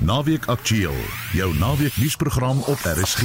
Naweek 0.00 0.46
Aktueel, 0.46 0.94
jou 1.32 1.54
naweek 1.56 1.96
nuusprogram 1.96 2.58
op 2.60 2.78
RSG. 2.82 3.22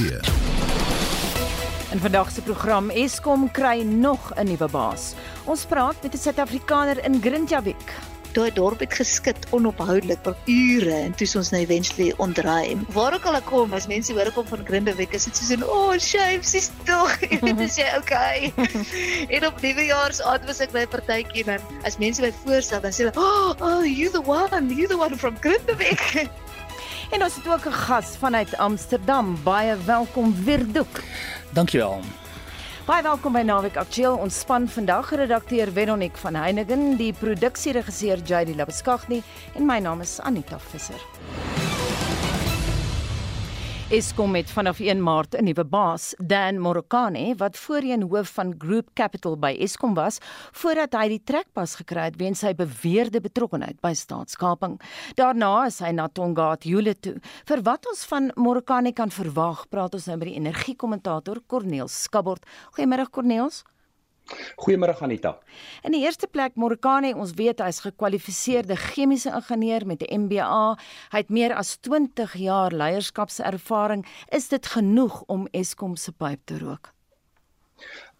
In 1.92 1.98
vandag 2.00 2.30
se 2.30 2.42
program 2.42 2.90
Eskom 2.90 3.50
kry 3.50 3.82
nog 3.82 4.32
'n 4.34 4.46
nuwe 4.46 4.68
baas. 4.68 5.12
Ons 5.44 5.64
praat 5.64 6.02
met 6.02 6.14
'n 6.14 6.18
Suid-Afrikaner 6.18 7.04
in 7.04 7.20
Grindavik. 7.20 7.94
Daai 8.36 8.50
dorp 8.52 8.82
het 8.84 8.92
geskit 8.92 9.46
onophoudelik 9.56 10.20
vir 10.26 10.34
ure 10.52 10.96
en 11.06 11.14
toe 11.16 11.26
ons 11.40 11.50
nou 11.54 11.60
eventually 11.62 12.10
ontruim. 12.20 12.82
Waar 12.92 13.14
ook 13.16 13.24
al 13.30 13.38
ek 13.38 13.46
kom, 13.48 13.72
as 13.72 13.86
mense 13.88 14.12
hoor 14.12 14.28
ek 14.28 14.36
kom 14.36 14.44
van 14.50 14.64
Grindavik, 14.68 15.14
is 15.16 15.24
dit 15.24 15.38
soos 15.40 15.54
'n 15.56 15.64
oh, 15.64 15.96
shame, 15.96 16.44
sies 16.44 16.68
tog. 16.84 17.14
Weet 17.20 17.62
as 17.64 17.78
jy 17.80 17.86
okay. 17.96 18.52
en 19.34 19.46
op 19.48 19.62
nuwejaarsaand 19.64 20.44
was 20.44 20.60
ek 20.60 20.76
by 20.76 20.84
'n 20.84 20.92
partytjie 20.92 21.46
en 21.48 21.64
as 21.88 21.96
mense 21.96 22.20
my 22.20 22.32
voorstel, 22.44 22.84
dan 22.84 22.92
sê 22.92 23.08
hulle, 23.08 23.16
"Oh, 23.16 23.56
oh, 23.64 23.80
you 23.88 24.12
the 24.12 24.20
one, 24.20 24.68
you 24.68 24.86
the 24.86 25.00
one 25.00 25.16
from 25.16 25.40
Grindavik." 25.40 26.04
En 27.14 27.22
ons 27.22 27.34
het 27.38 27.46
ook 27.48 27.64
'n 27.64 27.78
gas 27.86 28.16
vanuit 28.18 28.56
Amsterdam. 28.56 29.38
Baie 29.42 29.76
welkom 29.86 30.34
Wirduk. 30.44 31.04
Dankjewel. 31.54 32.02
Baie 32.86 33.02
welkom 33.02 33.34
by 33.34 33.40
Naweek 33.42 33.80
Aktueel. 33.82 34.14
Ons 34.22 34.36
span 34.44 34.68
vandag 34.70 35.08
redakteur 35.18 35.72
Veronique 35.74 36.22
van 36.22 36.38
Heiningen, 36.38 36.92
die 37.00 37.10
produksieregisseur 37.18 38.22
JD 38.22 38.54
Labuskaghni 38.54 39.24
en 39.58 39.66
my 39.66 39.80
naam 39.82 40.06
is 40.06 40.20
Anita 40.22 40.60
Visser. 40.70 41.02
Eskom 43.86 44.34
het 44.34 44.48
vanaf 44.50 44.80
1 44.82 44.98
Maart 45.02 45.36
'n 45.38 45.44
nuwe 45.44 45.64
baas, 45.64 46.14
Dan 46.18 46.58
Morokane, 46.58 47.34
wat 47.36 47.56
voorheen 47.56 48.02
hoof 48.02 48.28
van 48.28 48.54
Group 48.58 48.88
Capital 48.94 49.38
by 49.38 49.56
Eskom 49.60 49.94
was, 49.94 50.18
voordat 50.52 50.92
hy 50.92 51.08
die 51.08 51.22
trekpas 51.24 51.74
gekry 51.74 52.04
het 52.04 52.16
weens 52.16 52.38
sy 52.38 52.54
beweerde 52.54 53.20
betrokkeheid 53.20 53.80
by 53.80 53.92
staatskaping. 53.92 54.80
Daarna 55.14 55.66
is 55.66 55.78
hy 55.78 55.90
na 55.90 56.08
Tongaat 56.08 56.60
toe. 57.00 57.20
Vir 57.44 57.62
wat 57.62 57.86
ons 57.86 58.04
van 58.04 58.32
Morokane 58.34 58.92
kan 58.92 59.10
verwag, 59.10 59.68
praat 59.68 59.94
ons 59.94 60.06
nou 60.06 60.16
met 60.16 60.28
die 60.28 60.36
energiekommentator 60.36 61.40
Corneel 61.46 61.88
Skabort. 61.88 62.44
Goeiemôre 62.72 63.10
Corneels. 63.10 63.62
Goeiemôre 64.56 64.96
Anita. 65.00 65.38
In 65.84 65.94
die 65.94 66.02
eerste 66.02 66.26
plek 66.26 66.56
Morokane, 66.58 67.14
ons 67.14 67.34
weet 67.38 67.60
hy's 67.62 67.80
gekwalifiseerde 67.84 68.76
chemiese 68.76 69.30
ingenieur 69.30 69.86
met 69.86 70.02
'n 70.02 70.26
MBA. 70.26 70.76
Hy 71.12 71.18
het 71.18 71.30
meer 71.30 71.54
as 71.54 71.76
20 71.76 72.34
jaar 72.34 72.72
leierskapservaring. 72.72 74.06
Is 74.30 74.48
dit 74.48 74.66
genoeg 74.66 75.22
om 75.26 75.48
Eskom 75.52 75.96
se 75.96 76.12
pyp 76.12 76.40
te 76.44 76.58
rook? 76.58 76.92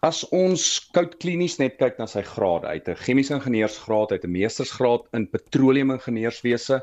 As 0.05 0.23
ons 0.29 0.63
koud 0.93 1.17
klinies 1.17 1.57
net 1.57 1.77
kyk 1.77 1.97
na 1.97 2.05
sy 2.05 2.21
grade, 2.21 2.67
hy 2.67 2.75
het 2.79 2.89
'n 2.89 2.95
chemiese 2.95 3.33
ingenieursgraad, 3.33 4.09
hy 4.09 4.15
het 4.15 4.25
'n 4.25 4.31
meestersgraad 4.31 5.07
in 5.13 5.27
petroleumingenieurswese, 5.27 6.81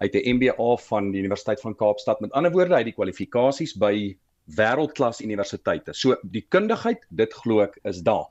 hy 0.00 0.06
het 0.06 0.14
'n 0.14 0.36
MBA 0.36 0.76
van 0.88 1.10
die 1.10 1.20
Universiteit 1.20 1.60
van 1.60 1.74
Kaapstad. 1.74 2.20
Met 2.20 2.32
ander 2.32 2.52
woorde, 2.52 2.74
hy 2.74 2.82
het 2.84 2.92
die 2.92 3.00
kwalifikasies 3.00 3.74
by 3.74 4.16
wêreldklas 4.46 5.22
universiteite. 5.24 5.94
So 5.94 6.16
die 6.22 6.44
kundigheid, 6.48 7.06
dit 7.10 7.32
glo 7.32 7.64
ek 7.64 7.78
is 7.84 8.02
daar. 8.04 8.28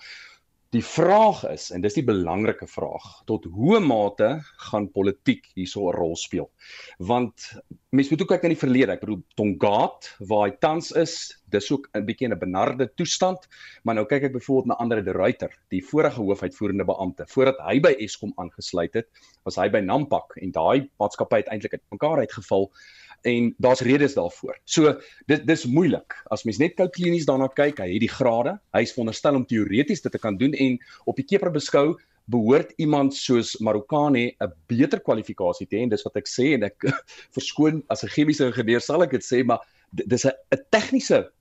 Die 0.73 0.81
vraag 0.81 1.43
is 1.51 1.67
en 1.69 1.83
dis 1.83 1.93
die 1.93 2.05
belangrike 2.05 2.65
vraag, 2.65 3.05
tot 3.29 3.43
hoe 3.53 3.77
mate 3.77 4.39
gaan 4.71 4.87
politiek 4.89 5.45
hierso 5.53 5.91
'n 5.91 5.93
rol 5.93 6.15
speel? 6.17 6.49
Want 6.97 7.51
mense 7.91 8.09
moet 8.09 8.23
ook 8.23 8.31
kyk 8.33 8.41
na 8.43 8.49
die 8.49 8.63
verlede. 8.63 8.93
Ek 8.93 9.03
bedoel 9.05 9.21
Tongaat 9.37 10.09
waar 10.25 10.49
hy 10.49 10.55
tans 10.57 10.89
is, 10.91 11.37
dis 11.53 11.69
ook 11.71 11.85
'n 11.93 12.05
bietjie 12.05 12.25
in 12.25 12.33
'n 12.33 12.39
benarde 12.39 12.89
toestand, 12.95 13.45
maar 13.83 13.95
nou 13.95 14.05
kyk 14.05 14.23
ek 14.23 14.33
byvoorbeeld 14.33 14.65
na 14.65 14.81
Andre 14.81 15.03
de 15.03 15.11
Ruyter, 15.13 15.53
die 15.69 15.85
vorige 15.85 16.21
hoofuitvoerende 16.21 16.85
beampte. 16.85 17.25
Voordat 17.27 17.61
hy 17.69 17.79
by 17.79 17.93
Eskom 17.99 18.33
aangesluit 18.37 18.93
het, 18.93 19.07
was 19.45 19.55
hy 19.55 19.69
by 19.69 19.79
Nampak 19.79 20.37
en 20.41 20.51
daai 20.51 20.89
maatskappy 20.97 21.37
het 21.37 21.53
eintlik 21.53 21.73
uit 21.73 21.91
mekaar 21.91 22.17
uitgeval 22.17 22.71
en 23.23 23.51
daar's 23.57 23.81
redes 23.85 24.15
daarvoor. 24.17 24.57
So 24.65 24.93
dit 25.31 25.45
dis 25.47 25.65
moeilik. 25.65 26.15
As 26.31 26.43
mens 26.43 26.59
net 26.61 26.79
klinies 26.95 27.27
daarna 27.29 27.47
kyk, 27.47 27.79
hy 27.79 27.91
het 27.95 28.03
die 28.03 28.11
grade, 28.11 28.57
hy 28.75 28.81
is 28.85 28.93
veronderstel 28.95 29.39
om 29.39 29.45
teoreties 29.47 30.03
dit 30.03 30.11
te 30.11 30.21
kan 30.21 30.37
doen 30.37 30.53
en 30.53 30.79
op 31.05 31.19
die 31.19 31.27
keper 31.27 31.51
beskou 31.53 31.93
behoort 32.31 32.71
iemand 32.79 33.15
soos 33.15 33.57
Marokane 33.59 34.35
'n 34.39 34.51
beter 34.67 34.99
kwalifikasie 34.99 35.67
te 35.67 35.75
hê 35.75 35.83
en 35.83 35.89
dis 35.89 36.03
wat 36.03 36.15
ek 36.15 36.27
sê 36.27 36.53
en 36.55 36.63
ek 36.63 36.79
verskoon 37.35 37.83
as 37.89 38.03
'n 38.03 38.13
chemiese 38.15 38.45
ingenieur 38.47 38.81
sal 38.81 39.03
ek 39.03 39.11
dit 39.11 39.23
sê 39.23 39.43
maar 39.43 39.59
dis 39.91 40.25
'n 40.25 40.31
'n 40.51 40.63
tegniese 40.71 41.31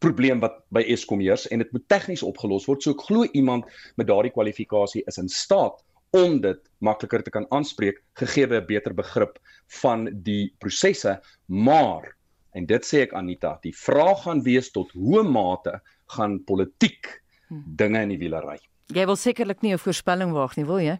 probleem 0.00 0.40
wat 0.40 0.64
by 0.72 0.80
Eskom 0.80 1.20
heers 1.20 1.46
en 1.48 1.58
dit 1.58 1.72
moet 1.72 1.88
tegnies 1.88 2.22
opgelos 2.22 2.66
word. 2.66 2.82
So 2.82 2.92
ek 2.92 3.04
glo 3.04 3.26
iemand 3.36 3.64
met 3.96 4.08
daardie 4.08 4.32
kwalifikasie 4.32 5.04
is 5.06 5.18
in 5.18 5.28
staat 5.28 5.84
om 6.16 6.40
dit 6.42 6.60
makliker 6.82 7.22
te 7.22 7.30
kan 7.30 7.46
aanspreek 7.54 8.00
gegee 8.18 8.46
'n 8.46 8.66
beter 8.66 8.94
begrip 8.94 9.38
van 9.82 10.08
die 10.22 10.54
prosesse. 10.58 11.20
Maar 11.46 12.16
en 12.52 12.66
dit 12.66 12.82
sê 12.84 13.02
ek 13.02 13.12
Anita 13.12 13.58
die 13.62 13.74
vraag 13.74 14.22
gaan 14.22 14.42
wees 14.42 14.70
tot 14.70 14.90
hoe 14.92 15.22
mate 15.22 15.80
gaan 16.06 16.44
politiek 16.44 17.22
hm. 17.48 17.62
dinge 17.76 18.02
in 18.02 18.08
die 18.08 18.18
wiele 18.18 18.40
ry? 18.40 18.58
Jy 18.86 19.06
wil 19.06 19.16
sekerlik 19.16 19.62
nie 19.62 19.72
'n 19.72 19.78
voorspelling 19.78 20.32
waag 20.32 20.56
nie 20.56 20.66
wil 20.66 20.80
jy? 20.80 20.98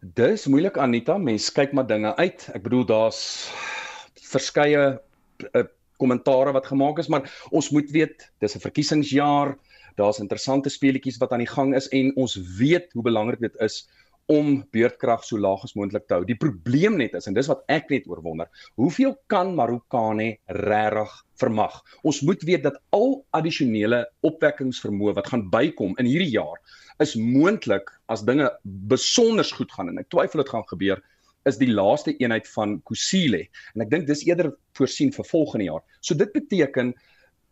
Dis 0.00 0.46
moeilik 0.46 0.76
Anita. 0.78 1.18
Mens 1.18 1.50
kyk 1.50 1.72
maar 1.72 1.86
dinge 1.86 2.16
uit. 2.16 2.50
Ek 2.54 2.62
bedoel 2.62 2.86
daar's 2.86 3.50
verskeie 4.14 5.00
eh, 5.54 5.64
kommentare 5.98 6.52
wat 6.52 6.66
gemaak 6.66 6.98
is 6.98 7.08
maar 7.08 7.26
ons 7.50 7.70
moet 7.74 7.90
weet 7.90 8.30
dis 8.38 8.54
'n 8.54 8.60
verkiesingsjaar 8.60 9.56
daar's 9.98 10.22
interessante 10.22 10.70
speletjies 10.72 11.18
wat 11.22 11.32
aan 11.34 11.44
die 11.44 11.50
gang 11.50 11.74
is 11.76 11.88
en 11.94 12.12
ons 12.16 12.36
weet 12.58 12.92
hoe 12.94 13.04
belangrik 13.06 13.42
dit 13.44 13.56
is 13.64 13.82
om 14.28 14.58
beurtkrag 14.76 15.22
so 15.24 15.40
laag 15.40 15.62
as 15.64 15.72
moontlik 15.76 16.04
te 16.04 16.18
hou. 16.18 16.24
Die 16.28 16.36
probleem 16.36 16.98
net 17.00 17.14
is 17.16 17.26
en 17.30 17.36
dis 17.36 17.48
wat 17.48 17.62
ek 17.72 17.88
net 17.92 18.08
oorwonder, 18.10 18.50
hoeveel 18.76 19.14
kan 19.32 19.54
Marokane 19.56 20.34
regtig 20.52 21.14
vermag? 21.40 21.78
Ons 22.04 22.20
moet 22.28 22.44
weet 22.44 22.66
dat 22.66 22.76
al 22.96 23.22
addisionele 23.36 24.02
opwekkingsvermoë 24.28 25.16
wat 25.16 25.30
gaan 25.32 25.46
bykom 25.52 25.96
in 26.02 26.10
hierdie 26.10 26.34
jaar 26.34 26.60
is 27.00 27.14
moontlik 27.16 27.88
as 28.12 28.26
dinge 28.28 28.50
besonder 28.90 29.48
goed 29.56 29.72
gaan 29.72 29.94
en 29.94 30.02
ek 30.02 30.10
twyfel 30.12 30.42
dit 30.42 30.52
gaan 30.52 30.66
gebeur 30.68 31.00
is 31.48 31.56
die 31.56 31.70
laaste 31.70 32.12
eenheid 32.20 32.48
van 32.52 32.76
Kusile 32.84 33.46
en 33.72 33.86
ek 33.86 33.92
dink 33.94 34.08
dis 34.10 34.26
eerder 34.28 34.50
voorsien 34.76 35.14
vir 35.14 35.28
volgende 35.30 35.70
jaar. 35.70 35.84
So 36.04 36.18
dit 36.18 36.34
beteken 36.36 36.92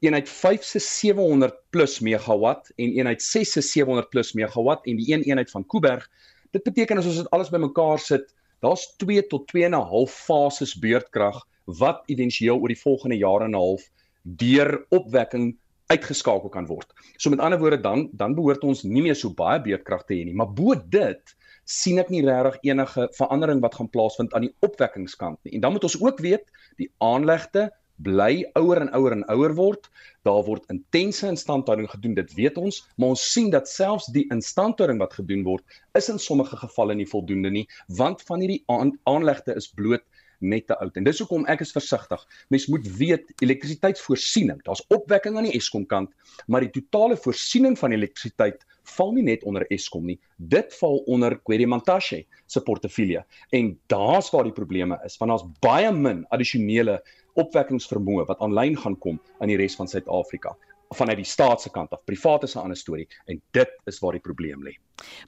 eenheid 0.04 0.28
5 0.28 0.64
se 0.64 0.78
700 0.78 1.54
plus 1.70 2.00
megawatt 2.00 2.70
en 2.76 2.92
eenheid 2.92 3.22
6 3.22 3.52
se 3.56 3.62
700 3.64 4.10
plus 4.10 4.32
megawatt 4.32 4.86
en 4.86 4.96
die 4.96 5.12
een 5.12 5.22
eenheid 5.22 5.50
van 5.50 5.66
Kuiberg. 5.66 6.08
Dit 6.52 6.62
beteken 6.62 6.98
as 6.98 7.08
ons 7.08 7.22
dit 7.22 7.30
alles 7.30 7.52
bymekaar 7.52 7.98
sit, 7.98 8.34
daar's 8.64 8.86
2 9.00 9.26
tot 9.26 9.46
2 9.48 9.64
en 9.64 9.76
'n 9.76 9.88
half 9.92 10.12
fases 10.12 10.74
beurtkrag 10.78 11.42
wat 11.64 12.02
éventueel 12.06 12.60
oor 12.60 12.68
die 12.68 12.82
volgende 12.82 13.16
jaar 13.16 13.42
en 13.42 13.50
'n 13.50 13.60
half 13.60 13.88
deur 14.22 14.86
opwekking 14.90 15.56
uitgeskakel 15.86 16.48
kan 16.48 16.66
word. 16.66 16.92
So 17.16 17.30
met 17.30 17.40
ander 17.40 17.58
woorde 17.58 17.80
dan 17.80 18.08
dan 18.12 18.34
behoort 18.34 18.64
ons 18.64 18.82
nie 18.82 19.02
meer 19.02 19.14
so 19.14 19.30
baie 19.30 19.60
beurtkrag 19.62 20.04
te 20.04 20.14
hê 20.14 20.24
nie, 20.24 20.34
maar 20.34 20.52
bo 20.52 20.74
dit 20.74 21.34
sien 21.64 21.98
ek 21.98 22.10
nie 22.10 22.22
regtig 22.26 22.58
enige 22.62 23.08
verandering 23.18 23.60
wat 23.60 23.74
gaan 23.74 23.90
plaasvind 23.90 24.34
aan 24.34 24.46
die 24.46 24.54
opwekkingskant 24.60 25.38
nie. 25.42 25.54
En 25.54 25.60
dan 25.60 25.72
moet 25.72 25.84
ons 25.84 26.00
ook 26.02 26.18
weet 26.18 26.50
die 26.76 26.90
aanlegte 26.98 27.70
bly 28.02 28.44
ouer 28.58 28.80
en 28.80 28.92
ouer 28.96 29.16
en 29.16 29.24
ouer 29.32 29.54
word. 29.56 29.88
Daar 30.26 30.42
word 30.46 30.66
intense 30.72 31.26
instandhouding 31.28 31.88
gedoen, 31.90 32.16
dit 32.18 32.34
weet 32.34 32.58
ons, 32.60 32.82
maar 32.96 33.14
ons 33.14 33.24
sien 33.32 33.50
dat 33.50 33.68
selfs 33.70 34.10
die 34.14 34.26
instandhouding 34.34 35.00
wat 35.02 35.14
gedoen 35.18 35.44
word, 35.46 35.64
is 35.98 36.10
in 36.12 36.18
sommige 36.18 36.58
gevalle 36.60 36.96
nie 36.98 37.08
voldoende 37.08 37.50
nie, 37.50 37.66
want 37.98 38.22
van 38.26 38.42
hierdie 38.42 38.62
aan, 38.72 38.96
aanlegte 39.06 39.54
is 39.56 39.70
bloot 39.72 40.04
net 40.44 40.66
te 40.66 40.76
oud. 40.78 40.96
En 40.96 41.06
dis 41.06 41.20
hoekom 41.22 41.46
ek 41.50 41.62
is 41.64 41.72
versigtig. 41.72 42.22
Mens 42.52 42.66
moet 42.72 42.86
weet 42.98 43.30
elektrisiteitsvoorsiening, 43.44 44.60
daar's 44.66 44.84
opwekking 44.92 45.38
aan 45.38 45.48
die 45.48 45.56
Eskom 45.56 45.86
kant, 45.88 46.12
maar 46.46 46.64
die 46.64 46.72
totale 46.74 47.16
voorsiening 47.16 47.76
van 47.80 47.94
elektrisiteit 47.96 48.66
val 48.96 49.12
nie 49.16 49.24
net 49.26 49.44
onder 49.48 49.66
Eskom 49.72 50.06
nie. 50.06 50.18
Dit 50.36 50.74
val 50.80 51.00
onder 51.10 51.38
Kwerimantashe 51.48 52.24
se 52.46 52.62
portefeulje. 52.62 53.24
En 53.56 53.72
daar's 53.90 54.30
waar 54.34 54.46
die 54.46 54.56
probleme 54.56 54.98
is, 55.04 55.16
want 55.20 55.32
daar's 55.32 55.46
baie 55.64 55.92
min 55.92 56.24
addisionele 56.34 57.00
opwekkingsvermoë 57.36 58.26
wat 58.30 58.40
aanlyn 58.44 58.76
gaan 58.76 58.96
kom 58.98 59.20
aan 59.40 59.52
die 59.52 59.58
res 59.60 59.76
van 59.76 59.88
Suid-Afrika 59.88 60.56
vanuit 60.94 61.18
die 61.18 61.26
staat 61.26 61.62
se 61.62 61.70
kant 61.70 61.92
af. 61.92 62.04
Private 62.04 62.46
se 62.46 62.58
'n 62.58 62.62
ander 62.62 62.76
storie 62.76 63.08
en 63.26 63.40
dit 63.50 63.70
is 63.86 63.98
waar 63.98 64.12
die 64.12 64.20
probleem 64.20 64.62
lê. 64.62 64.76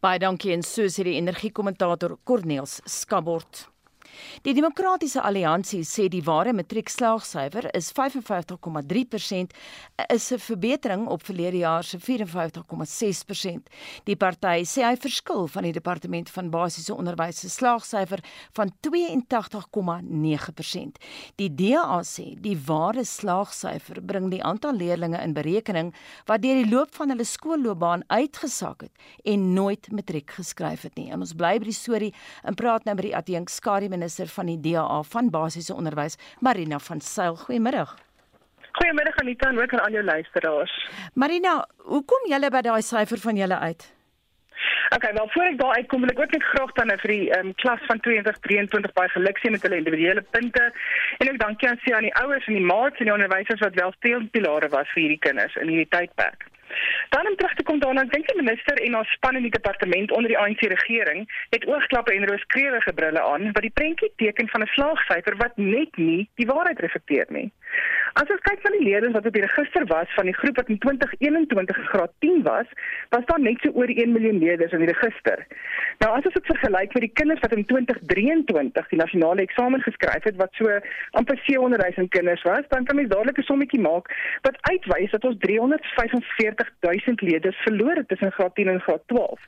Baie 0.01 0.19
dankie 0.19 0.53
en 0.53 0.63
so 0.63 0.83
sê 0.83 1.03
die 1.05 1.17
energiekommentator 1.17 2.19
Corneels 2.25 2.81
Skabort. 2.85 3.69
Die 4.43 4.55
Demokratiese 4.55 5.23
Alliansie 5.23 5.85
sê 5.85 6.09
die 6.09 6.25
ware 6.25 6.53
matriekslaagsyfer 6.53 7.75
is 7.75 7.93
55,3%, 7.93 9.53
is 10.09 10.33
'n 10.33 10.39
verbetering 10.39 11.07
op 11.07 11.25
verlede 11.25 11.59
jaar 11.59 11.85
se 11.85 11.99
54,6%. 11.99 13.69
Die 14.05 14.17
party 14.17 14.65
sê 14.65 14.83
hy 14.83 14.97
verskil 14.97 15.47
van 15.47 15.63
die 15.63 15.73
Departement 15.73 16.31
van 16.31 16.51
Basiese 16.51 16.95
Onderwys 16.95 17.41
se 17.41 17.49
slaagsyfer 17.49 18.19
van 18.53 18.73
82,9%. 18.81 20.97
Die 21.37 21.55
DA 21.55 22.03
sê 22.03 22.41
die 22.41 22.59
ware 22.67 23.05
slaagsyfer 23.05 24.03
bring 24.03 24.31
die 24.31 24.43
aantal 24.43 24.73
leerders 24.73 24.97
in 24.99 25.33
berekening 25.33 25.95
wat 26.27 26.43
deur 26.43 26.63
die 26.63 26.71
loop 26.71 26.95
van 26.95 27.09
hulle 27.09 27.25
skoolloopbaan 27.25 28.03
uitgesak 28.07 28.81
het 28.81 28.93
en 29.25 29.55
nooit 29.55 29.91
matriek 29.91 30.31
geskryf 30.31 30.83
het 30.83 30.97
nie. 30.97 31.11
En 31.11 31.21
ons 31.21 31.35
bly 31.35 31.59
by 31.59 31.65
die 31.65 31.77
storie 31.77 32.15
en 32.43 32.55
praat 32.55 32.85
nou 32.85 32.95
met 32.95 33.05
die 33.05 33.17
adjunk 33.17 33.49
Skadi 33.49 33.89
minister 33.99 34.31
van 34.39 34.47
die 34.53 34.61
DA 34.63 35.03
van 35.13 35.31
basiese 35.35 35.75
onderwys, 35.75 36.19
Marina 36.41 36.79
van 36.79 37.01
Sail. 37.01 37.37
Goeiemiddag. 37.45 37.97
Goeiemiddag 38.79 39.17
Anita 39.19 39.49
en 39.49 39.61
ook 39.61 39.73
aan 39.73 39.85
al 39.85 39.91
jou 39.99 40.05
luisteraars. 40.05 40.75
Marina, 41.15 41.55
hoekom 41.77 42.29
julle 42.31 42.51
by 42.51 42.61
daai 42.63 42.83
syfer 42.83 43.19
van 43.27 43.37
julle 43.37 43.59
uit? 43.59 43.89
Okay, 44.97 45.13
wel 45.13 45.29
voor 45.33 45.45
ek 45.45 45.59
daar 45.61 45.75
uitkom 45.77 46.01
wil 46.01 46.13
ek 46.13 46.21
ook 46.23 46.33
net 46.33 46.45
graag 46.53 46.71
dan 46.79 46.93
vir 47.03 47.13
die 47.13 47.27
um, 47.39 47.51
klas 47.63 47.83
van 47.91 48.01
2023 48.07 48.95
baie 48.97 49.11
geluk 49.13 49.41
sê 49.43 49.51
met 49.53 49.67
hulle 49.67 49.81
individuele 49.83 50.23
punte 50.37 50.65
en 51.19 51.31
ook 51.31 51.41
dankie 51.43 51.69
aan 51.69 51.81
se 51.83 51.95
aan 51.97 52.07
die 52.09 52.15
ouers 52.23 52.47
en 52.47 52.57
die 52.57 52.71
maats 52.71 53.03
en 53.03 53.11
die 53.11 53.17
onderwysers 53.17 53.65
wat 53.67 53.77
wel 53.81 53.93
steunpilare 53.99 54.71
was 54.73 54.89
vir 54.95 55.03
hierdie 55.05 55.25
kinders 55.27 55.59
in 55.61 55.69
hierdie 55.75 55.93
tydperk. 55.93 56.49
Dan 57.09 57.29
om 57.29 57.37
terug 57.37 57.55
te 57.55 57.63
kom 57.63 57.79
daarna, 57.79 58.05
dink 58.05 58.27
die 58.27 58.43
minister 58.43 58.77
en 58.83 58.95
haar 58.95 59.07
span 59.07 59.37
in 59.37 59.43
die 59.43 59.51
departement 59.51 60.11
onder 60.11 60.29
die 60.29 60.39
ANC 60.39 60.61
regering 60.61 61.27
het 61.51 61.67
oogklappe 61.67 62.13
en 62.13 62.27
rooskreurige 62.27 62.93
brille 62.93 63.23
aan 63.23 63.53
wat 63.53 63.63
die 63.63 63.75
prentjie 63.81 64.13
teken 64.17 64.49
van 64.49 64.63
'n 64.63 64.75
slaagsyfer 64.77 65.37
wat 65.37 65.57
net 65.57 65.97
nie 65.97 66.29
die 66.35 66.47
waarheid 66.47 66.81
reflekteer 66.81 67.27
nie. 67.29 67.53
As 68.19 68.27
ons 68.35 68.41
kyk 68.43 68.65
na 68.65 68.73
die 68.75 68.83
leerders 68.83 69.13
wat 69.15 69.27
op 69.29 69.35
die 69.37 69.45
register 69.45 69.85
was 69.87 70.11
van 70.17 70.27
die 70.27 70.35
groep 70.35 70.57
wat 70.59 70.71
in 70.73 70.79
2021 70.83 71.77
graad 71.93 72.11
10 72.25 72.41
was, 72.43 72.71
was 73.15 73.27
daar 73.29 73.39
net 73.39 73.63
so 73.63 73.71
oor 73.79 73.91
1 73.93 74.11
miljoen 74.11 74.41
leerders 74.43 74.73
in 74.75 74.83
die 74.83 74.89
register. 74.91 75.45
Nou 76.03 76.09
as 76.17 76.27
ons 76.27 76.35
dit 76.35 76.49
vergelyk 76.51 76.97
met 76.97 77.05
die 77.07 77.13
kinders 77.21 77.45
wat 77.45 77.55
in 77.55 77.63
2023 77.71 78.89
die 78.91 78.99
nasionale 78.99 79.45
eksamen 79.47 79.85
geskryf 79.85 80.27
het 80.27 80.41
wat 80.41 80.59
so 80.59 80.81
amper 81.21 81.39
700 81.45 81.95
000 82.01 82.11
kinders 82.17 82.43
was, 82.49 82.67
dan 82.73 82.89
kan 82.89 82.99
mens 82.99 83.13
dadelik 83.13 83.39
'n 83.39 83.47
sommetjie 83.51 83.81
maak 83.87 84.11
wat 84.49 84.59
uitwys 84.73 85.15
dat 85.15 85.25
ons 85.31 85.39
345 85.47 86.73
000 86.81 87.23
leerders 87.31 87.63
verloor 87.69 88.03
het 88.03 88.09
tussen 88.09 88.33
graad 88.33 88.55
10 88.55 88.69
en 88.75 88.81
graad 88.81 89.03
12. 89.15 89.47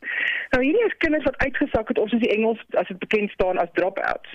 Nou 0.54 0.62
hierdie 0.62 0.86
is 0.86 0.96
kinders 1.02 1.26
wat 1.26 1.42
uitgesak 1.42 1.88
het 1.88 1.98
of 1.98 2.08
soos 2.08 2.22
die 2.22 2.34
Engels 2.36 2.62
as 2.78 2.86
dit 2.86 2.98
bekend 2.98 3.30
staan 3.30 3.58
as 3.58 3.74
dropouts. 3.74 4.30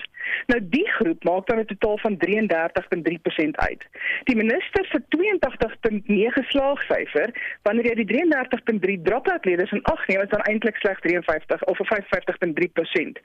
Nou 0.52 0.60
die 0.70 0.88
groep 0.98 1.24
maak 1.24 1.48
dan 1.48 1.60
'n 1.60 1.66
totaal 1.66 1.98
van 1.98 2.18
33.3% 2.18 3.58
uit. 3.58 3.84
Die 4.26 4.36
minister 4.36 4.86
se 4.90 5.00
82.9 5.14 6.46
slaagsyfer 6.50 7.30
wanneer 7.68 7.92
jy 7.92 7.96
die 8.00 8.08
33.3 8.10 8.96
dropout 9.06 9.46
leerders 9.46 9.74
in 9.76 9.84
ag 9.92 10.02
neem, 10.10 10.24
is 10.24 10.32
dan 10.32 10.42
eintlik 10.50 10.80
slegs 10.82 11.04
53 11.06 11.62
of 11.70 11.82
55.3%. 11.92 13.20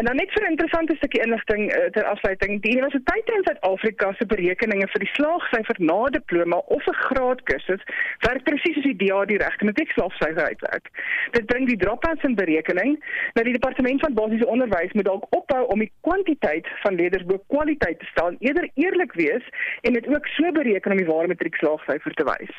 En 0.00 0.04
dan 0.04 0.16
net 0.20 0.32
vir 0.34 0.44
'n 0.44 0.50
interessante 0.52 0.96
stukkie 0.96 1.22
inligting 1.24 1.72
uh, 1.72 1.88
ter 1.96 2.04
afsluiting, 2.04 2.60
die 2.60 2.76
Universiteit 2.76 3.28
in 3.36 3.44
Suid-Afrika 3.44 4.12
se 4.12 4.26
berekeninge 4.26 4.88
vir 4.92 5.04
die 5.04 5.12
slaagsyfer 5.16 5.76
na 5.78 6.00
diploma 6.18 6.60
of 6.76 6.84
'n 6.86 7.00
graadkursus 7.08 7.82
werk 8.28 8.44
presies 8.44 8.74
soos 8.74 8.90
die 8.90 9.00
DA 9.00 9.24
die 9.24 9.40
regte 9.40 9.64
matriekslaagsyfer 9.64 10.44
uitwerk. 10.50 10.90
Dit 11.32 11.46
bring 11.46 11.68
die 11.68 11.76
dropouts 11.76 12.22
in 12.22 12.34
berekening. 12.34 13.00
Nou 13.34 13.44
die 13.44 13.56
departement 13.56 14.00
van 14.00 14.14
basiese 14.14 14.46
onderwys 14.46 14.92
moet 14.92 15.08
dalk 15.08 15.24
ophou 15.30 15.62
om 15.72 15.78
die 15.78 15.92
kwantiteit 16.00 16.68
van 16.82 16.94
leerders 17.00 17.24
bo 17.24 17.40
kwaliteit 17.46 17.98
te 17.98 18.06
stel 18.12 18.28
en 18.28 18.36
eerder 18.40 18.68
eerlik 18.74 19.12
wees 19.12 19.44
en 19.82 19.92
dit 19.92 20.06
ook 20.08 20.23
so 20.34 20.52
bereken 20.56 20.94
om 20.94 21.00
die 21.00 21.08
ware 21.08 21.30
matriekslaagsyfer 21.30 22.16
te 22.18 22.26
wys. 22.28 22.54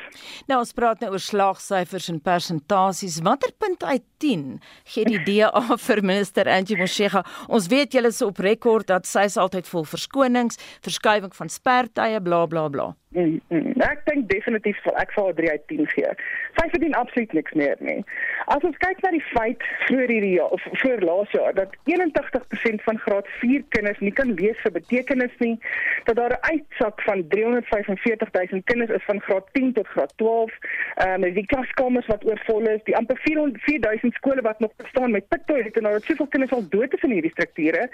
Nou 0.50 0.60
ons 0.62 0.74
praat 0.76 1.02
nou 1.02 1.12
oor 1.14 1.22
slaagsyfers 1.22 2.10
en 2.12 2.20
persentasies. 2.22 3.20
Watter 3.26 3.52
punt 3.58 3.84
uit 3.84 4.04
10 4.22 4.44
gee 4.94 5.08
die 5.08 5.22
DA 5.26 5.64
vir 5.86 6.02
minister 6.02 6.50
Angie 6.50 6.78
Motshega? 6.80 7.24
Ons 7.48 7.70
weet 7.72 7.96
julle 7.96 8.12
is 8.14 8.22
op 8.24 8.38
rekord 8.42 8.88
dat 8.92 9.08
sy 9.08 9.26
is 9.30 9.38
altyd 9.40 9.68
vol 9.70 9.86
verskonings, 9.88 10.60
verskuiving 10.84 11.34
van 11.36 11.52
spertye, 11.52 12.22
bla 12.22 12.44
bla 12.50 12.68
bla. 12.72 12.92
Mm, 13.16 13.40
mm. 13.48 13.80
Ek 13.80 14.02
dink 14.04 14.26
definitief 14.28 14.76
vir 14.84 14.96
ek 15.00 15.14
sal 15.16 15.30
3 15.38 15.48
uit 15.48 15.62
10 15.72 15.86
gee. 15.94 16.08
Sy 16.58 16.64
verdien 16.68 16.96
absoluut 16.98 17.30
niks 17.38 17.54
meer 17.56 17.78
nie. 17.80 18.02
As 18.52 18.64
ons 18.68 18.76
kyk 18.82 18.98
na 19.00 19.12
die 19.14 19.22
feit 19.30 19.62
voor 19.86 20.02
hierdie 20.12 20.34
jaar 20.34 20.52
of 20.52 20.66
voor 20.82 21.04
laas 21.08 21.32
jaar 21.32 21.56
dat 21.56 21.72
81% 21.88 22.84
van 22.84 23.00
graad 23.06 23.30
4 23.40 23.64
kinders 23.72 24.02
nie 24.04 24.12
kan 24.18 24.34
lees 24.36 24.60
vir 24.64 24.74
betekenis 24.74 25.32
nie, 25.40 25.54
dat 26.04 26.20
daar 26.20 26.36
'n 26.36 26.44
uitsak 26.52 27.00
van 27.06 27.24
345 27.32 28.32
000 28.36 28.62
kinders 28.68 28.92
is 28.98 29.06
van 29.08 29.20
graad 29.20 29.48
10 29.52 29.72
tot 29.80 29.88
graad 29.94 30.12
12, 30.16 30.52
ehm 30.96 31.24
um, 31.24 31.32
die 31.40 31.46
klaskamers 31.46 32.12
wat 32.12 32.24
oorvol 32.28 32.68
is, 32.68 32.84
die 32.84 32.96
amper 32.96 33.16
400 33.24 33.64
4000 33.64 34.14
skole 34.14 34.42
wat 34.42 34.60
nog 34.60 34.76
bestaan 34.76 35.10
met 35.10 35.28
pittoilette 35.28 35.78
en 35.78 35.88
daar 35.88 35.98
het 36.00 36.04
soveel 36.04 36.26
kinders 36.26 36.52
al 36.52 36.68
dood 36.68 36.92
is 36.92 37.02
in 37.02 37.16
hierdie 37.16 37.32
strukture. 37.32 37.88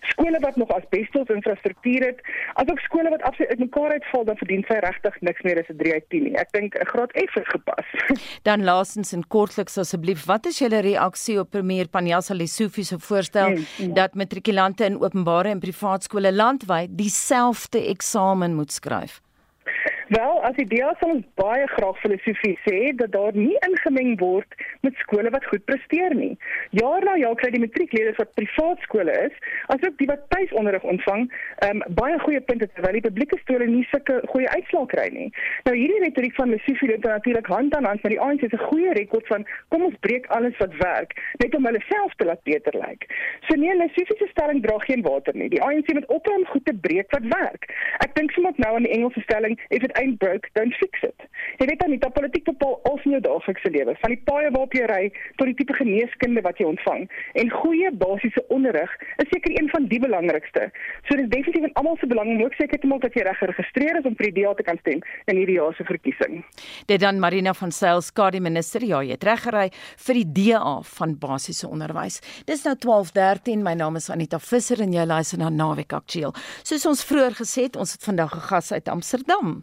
Skole 0.00 0.38
wat 0.38 0.56
nog 0.56 0.70
asbestos 0.70 1.28
infrastruktuur 1.28 2.06
het, 2.06 2.20
asook 2.54 2.78
skole 2.78 3.10
wat 3.10 3.22
absoluut 3.22 3.50
uitmekaar 3.50 3.90
uitval 3.90 4.24
dan 4.24 4.36
verdien 4.36 4.66
sy 4.68 4.78
regtig 4.84 5.16
niks 5.26 5.44
meer 5.46 5.60
as 5.62 5.70
'n 5.72 5.78
3 5.80 5.92
uit 5.92 6.08
10 6.14 6.24
nie. 6.24 6.36
Ek 6.36 6.52
dink 6.52 6.76
'n 6.76 6.88
graad 6.92 7.12
F 7.16 7.36
is 7.36 7.48
gepas. 7.52 7.86
Dan 8.48 8.64
laastens 8.64 9.12
en 9.12 9.24
kortliks 9.26 9.78
asseblief, 9.78 10.26
wat 10.26 10.46
is 10.46 10.58
julle 10.58 10.80
reaksie 10.80 11.38
op 11.40 11.50
premier 11.50 11.88
Panjasa 11.88 12.34
Lesofie 12.34 12.84
se 12.84 12.98
voorstel 12.98 13.50
mm, 13.50 13.64
mm. 13.78 13.94
dat 13.94 14.14
matrikulante 14.14 14.84
in 14.84 15.00
openbare 15.00 15.48
en 15.48 15.60
privaat 15.60 16.02
skole 16.02 16.32
landwyd 16.32 16.98
dieselfde 16.98 17.80
eksamen 17.88 18.54
moet 18.54 18.72
skryf? 18.72 19.20
Wel, 20.08 20.38
as 20.48 20.54
die 20.56 20.64
DEA 20.64 20.94
sal 20.96 21.10
ons 21.18 21.24
baie 21.36 21.66
graag 21.74 21.98
filosofie 22.00 22.54
sê 22.64 22.94
dat 22.96 23.10
daar 23.12 23.34
nie 23.36 23.56
ingemeng 23.66 24.14
word 24.22 24.54
met 24.86 24.96
skole 25.02 25.28
wat 25.34 25.44
goed 25.50 25.64
presteer 25.68 26.14
nie. 26.16 26.30
Jaar 26.78 27.04
na 27.04 27.18
jaar 27.20 27.36
kry 27.36 27.50
die 27.52 27.60
matriekleerders 27.60 28.16
wat 28.16 28.32
privaat 28.38 28.80
skole 28.86 29.12
is, 29.26 29.34
asook 29.74 29.98
die 30.00 30.08
wat 30.08 30.22
tuisonderrig 30.32 30.86
ontvang, 30.88 31.26
um, 31.66 31.82
baie 31.98 32.16
goeie 32.22 32.40
punte 32.40 32.70
terwyl 32.72 32.96
die 32.96 33.04
publieke 33.04 33.36
skole 33.42 33.66
nie 33.68 33.82
sulke 33.90 34.16
goeie 34.32 34.48
uitslae 34.54 34.88
kry 34.94 35.04
nie. 35.12 35.26
Nou 35.68 35.74
hierdie 35.76 36.00
retoriek 36.06 36.40
van 36.40 36.54
Lesofie 36.54 36.88
het 36.94 37.04
natuurlik 37.04 37.52
hand 37.52 37.76
aan 37.76 37.90
hand 37.90 38.00
met 38.06 38.16
die 38.16 38.20
ANC 38.28 38.48
se 38.48 38.62
goeie 38.64 38.96
rekord 38.96 39.28
van 39.28 39.44
kom 39.68 39.84
ons 39.90 40.00
breek 40.08 40.30
alles 40.38 40.56
wat 40.62 40.72
werk, 40.80 41.12
net 41.44 41.52
om 41.60 41.68
hulle 41.68 41.84
self 41.90 42.16
te 42.16 42.30
laat 42.30 42.40
beter 42.48 42.80
lyk. 42.80 43.04
So 43.50 43.60
nee, 43.60 43.76
Lesofie 43.76 44.16
se 44.16 44.30
stelling 44.32 44.64
dra 44.64 44.80
geen 44.88 45.04
water 45.04 45.36
nie. 45.36 45.52
Die 45.52 45.60
ANC 45.68 45.92
moet 45.92 46.08
ophou 46.08 46.40
om 46.40 46.48
goed 46.54 46.64
te 46.64 46.76
breek 46.88 47.12
wat 47.12 47.28
werk. 47.36 47.68
Ek 48.00 48.16
dink 48.16 48.32
sommer 48.32 48.56
nou 48.56 48.72
aan 48.78 48.88
die 48.88 48.96
Engelse 48.96 49.20
stelling, 49.28 49.60
if 49.68 49.84
it 49.84 49.96
ain't 50.00 50.18
broke, 50.22 50.48
don't 50.54 50.74
fix 50.80 51.02
it. 51.02 51.26
Jy 51.58 51.66
weet 51.70 51.80
dan 51.82 51.90
nie 51.90 52.00
dat 52.02 52.14
politiek 52.14 52.44
bepaal 52.46 52.78
al 52.88 52.98
van 53.02 53.14
jou 53.14 53.20
daaglikse 53.24 53.70
lewe, 53.74 53.94
van 54.02 54.14
die 54.14 54.20
paaie 54.28 54.50
waarop 54.54 54.74
jy 54.76 54.86
ry 54.90 55.02
tot 55.40 55.48
die 55.50 55.56
tipe 55.58 55.74
geneeskunde 55.78 56.42
wat 56.46 56.60
jy 56.60 56.68
ontvang. 56.70 57.06
En 57.40 57.50
goeie 57.50 57.90
basiese 58.02 58.42
onderrig 58.54 58.92
is 59.22 59.30
seker 59.32 59.54
een 59.56 59.70
van 59.72 59.88
die 59.90 60.00
belangrikste. 60.02 60.68
So 61.08 61.18
dis 61.18 61.30
definitief 61.32 61.68
in 61.70 61.74
almal 61.80 61.98
se 62.00 62.10
belang 62.10 62.30
om 62.34 62.44
ook 62.44 62.56
seker 62.58 62.80
te 62.80 62.90
maak 62.90 63.02
dat 63.06 63.16
jy 63.18 63.26
reg 63.26 63.40
geregistreer 63.42 64.00
is 64.00 64.08
om 64.08 64.16
vir 64.18 64.30
die 64.30 64.42
DA 64.42 64.54
te 64.58 64.66
kan 64.66 64.80
stem 64.82 65.02
in 65.26 65.40
hierdie 65.40 65.58
jaar 65.58 65.74
se 65.78 65.86
verkiesing. 65.88 66.42
Dit 66.90 67.02
dan 67.04 67.20
Marina 67.22 67.54
van 67.58 67.74
Sail, 67.74 68.02
skadu 68.04 68.40
minister, 68.44 68.84
ja, 68.86 69.02
jy 69.02 69.16
het 69.16 69.26
reg 69.26 69.44
gery 69.46 69.66
vir 70.06 70.20
die 70.22 70.28
DA 70.38 70.78
van 70.94 71.16
basiese 71.18 71.68
onderwys. 71.68 72.20
Dis 72.46 72.64
nou 72.66 72.76
12:13. 72.86 73.62
My 73.64 73.74
naam 73.78 73.96
is 73.96 74.10
Anita 74.10 74.38
Visser 74.38 74.82
en 74.82 74.92
jy 74.92 75.04
luister 75.06 75.38
na 75.38 75.50
Naweek 75.50 75.92
Aktueel. 75.92 76.34
Soos 76.62 76.86
ons 76.86 77.04
vroeër 77.04 77.38
gesê 77.42 77.68
het, 77.68 77.76
ons 77.76 77.92
het 77.92 78.04
vandag 78.04 78.34
'n 78.34 78.46
gas 78.50 78.72
uit 78.72 78.88
Amsterdam. 78.88 79.62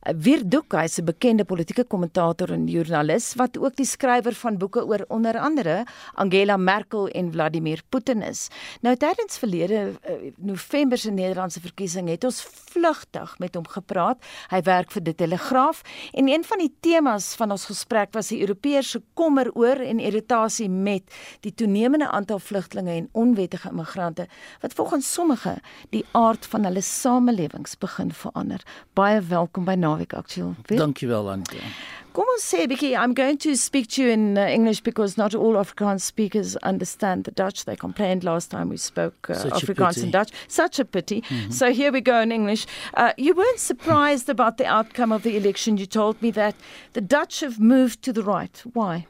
Wierduk, 0.01 0.73
hy's 0.73 0.97
'n 0.97 1.05
bekende 1.05 1.45
politieke 1.45 1.83
kommentator 1.83 2.49
en 2.51 2.65
joernalis 2.67 3.35
wat 3.37 3.57
ook 3.57 3.75
die 3.75 3.85
skrywer 3.85 4.33
van 4.33 4.57
boeke 4.57 4.81
oor 4.85 5.05
onder 5.09 5.37
andere 5.37 5.85
Angela 6.13 6.57
Merkel 6.57 7.07
en 7.07 7.31
Vladimir 7.31 7.83
Putin 7.89 8.21
is. 8.21 8.49
Nou 8.81 8.95
tydens 8.95 9.37
verlede 9.37 9.93
uh, 10.09 10.33
November 10.37 10.97
se 10.97 11.11
Nederlandse 11.11 11.61
verkiesing 11.61 12.09
het 12.09 12.23
ons 12.23 12.41
vlugtig 12.41 13.39
met 13.39 13.55
hom 13.55 13.67
gepraat. 13.67 14.17
Hy 14.49 14.61
werk 14.61 14.91
vir 14.91 15.03
die 15.03 15.15
Telegraaf 15.15 15.81
en 16.13 16.27
een 16.27 16.43
van 16.43 16.57
die 16.57 16.73
temas 16.79 17.35
van 17.35 17.51
ons 17.51 17.65
gesprek 17.65 18.09
was 18.13 18.27
die 18.33 18.41
Europeërs 18.41 18.89
se 18.89 19.01
kommer 19.13 19.51
oor 19.53 19.77
en 19.77 19.99
irritasie 19.99 20.69
met 20.69 21.03
die 21.41 21.53
toenemende 21.53 22.09
aantal 22.09 22.39
vlugtlinge 22.39 22.91
en 22.91 23.09
onwettige 23.11 23.69
immigrante 23.69 24.27
wat 24.61 24.73
volgens 24.73 25.13
sommige 25.13 25.59
die 25.89 26.05
aard 26.11 26.45
van 26.45 26.65
hulle 26.65 26.81
samelewings 26.81 27.77
begin 27.77 28.11
verander. 28.11 28.65
Baie 28.93 29.21
welkom 29.21 29.65
by 29.65 29.75
naweek 29.91 30.15
aktueel. 30.17 30.55
Dankjewel 30.71 31.31
Anita. 31.35 31.71
Kom 32.11 32.27
ons 32.27 32.43
sê 32.43 32.65
bietjie 32.67 32.91
I'm 32.99 33.13
going 33.15 33.37
to 33.39 33.55
speak 33.55 33.87
to 33.95 34.01
you 34.03 34.09
in 34.11 34.37
uh, 34.37 34.43
English 34.51 34.81
because 34.81 35.17
not 35.17 35.33
all 35.33 35.53
Afrikaans 35.55 36.01
speakers 36.01 36.57
understand 36.57 37.23
the 37.23 37.31
Dutch. 37.31 37.63
They 37.63 37.77
complained 37.77 38.25
last 38.25 38.51
time 38.51 38.67
we 38.67 38.75
spoke 38.75 39.29
uh, 39.29 39.35
Afrikaans 39.59 40.03
and 40.03 40.11
Dutch. 40.11 40.31
Such 40.49 40.79
a 40.79 40.83
pity. 40.83 41.21
Mm-hmm. 41.21 41.51
So 41.51 41.71
here 41.71 41.89
we 41.89 42.01
go 42.01 42.19
in 42.19 42.33
English. 42.33 42.65
Uh, 42.95 43.13
you 43.17 43.33
weren't 43.33 43.59
surprised 43.59 44.27
about 44.27 44.57
the 44.57 44.65
outcome 44.65 45.13
of 45.13 45.23
the 45.23 45.37
election. 45.37 45.77
You 45.77 45.85
told 45.85 46.21
me 46.21 46.31
that 46.31 46.55
the 46.93 47.01
Dutch 47.01 47.39
have 47.39 47.61
moved 47.61 48.01
to 48.03 48.11
the 48.11 48.23
right. 48.23 48.61
Why? 48.73 49.07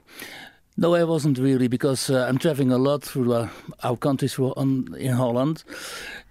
No, 0.78 0.96
I 0.96 1.04
wasn't 1.04 1.38
really 1.38 1.68
because 1.68 2.10
uh, 2.10 2.26
I'm 2.28 2.38
traveling 2.38 2.72
a 2.72 2.78
lot 2.78 3.04
through 3.04 3.34
uh, 3.34 3.50
our 3.84 3.98
countries 3.98 4.40
on, 4.40 4.96
in 4.98 5.12
Holland, 5.12 5.66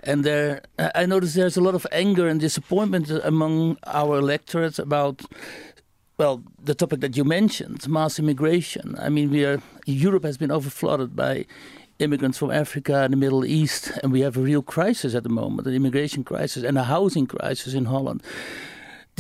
and 0.02 0.24
there 0.24 0.62
I 0.94 1.04
noticed 1.04 1.34
there's 1.34 1.58
a 1.58 1.60
lot 1.60 1.74
of 1.74 1.86
anger 1.92 2.26
and 2.26 2.40
disappointment 2.40 3.10
among 3.22 3.76
our 3.84 4.18
electorates 4.18 4.78
about. 4.78 5.22
Well, 6.16 6.42
the 6.62 6.74
topic 6.74 7.00
that 7.00 7.16
you 7.16 7.24
mentioned, 7.24 7.88
mass 7.88 8.18
immigration. 8.18 8.94
I 8.98 9.08
mean, 9.08 9.30
we 9.30 9.44
are 9.44 9.62
Europe 9.86 10.24
has 10.24 10.38
been 10.38 10.50
overflooded 10.50 11.14
by 11.14 11.46
immigrants 11.98 12.38
from 12.38 12.50
Africa 12.50 13.02
and 13.02 13.12
the 13.12 13.18
Middle 13.18 13.44
East, 13.44 13.92
and 14.02 14.10
we 14.10 14.20
have 14.20 14.38
a 14.38 14.40
real 14.40 14.62
crisis 14.62 15.14
at 15.14 15.22
the 15.22 15.28
moment, 15.28 15.68
an 15.68 15.74
immigration 15.74 16.24
crisis 16.24 16.62
and 16.62 16.78
a 16.78 16.84
housing 16.84 17.26
crisis 17.26 17.74
in 17.74 17.84
Holland 17.84 18.22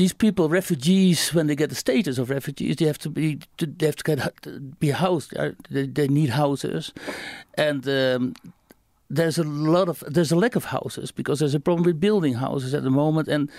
these 0.00 0.14
people, 0.14 0.48
refugees, 0.48 1.34
when 1.34 1.46
they 1.46 1.54
get 1.54 1.68
the 1.68 1.74
status 1.74 2.16
of 2.18 2.30
refugees, 2.30 2.76
they 2.76 2.86
have 2.86 2.98
to 2.98 3.10
be 3.10 3.38
they 3.58 3.86
have 3.86 3.96
to 3.96 4.04
get 4.04 4.80
be 4.80 4.90
housed. 4.90 5.34
They, 5.70 5.86
they 5.86 6.08
need 6.08 6.30
houses, 6.30 6.92
and 7.58 7.86
um, 7.86 8.34
there's 9.10 9.38
a 9.38 9.44
lot 9.44 9.88
of 9.88 10.02
there's 10.14 10.32
a 10.32 10.36
lack 10.36 10.56
of 10.56 10.64
houses 10.64 11.12
because 11.12 11.38
there's 11.40 11.54
a 11.54 11.60
problem 11.60 11.84
with 11.84 12.00
building 12.00 12.34
houses 12.34 12.72
at 12.72 12.82
the 12.82 12.90
moment, 12.90 13.28
and 13.28 13.50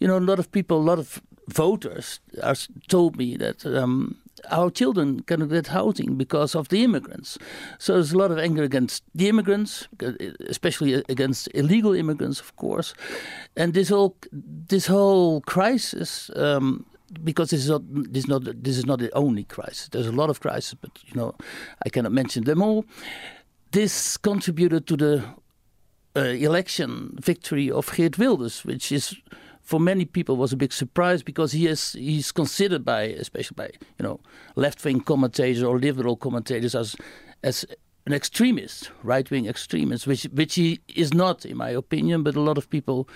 you 0.00 0.08
know 0.08 0.18
a 0.18 0.26
lot 0.30 0.38
of 0.38 0.50
people, 0.50 0.78
a 0.78 0.88
lot 0.90 0.98
of 0.98 1.22
voters, 1.48 2.20
are 2.42 2.56
told 2.88 3.16
me 3.16 3.36
that. 3.36 3.64
Um, 3.64 4.16
our 4.50 4.70
children 4.70 5.20
cannot 5.20 5.50
get 5.50 5.68
housing 5.68 6.16
because 6.16 6.54
of 6.54 6.68
the 6.68 6.84
immigrants. 6.84 7.38
So 7.78 7.94
there's 7.94 8.12
a 8.12 8.18
lot 8.18 8.30
of 8.30 8.38
anger 8.38 8.62
against 8.62 9.02
the 9.14 9.28
immigrants, 9.28 9.88
especially 10.48 10.94
against 11.08 11.48
illegal 11.54 11.94
immigrants, 11.94 12.40
of 12.40 12.56
course. 12.56 12.94
And 13.56 13.74
this 13.74 13.88
whole 13.88 14.16
this 14.32 14.86
whole 14.86 15.40
crisis 15.42 16.30
um, 16.36 16.86
because 17.22 17.50
this 17.50 17.60
is 17.60 17.70
not 17.70 17.82
this 17.86 18.24
is 18.24 18.28
not 18.28 18.44
this 18.44 18.78
is 18.78 18.86
not 18.86 18.98
the 18.98 19.12
only 19.14 19.44
crisis. 19.44 19.88
There's 19.88 20.06
a 20.06 20.12
lot 20.12 20.30
of 20.30 20.40
crises, 20.40 20.74
but 20.74 20.90
you 21.04 21.14
know, 21.14 21.34
I 21.84 21.88
cannot 21.88 22.12
mention 22.12 22.44
them 22.44 22.62
all. 22.62 22.84
This 23.70 24.16
contributed 24.16 24.86
to 24.86 24.96
the 24.96 25.24
uh, 26.16 26.20
election 26.20 27.16
victory 27.20 27.70
of 27.70 27.92
Geert 27.94 28.18
Wilders, 28.18 28.64
which 28.64 28.92
is 28.92 29.16
for 29.64 29.80
many 29.80 30.04
people 30.04 30.36
was 30.36 30.52
a 30.52 30.56
big 30.56 30.72
surprise 30.72 31.22
because 31.22 31.52
he 31.52 31.66
is 31.66 31.92
he's 31.94 32.30
considered 32.30 32.84
by 32.84 33.02
especially 33.02 33.54
by 33.56 33.70
you 33.98 34.02
know 34.02 34.20
left 34.54 34.84
wing 34.84 35.00
commentators 35.00 35.62
or 35.62 35.78
liberal 35.78 36.16
commentators 36.16 36.74
as 36.74 36.94
as 37.42 37.66
an 38.06 38.12
extremist, 38.12 38.90
right 39.02 39.30
wing 39.30 39.46
extremist, 39.46 40.06
which 40.06 40.24
which 40.24 40.54
he 40.54 40.80
is 40.94 41.14
not, 41.14 41.46
in 41.46 41.56
my 41.56 41.70
opinion. 41.70 42.22
But 42.22 42.36
a 42.36 42.40
lot 42.40 42.58
of 42.58 42.68
people 42.68 43.08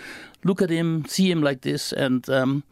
look 0.45 0.62
at 0.62 0.71
him, 0.71 1.05
see 1.07 1.31
him 1.31 1.43
like 1.43 1.61
this, 1.62 1.93
and. 1.93 2.28
Um, 2.28 2.64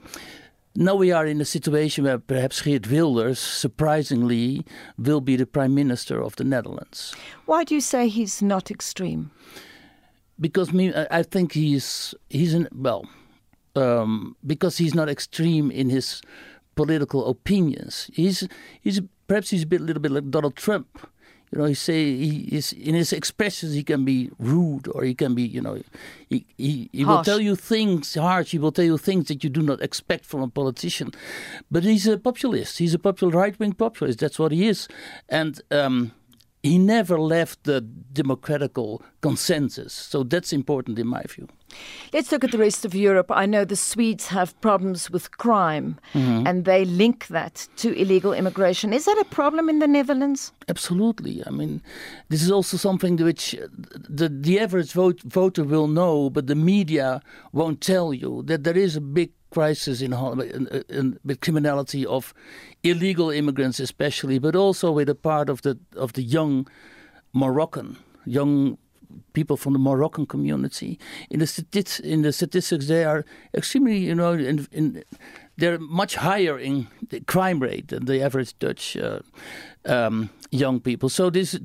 now 0.78 0.94
we 0.94 1.10
are 1.10 1.24
in 1.24 1.40
a 1.40 1.44
situation 1.46 2.04
where 2.04 2.18
perhaps 2.18 2.60
Geert 2.60 2.90
Wilders, 2.90 3.38
surprisingly, 3.38 4.62
will 4.98 5.22
be 5.22 5.34
the 5.34 5.46
Prime 5.46 5.74
Minister 5.74 6.22
of 6.22 6.36
the 6.36 6.44
Netherlands. 6.44 7.14
Why 7.46 7.64
do 7.64 7.74
you 7.74 7.80
say 7.80 8.08
he's 8.08 8.42
not 8.42 8.70
extreme? 8.70 9.30
Because 10.38 10.74
me, 10.74 10.92
I 11.10 11.22
think 11.22 11.52
he's 11.52 12.14
he's 12.28 12.52
in 12.52 12.68
well, 12.74 13.06
um, 13.76 14.36
because 14.46 14.78
he's 14.78 14.94
not 14.94 15.08
extreme 15.08 15.70
in 15.70 15.90
his 15.90 16.22
political 16.74 17.28
opinions. 17.28 18.10
He's 18.12 18.48
he's 18.80 19.00
perhaps 19.26 19.50
he's 19.50 19.64
a 19.64 19.66
bit, 19.66 19.80
little 19.80 20.02
bit 20.02 20.12
like 20.12 20.30
Donald 20.30 20.56
Trump 20.56 21.06
you 21.52 21.58
know, 21.58 21.64
he 21.64 21.74
say 21.74 22.16
he 22.16 22.48
is 22.50 22.72
in 22.72 22.94
his 22.94 23.12
expressions 23.12 23.72
he 23.72 23.84
can 23.84 24.04
be 24.04 24.30
rude 24.38 24.88
or 24.88 25.04
he 25.04 25.14
can 25.14 25.34
be, 25.34 25.42
you 25.42 25.60
know, 25.60 25.80
he 26.28 26.44
he, 26.56 26.90
he 26.92 27.04
will 27.04 27.22
tell 27.22 27.40
you 27.40 27.54
things 27.54 28.14
harsh. 28.14 28.50
He 28.50 28.58
will 28.58 28.72
tell 28.72 28.84
you 28.84 28.98
things 28.98 29.28
that 29.28 29.44
you 29.44 29.50
do 29.50 29.62
not 29.62 29.80
expect 29.80 30.24
from 30.24 30.42
a 30.42 30.48
politician. 30.48 31.12
But 31.70 31.84
he's 31.84 32.06
a 32.08 32.18
populist. 32.18 32.78
He's 32.78 32.94
a 32.94 32.98
popular 32.98 33.32
right 33.32 33.58
wing 33.60 33.74
populist. 33.74 34.18
That's 34.18 34.38
what 34.38 34.52
he 34.52 34.68
is, 34.68 34.88
and. 35.28 35.60
Um, 35.70 36.12
he 36.66 36.78
never 36.78 37.18
left 37.18 37.64
the 37.64 37.80
democratical 37.80 39.02
consensus. 39.20 39.92
So 39.92 40.22
that's 40.22 40.52
important 40.52 40.98
in 40.98 41.06
my 41.06 41.22
view. 41.22 41.48
Let's 42.12 42.30
look 42.32 42.44
at 42.44 42.52
the 42.52 42.58
rest 42.58 42.84
of 42.84 42.94
Europe. 42.94 43.30
I 43.30 43.44
know 43.46 43.64
the 43.64 43.76
Swedes 43.76 44.28
have 44.28 44.58
problems 44.60 45.10
with 45.10 45.36
crime 45.36 45.98
mm-hmm. 46.14 46.46
and 46.46 46.64
they 46.64 46.84
link 46.84 47.26
that 47.28 47.68
to 47.76 47.92
illegal 48.00 48.32
immigration. 48.32 48.92
Is 48.92 49.04
that 49.04 49.18
a 49.18 49.24
problem 49.24 49.68
in 49.68 49.78
the 49.80 49.86
Netherlands? 49.86 50.52
Absolutely. 50.68 51.42
I 51.46 51.50
mean, 51.50 51.82
this 52.28 52.42
is 52.42 52.50
also 52.50 52.76
something 52.76 53.16
which 53.16 53.54
the, 54.08 54.28
the 54.28 54.58
average 54.60 54.92
vote, 54.92 55.20
voter 55.22 55.64
will 55.64 55.88
know, 55.88 56.30
but 56.30 56.46
the 56.46 56.54
media 56.54 57.20
won't 57.52 57.80
tell 57.80 58.14
you 58.14 58.42
that 58.46 58.64
there 58.64 58.78
is 58.78 58.96
a 58.96 59.00
big 59.00 59.30
crisis 59.50 60.00
in, 60.02 60.12
in, 60.12 60.84
in, 60.88 61.18
with 61.24 61.40
criminality 61.40 62.04
of 62.04 62.34
illegal 62.82 63.30
immigrants, 63.30 63.80
especially, 63.80 64.38
but 64.38 64.54
also 64.56 64.92
with 64.92 65.08
a 65.08 65.14
part 65.14 65.48
of 65.48 65.62
the 65.62 65.78
of 65.96 66.12
the 66.12 66.22
young 66.22 66.66
Moroccan 67.32 67.96
young 68.26 68.78
people 69.32 69.56
from 69.56 69.72
the 69.72 69.78
Moroccan 69.78 70.26
community. 70.26 70.98
In 71.30 71.38
the 71.40 71.46
statistics, 71.46 72.00
in 72.00 72.22
the 72.22 72.32
statistics, 72.32 72.88
they 72.88 73.04
are 73.04 73.24
extremely, 73.54 73.98
you 73.98 74.14
know, 74.14 74.32
in, 74.32 74.66
in, 74.72 75.04
they're 75.56 75.78
much 75.78 76.16
higher 76.16 76.58
in 76.58 76.88
the 77.08 77.20
crime 77.20 77.60
rate 77.60 77.88
than 77.88 78.04
the 78.06 78.20
average 78.20 78.58
Dutch 78.58 78.96
uh, 78.96 79.20
um, 79.84 80.30
young 80.50 80.80
people. 80.80 81.08
So 81.08 81.30
this 81.30 81.58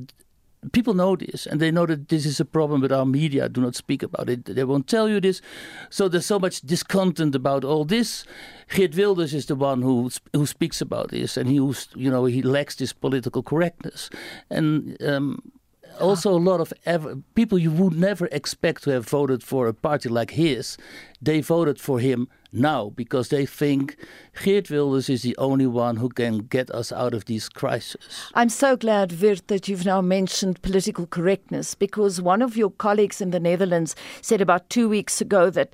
people 0.72 0.94
know 0.94 1.16
this 1.16 1.46
and 1.46 1.60
they 1.60 1.72
know 1.72 1.86
that 1.86 2.10
this 2.10 2.26
is 2.26 2.40
a 2.40 2.46
problem 2.46 2.82
but 2.82 2.92
our 2.92 3.06
media. 3.06 3.50
Do 3.50 3.62
not 3.62 3.76
speak 3.76 4.04
about 4.04 4.30
it. 4.30 4.46
They 4.46 4.64
won't 4.64 4.88
tell 4.88 5.10
you 5.10 5.20
this. 5.20 5.42
So 5.90 6.08
there's 6.08 6.26
so 6.26 6.40
much 6.40 6.62
discontent 6.62 7.36
about 7.36 7.64
all 7.64 7.86
this. 7.86 8.26
Geert 8.70 8.96
Wilders 8.96 9.34
is 9.34 9.48
the 9.48 9.56
one 9.56 9.82
who 9.82 10.12
who 10.34 10.46
speaks 10.46 10.82
about 10.82 11.10
this 11.10 11.38
and 11.38 11.50
he 11.50 11.56
you 11.56 12.12
know 12.12 12.26
he 12.26 12.42
lacks 12.42 12.76
this 12.76 12.94
political 12.94 13.44
correctness. 13.44 14.10
And 14.50 15.02
um, 15.02 15.52
also 16.00 16.32
a 16.32 16.40
lot 16.40 16.62
of 16.62 16.74
ever, 16.86 17.18
people 17.36 17.58
you 17.58 17.72
would 17.72 17.94
never 17.94 18.28
expect 18.32 18.84
to 18.84 18.92
have 18.92 19.08
voted 19.08 19.44
for 19.44 19.68
a 19.68 19.74
party 19.74 20.10
like 20.10 20.32
his, 20.32 20.78
they 21.22 21.42
voted 21.42 21.80
for 21.80 22.00
him 22.00 22.28
now 22.52 22.90
because 22.96 23.30
they 23.30 23.46
think 23.46 23.98
Geert 24.44 24.70
Wilders 24.70 25.10
is 25.10 25.22
the 25.22 25.36
only 25.38 25.68
one 25.68 25.98
who 25.98 26.10
can 26.10 26.40
get 26.40 26.70
us 26.72 26.92
out 26.92 27.14
of 27.14 27.26
these 27.26 27.50
crises. 27.50 28.30
I'm 28.34 28.50
so 28.50 28.76
glad, 28.76 29.12
Wirt, 29.22 29.48
that 29.48 29.68
you've 29.68 29.86
now 29.86 30.02
mentioned 30.02 30.62
political 30.62 31.08
correctness 31.08 31.76
because 31.76 32.22
one 32.22 32.42
of 32.42 32.58
your 32.58 32.72
colleagues 32.72 33.22
in 33.22 33.32
the 33.32 33.40
Netherlands 33.40 33.96
said 34.22 34.42
about 34.42 34.70
two 34.70 34.90
weeks 34.90 35.22
ago 35.22 35.50
that 35.50 35.74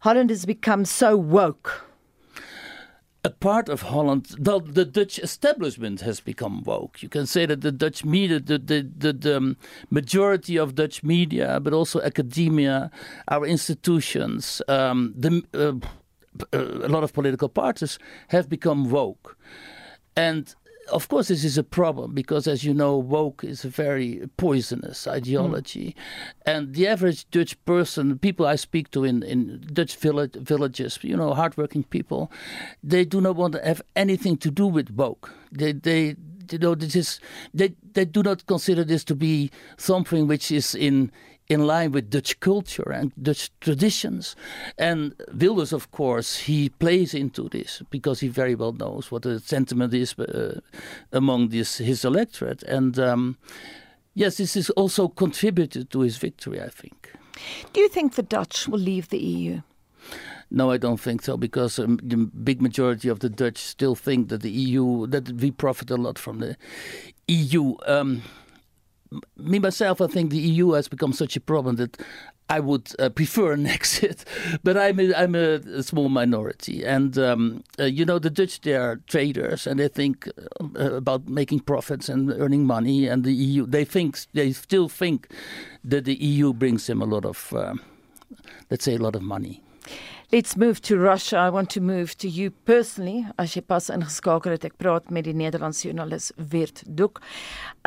Holland 0.00 0.30
has 0.30 0.46
become 0.46 0.84
so 0.84 1.16
woke 1.16 1.87
a 3.24 3.30
part 3.30 3.68
of 3.68 3.82
Holland, 3.82 4.26
the, 4.38 4.84
Dutch 4.84 5.18
establishment 5.18 6.00
has 6.02 6.20
become 6.20 6.62
woke. 6.62 7.02
You 7.02 7.08
can 7.08 7.26
say 7.26 7.46
that 7.46 7.62
the 7.62 7.72
Dutch 7.72 8.04
media, 8.04 8.38
the, 8.38 8.58
the, 8.58 8.88
the, 8.96 9.12
the 9.12 9.36
um, 9.36 9.56
majority 9.90 10.56
of 10.56 10.74
Dutch 10.74 11.02
media, 11.02 11.58
but 11.60 11.72
also 11.72 12.00
academia, 12.00 12.90
our 13.28 13.44
institutions, 13.44 14.62
um, 14.68 15.14
the, 15.16 15.42
uh, 15.52 16.56
a 16.56 16.88
lot 16.88 17.02
of 17.02 17.12
political 17.12 17.48
parties 17.48 17.98
have 18.28 18.48
become 18.48 18.88
woke. 18.88 19.36
And 20.14 20.54
of 20.92 21.08
course, 21.08 21.28
this 21.28 21.44
is 21.44 21.58
a 21.58 21.62
problem 21.62 22.14
because, 22.14 22.46
as 22.46 22.64
you 22.64 22.74
know, 22.74 22.96
woke 22.96 23.44
is 23.44 23.64
a 23.64 23.68
very 23.68 24.28
poisonous 24.36 25.06
ideology. 25.06 25.94
Mm. 26.46 26.52
And 26.52 26.74
the 26.74 26.86
average 26.86 27.28
Dutch 27.30 27.62
person, 27.64 28.18
people 28.18 28.46
I 28.46 28.56
speak 28.56 28.90
to 28.92 29.04
in, 29.04 29.22
in 29.22 29.64
Dutch 29.72 29.96
village, 29.96 30.34
villages, 30.34 30.98
you 31.02 31.16
know, 31.16 31.34
hardworking 31.34 31.84
people, 31.84 32.30
they 32.82 33.04
do 33.04 33.20
not 33.20 33.36
want 33.36 33.54
to 33.54 33.64
have 33.64 33.82
anything 33.96 34.36
to 34.38 34.50
do 34.50 34.66
with 34.66 34.90
woke. 34.90 35.32
They, 35.52 35.72
they, 35.72 36.16
you 36.50 36.58
know, 36.58 36.74
this 36.74 36.96
is, 36.96 37.20
they, 37.52 37.74
they 37.92 38.04
do 38.04 38.22
not 38.22 38.46
consider 38.46 38.84
this 38.84 39.04
to 39.04 39.14
be 39.14 39.50
something 39.76 40.26
which 40.26 40.50
is 40.50 40.74
in 40.74 41.12
in 41.48 41.66
line 41.66 41.92
with 41.92 42.10
Dutch 42.10 42.38
culture 42.40 42.90
and 42.90 43.12
Dutch 43.20 43.50
traditions. 43.60 44.36
And 44.76 45.14
Wilders, 45.32 45.72
of 45.72 45.90
course, 45.90 46.36
he 46.40 46.68
plays 46.68 47.14
into 47.14 47.48
this 47.48 47.82
because 47.90 48.20
he 48.20 48.28
very 48.28 48.54
well 48.54 48.72
knows 48.72 49.10
what 49.10 49.22
the 49.22 49.40
sentiment 49.40 49.94
is 49.94 50.18
uh, 50.18 50.60
among 51.12 51.48
this, 51.48 51.78
his 51.78 52.04
electorate. 52.04 52.62
And 52.64 52.98
um, 52.98 53.38
yes, 54.14 54.36
this 54.36 54.56
is 54.56 54.70
also 54.70 55.08
contributed 55.08 55.90
to 55.90 56.00
his 56.00 56.18
victory, 56.18 56.60
I 56.60 56.68
think. 56.68 57.12
Do 57.72 57.80
you 57.80 57.88
think 57.88 58.14
the 58.14 58.22
Dutch 58.22 58.68
will 58.68 58.80
leave 58.80 59.08
the 59.08 59.18
EU? 59.18 59.62
No, 60.50 60.70
I 60.70 60.78
don't 60.78 61.00
think 61.00 61.22
so 61.22 61.36
because 61.36 61.78
um, 61.78 61.98
the 62.02 62.16
big 62.16 62.62
majority 62.62 63.08
of 63.08 63.20
the 63.20 63.28
Dutch 63.28 63.58
still 63.58 63.94
think 63.94 64.28
that 64.28 64.40
the 64.40 64.50
EU 64.50 65.06
that 65.06 65.30
we 65.32 65.50
profit 65.50 65.90
a 65.90 65.96
lot 65.96 66.18
from 66.18 66.38
the 66.38 66.56
EU. 67.26 67.76
Um, 67.86 68.22
me 69.36 69.58
myself, 69.58 70.00
I 70.00 70.06
think 70.06 70.30
the 70.30 70.38
EU 70.38 70.72
has 70.72 70.88
become 70.88 71.12
such 71.12 71.36
a 71.36 71.40
problem 71.40 71.76
that 71.76 71.96
I 72.50 72.60
would 72.60 72.92
uh, 72.98 73.10
prefer 73.10 73.52
an 73.52 73.66
exit, 73.78 74.24
but 74.62 74.76
I'm 74.76 74.98
a, 74.98 75.14
I'm 75.14 75.34
a, 75.34 75.60
a 75.78 75.82
small 75.82 76.08
minority, 76.08 76.84
and 76.84 77.18
um, 77.18 77.62
uh, 77.78 77.84
you 77.84 78.04
know 78.04 78.18
the 78.18 78.30
Dutch 78.30 78.60
they 78.62 78.74
are 78.74 79.00
traders 79.06 79.66
and 79.66 79.78
they 79.78 79.88
think 79.88 80.28
uh, 80.60 80.94
about 80.94 81.28
making 81.28 81.60
profits 81.60 82.08
and 82.08 82.30
earning 82.30 82.66
money, 82.66 83.06
and 83.06 83.24
the 83.24 83.32
EU 83.32 83.66
they 83.66 83.84
think 83.84 84.18
they 84.32 84.52
still 84.52 84.88
think 84.88 85.28
that 85.84 86.04
the 86.04 86.14
EU 86.14 86.52
brings 86.52 86.86
them 86.86 87.02
a 87.02 87.06
lot 87.06 87.24
of, 87.24 87.52
um, 87.54 87.80
let's 88.70 88.84
say, 88.84 88.94
a 88.94 88.98
lot 88.98 89.14
of 89.14 89.22
money. 89.22 89.62
Let's 90.30 90.58
move 90.58 90.82
to 90.82 90.98
Russia. 90.98 91.38
I 91.38 91.48
want 91.48 91.70
to 91.70 91.80
move 91.80 92.14
to 92.18 92.28
you 92.28 92.50
personally. 92.50 93.26
As 93.38 93.54
jy 93.56 93.62
pas 93.64 93.86
ingeskakel 93.88 94.52
het, 94.52 94.66
ek 94.68 94.74
praat 94.76 95.08
met 95.08 95.24
die 95.24 95.32
Nederlandse 95.32 95.86
joernalis 95.86 96.26
Wirt 96.36 96.82
Duk. 96.84 97.22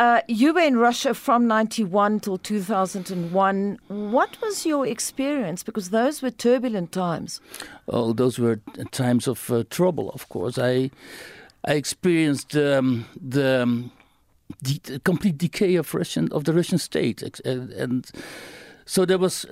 Uh 0.01 0.25
you 0.25 0.49
were 0.55 0.65
in 0.65 0.79
Russia 0.81 1.13
from 1.13 1.45
91 1.45 2.19
till 2.19 2.39
2001. 2.39 3.77
What 3.89 4.41
was 4.41 4.65
your 4.65 4.87
experience 4.87 5.61
because 5.61 5.91
those 5.91 6.23
were 6.23 6.31
turbulent 6.31 6.91
times? 6.91 7.39
Oh, 7.87 8.11
those 8.11 8.39
were 8.39 8.59
times 8.89 9.27
of 9.27 9.51
uh, 9.51 9.63
trouble, 9.69 10.09
of 10.09 10.27
course. 10.29 10.57
I 10.57 10.89
I 11.63 11.73
experienced 11.77 12.57
um, 12.57 13.05
the 13.21 13.61
um, 13.61 13.91
the 14.63 14.99
complete 15.03 15.37
decay 15.37 15.75
of 15.75 15.93
Russian 15.93 16.31
of 16.31 16.45
the 16.45 16.53
Russian 16.53 16.79
state 16.79 17.21
and, 17.45 17.69
and 17.69 18.11
so 18.87 19.05
there 19.05 19.19
was 19.19 19.45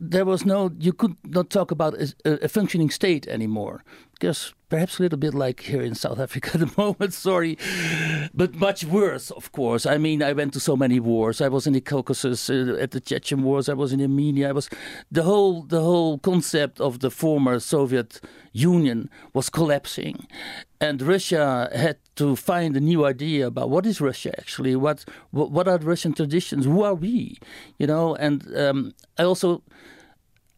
there 0.00 0.24
was 0.24 0.44
no 0.44 0.70
you 0.78 0.92
could 0.92 1.16
not 1.24 1.50
talk 1.50 1.70
about 1.70 1.94
a, 1.94 2.44
a, 2.44 2.48
functioning 2.48 2.90
state 2.90 3.26
anymore 3.26 3.82
because 4.18 4.52
perhaps 4.68 4.98
a 4.98 5.02
little 5.02 5.18
bit 5.18 5.32
like 5.32 5.60
here 5.60 5.80
in 5.80 5.94
South 5.94 6.18
Africa 6.18 6.50
at 6.54 6.60
the 6.60 6.72
moment, 6.76 7.12
sorry, 7.14 7.56
but 8.34 8.54
much 8.54 8.84
worse, 8.84 9.30
of 9.30 9.52
course. 9.52 9.86
I 9.86 9.96
mean, 9.96 10.22
I 10.22 10.32
went 10.32 10.52
to 10.54 10.60
so 10.60 10.76
many 10.76 10.98
wars. 11.00 11.40
I 11.40 11.48
was 11.48 11.66
in 11.66 11.72
the 11.72 11.80
Caucasus 11.80 12.50
uh, 12.50 12.76
at 12.80 12.90
the 12.90 13.00
Chechen 13.00 13.42
wars. 13.42 13.68
I 13.68 13.74
was 13.74 13.92
in 13.92 14.00
Armenia. 14.00 14.48
I 14.48 14.52
was 14.52 14.68
the 15.10 15.22
whole 15.22 15.62
the 15.62 15.80
whole 15.80 16.18
concept 16.18 16.80
of 16.80 16.98
the 16.98 17.10
former 17.10 17.60
Soviet 17.60 18.20
Union 18.52 19.08
was 19.32 19.48
collapsing, 19.48 20.26
and 20.80 21.00
Russia 21.00 21.70
had 21.74 21.98
to 22.16 22.34
find 22.34 22.76
a 22.76 22.80
new 22.80 23.04
idea 23.04 23.46
about 23.46 23.70
what 23.70 23.86
is 23.86 24.00
Russia 24.00 24.34
actually, 24.38 24.74
what 24.74 25.04
what, 25.30 25.50
what 25.50 25.68
are 25.68 25.78
Russian 25.78 26.12
traditions, 26.12 26.64
who 26.64 26.82
are 26.82 26.94
we, 26.94 27.38
you 27.78 27.86
know. 27.86 28.16
And 28.16 28.44
um, 28.56 28.94
I 29.16 29.22
also 29.22 29.62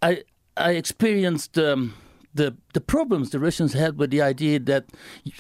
I 0.01 0.23
I 0.57 0.73
experienced. 0.73 1.59
Um, 1.59 1.95
the 2.35 2.57
the 2.73 2.81
problems 2.81 3.31
the 3.31 3.39
Russians 3.39 3.73
had 3.73 3.99
with 3.99 4.11
the 4.11 4.23
idea 4.23 4.59
that, 4.61 4.85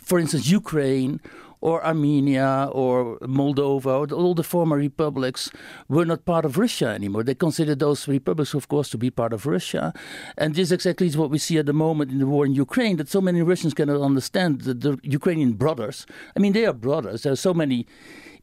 for 0.02 0.18
instance, 0.18 0.48
Ukraine 0.48 1.20
or 1.62 1.84
Armenia 1.84 2.70
or 2.72 3.18
Moldova, 3.18 3.86
or 3.86 4.14
all 4.14 4.34
the 4.34 4.42
former 4.42 4.76
republics 4.76 5.50
were 5.88 6.06
not 6.06 6.24
part 6.24 6.44
of 6.46 6.56
Russia 6.56 6.86
anymore. 6.86 7.22
They 7.22 7.34
considered 7.34 7.80
those 7.80 8.08
republics, 8.08 8.54
of 8.54 8.68
course, 8.68 8.88
to 8.90 8.98
be 8.98 9.10
part 9.10 9.32
of 9.34 9.44
Russia. 9.44 9.92
And 10.38 10.54
this 10.54 10.70
exactly 10.70 11.06
is 11.06 11.18
what 11.18 11.30
we 11.30 11.38
see 11.38 11.58
at 11.58 11.66
the 11.66 11.74
moment 11.74 12.12
in 12.12 12.18
the 12.18 12.26
war 12.26 12.46
in 12.46 12.54
Ukraine, 12.54 12.96
that 12.96 13.10
so 13.10 13.20
many 13.20 13.42
Russians 13.42 13.74
cannot 13.74 14.00
understand 14.00 14.62
the, 14.62 14.72
the 14.72 14.98
Ukrainian 15.02 15.52
brothers. 15.52 16.06
I 16.34 16.40
mean, 16.40 16.54
they 16.54 16.64
are 16.64 16.72
brothers. 16.72 17.22
There 17.22 17.32
are 17.32 17.36
so 17.36 17.52
many 17.52 17.86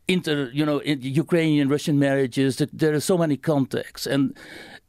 inter, 0.08 0.50
you 0.54 0.66
know, 0.66 0.82
Ukrainian 0.84 1.70
Russian 1.70 2.00
marriages. 2.00 2.58
There 2.58 2.94
are 2.94 3.00
so 3.00 3.18
many 3.18 3.38
contacts. 3.38 4.08
And 4.08 4.36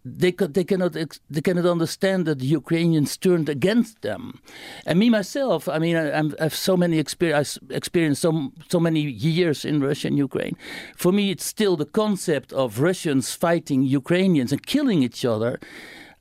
they 0.04 0.32
could, 0.32 0.54
they 0.54 0.64
cannot 0.64 0.92
they 1.30 1.40
cannot 1.40 1.66
understand 1.66 2.26
that 2.26 2.38
the 2.38 2.46
Ukrainians 2.46 3.16
turned 3.16 3.48
against 3.48 4.02
them, 4.02 4.40
and 4.86 4.98
me 4.98 5.10
myself. 5.10 5.68
I 5.68 5.78
mean, 5.78 5.96
I, 5.96 6.20
I 6.20 6.22
have 6.40 6.54
so 6.54 6.76
many 6.76 6.98
experience 6.98 7.58
experienced 7.70 8.22
so 8.22 8.52
so 8.68 8.80
many 8.80 9.00
years 9.00 9.64
in 9.64 9.80
Russia 9.80 10.08
and 10.08 10.16
Ukraine. 10.16 10.56
For 10.96 11.12
me, 11.12 11.30
it's 11.30 11.44
still 11.44 11.76
the 11.76 11.84
concept 11.84 12.52
of 12.52 12.80
Russians 12.80 13.34
fighting 13.34 13.82
Ukrainians 13.82 14.52
and 14.52 14.64
killing 14.64 15.02
each 15.02 15.24
other. 15.24 15.58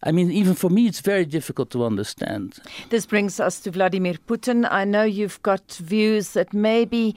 I 0.03 0.11
mean, 0.11 0.31
even 0.31 0.53
for 0.53 0.69
me, 0.69 0.85
it's 0.85 1.01
very 1.01 1.25
difficult 1.25 1.71
to 1.71 1.83
understand. 1.83 2.59
This 2.89 3.05
brings 3.05 3.39
us 3.39 3.59
to 3.61 3.71
Vladimir 3.71 4.15
Putin. 4.27 4.67
I 4.69 4.85
know 4.85 5.03
you've 5.03 5.41
got 5.41 5.73
views 5.73 6.33
that 6.33 6.53
maybe 6.53 7.15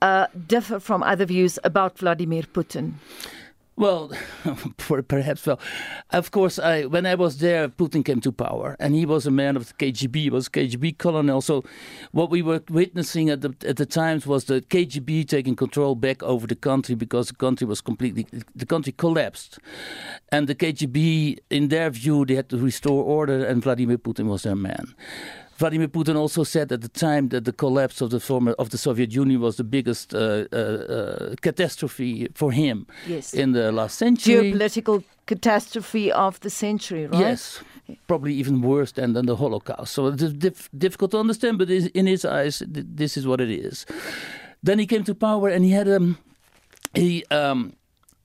uh, 0.00 0.26
differ 0.46 0.80
from 0.80 1.02
other 1.02 1.26
views 1.26 1.58
about 1.64 1.98
Vladimir 1.98 2.42
Putin. 2.42 2.94
Well, 3.76 4.12
perhaps 5.08 5.46
well. 5.46 5.58
Of 6.10 6.30
course, 6.30 6.60
I 6.60 6.84
when 6.84 7.06
I 7.06 7.16
was 7.16 7.38
there, 7.38 7.68
Putin 7.68 8.04
came 8.04 8.20
to 8.20 8.30
power, 8.30 8.76
and 8.78 8.94
he 8.94 9.04
was 9.04 9.26
a 9.26 9.32
man 9.32 9.56
of 9.56 9.66
the 9.66 9.74
KGB. 9.74 10.16
He 10.16 10.30
was 10.30 10.48
KGB 10.48 10.96
colonel. 10.98 11.40
So, 11.40 11.64
what 12.12 12.30
we 12.30 12.40
were 12.40 12.62
witnessing 12.70 13.30
at 13.30 13.40
the 13.40 13.52
at 13.66 13.76
the 13.76 13.86
times 13.86 14.28
was 14.28 14.44
the 14.44 14.60
KGB 14.60 15.26
taking 15.26 15.56
control 15.56 15.96
back 15.96 16.22
over 16.22 16.46
the 16.46 16.54
country 16.54 16.94
because 16.94 17.28
the 17.28 17.34
country 17.34 17.66
was 17.66 17.80
completely 17.80 18.26
the 18.54 18.66
country 18.66 18.92
collapsed, 18.92 19.58
and 20.30 20.46
the 20.46 20.54
KGB, 20.54 21.38
in 21.50 21.68
their 21.68 21.90
view, 21.90 22.24
they 22.24 22.36
had 22.36 22.48
to 22.50 22.58
restore 22.58 23.02
order, 23.02 23.44
and 23.44 23.60
Vladimir 23.60 23.98
Putin 23.98 24.26
was 24.26 24.44
their 24.44 24.56
man. 24.56 24.94
Vladimir 25.56 25.88
Putin 25.88 26.16
also 26.16 26.44
said 26.44 26.72
at 26.72 26.80
the 26.80 26.88
time 26.88 27.28
that 27.28 27.44
the 27.44 27.52
collapse 27.52 28.00
of 28.00 28.10
the 28.10 28.20
former 28.20 28.52
of 28.58 28.70
the 28.70 28.78
Soviet 28.78 29.12
Union 29.12 29.40
was 29.40 29.56
the 29.56 29.64
biggest 29.64 30.14
uh, 30.14 30.44
uh, 30.52 30.56
uh, 30.56 31.34
catastrophe 31.40 32.28
for 32.34 32.52
him 32.52 32.86
yes. 33.06 33.32
in 33.32 33.52
the 33.52 33.70
last 33.70 33.96
century. 33.98 34.52
Geopolitical 34.52 35.04
catastrophe 35.26 36.10
of 36.12 36.40
the 36.40 36.50
century, 36.50 37.06
right? 37.06 37.20
Yes, 37.20 37.62
probably 38.06 38.34
even 38.34 38.62
worse 38.62 38.92
than, 38.92 39.12
than 39.12 39.26
the 39.26 39.36
Holocaust. 39.36 39.92
So 39.92 40.08
it's 40.08 40.32
diff- 40.32 40.68
difficult 40.76 41.12
to 41.12 41.18
understand, 41.18 41.58
but 41.58 41.70
in 41.70 42.06
his 42.06 42.24
eyes, 42.24 42.62
this 42.66 43.16
is 43.16 43.26
what 43.26 43.40
it 43.40 43.50
is. 43.50 43.86
Then 44.62 44.78
he 44.78 44.86
came 44.86 45.04
to 45.04 45.14
power, 45.14 45.48
and 45.48 45.64
he 45.64 45.70
had 45.70 45.88
um, 45.88 46.18
he 46.94 47.24
um, 47.30 47.74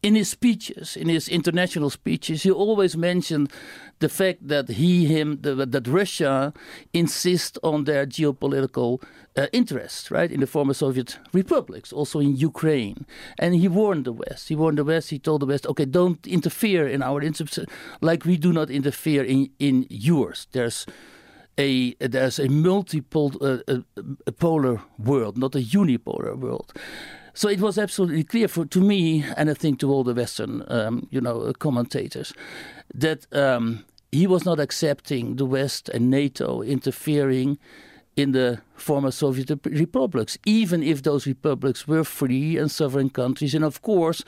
in 0.01 0.15
his 0.15 0.29
speeches, 0.29 0.95
in 0.95 1.09
his 1.09 1.27
international 1.27 1.89
speeches, 1.89 2.43
he 2.43 2.51
always 2.51 2.95
mentioned 2.95 3.51
the 3.99 4.07
fact 4.07 4.47
that 4.47 4.69
he, 4.69 5.05
him, 5.05 5.39
the, 5.41 5.65
that 5.65 5.87
Russia 5.87 6.53
insists 6.93 7.57
on 7.63 7.83
their 7.83 8.05
geopolitical 8.05 9.03
uh, 9.35 9.47
interests, 9.51 10.09
right, 10.09 10.31
in 10.31 10.39
the 10.39 10.47
former 10.47 10.73
Soviet 10.73 11.19
republics, 11.33 11.91
also 11.91 12.19
in 12.19 12.35
Ukraine. 12.35 13.05
And 13.37 13.55
he 13.55 13.67
warned 13.67 14.05
the 14.05 14.13
West. 14.13 14.47
He 14.47 14.55
warned 14.55 14.77
the 14.77 14.85
West. 14.85 15.09
He 15.09 15.19
told 15.19 15.41
the 15.41 15.45
West, 15.45 15.67
okay, 15.67 15.85
don't 15.85 16.25
interfere 16.25 16.87
in 16.87 17.03
our 17.03 17.21
interests, 17.21 17.59
like 17.99 18.25
we 18.25 18.37
do 18.37 18.53
not 18.53 18.69
interfere 18.69 19.23
in 19.23 19.49
in 19.59 19.85
yours. 19.89 20.47
There's 20.53 20.85
a 21.57 21.93
there's 21.99 22.39
a 22.39 22.47
multipolar 22.47 23.61
uh, 23.67 24.01
a 24.25 24.31
polar 24.31 24.81
world, 24.97 25.37
not 25.37 25.55
a 25.55 25.59
unipolar 25.59 26.37
world. 26.37 26.73
So 27.33 27.49
it 27.49 27.61
was 27.61 27.77
absolutely 27.77 28.23
clear 28.23 28.47
for 28.47 28.65
to 28.65 28.81
me, 28.81 29.23
and 29.37 29.49
I 29.49 29.53
think 29.53 29.79
to 29.79 29.91
all 29.91 30.03
the 30.03 30.13
Western, 30.13 30.63
um, 30.67 31.07
you 31.11 31.21
know, 31.21 31.53
commentators, 31.53 32.33
that 32.93 33.25
um, 33.33 33.85
he 34.11 34.27
was 34.27 34.45
not 34.45 34.59
accepting 34.59 35.35
the 35.35 35.45
West 35.45 35.89
and 35.89 36.09
NATO 36.09 36.61
interfering 36.61 37.57
in 38.15 38.31
the 38.33 38.59
former 38.75 39.11
Soviet 39.11 39.49
republics, 39.65 40.37
even 40.45 40.83
if 40.83 41.03
those 41.03 41.25
republics 41.25 41.87
were 41.87 42.03
free 42.03 42.57
and 42.57 42.69
sovereign 42.69 43.09
countries, 43.09 43.55
and 43.55 43.63
of 43.63 43.81
course 43.81 44.23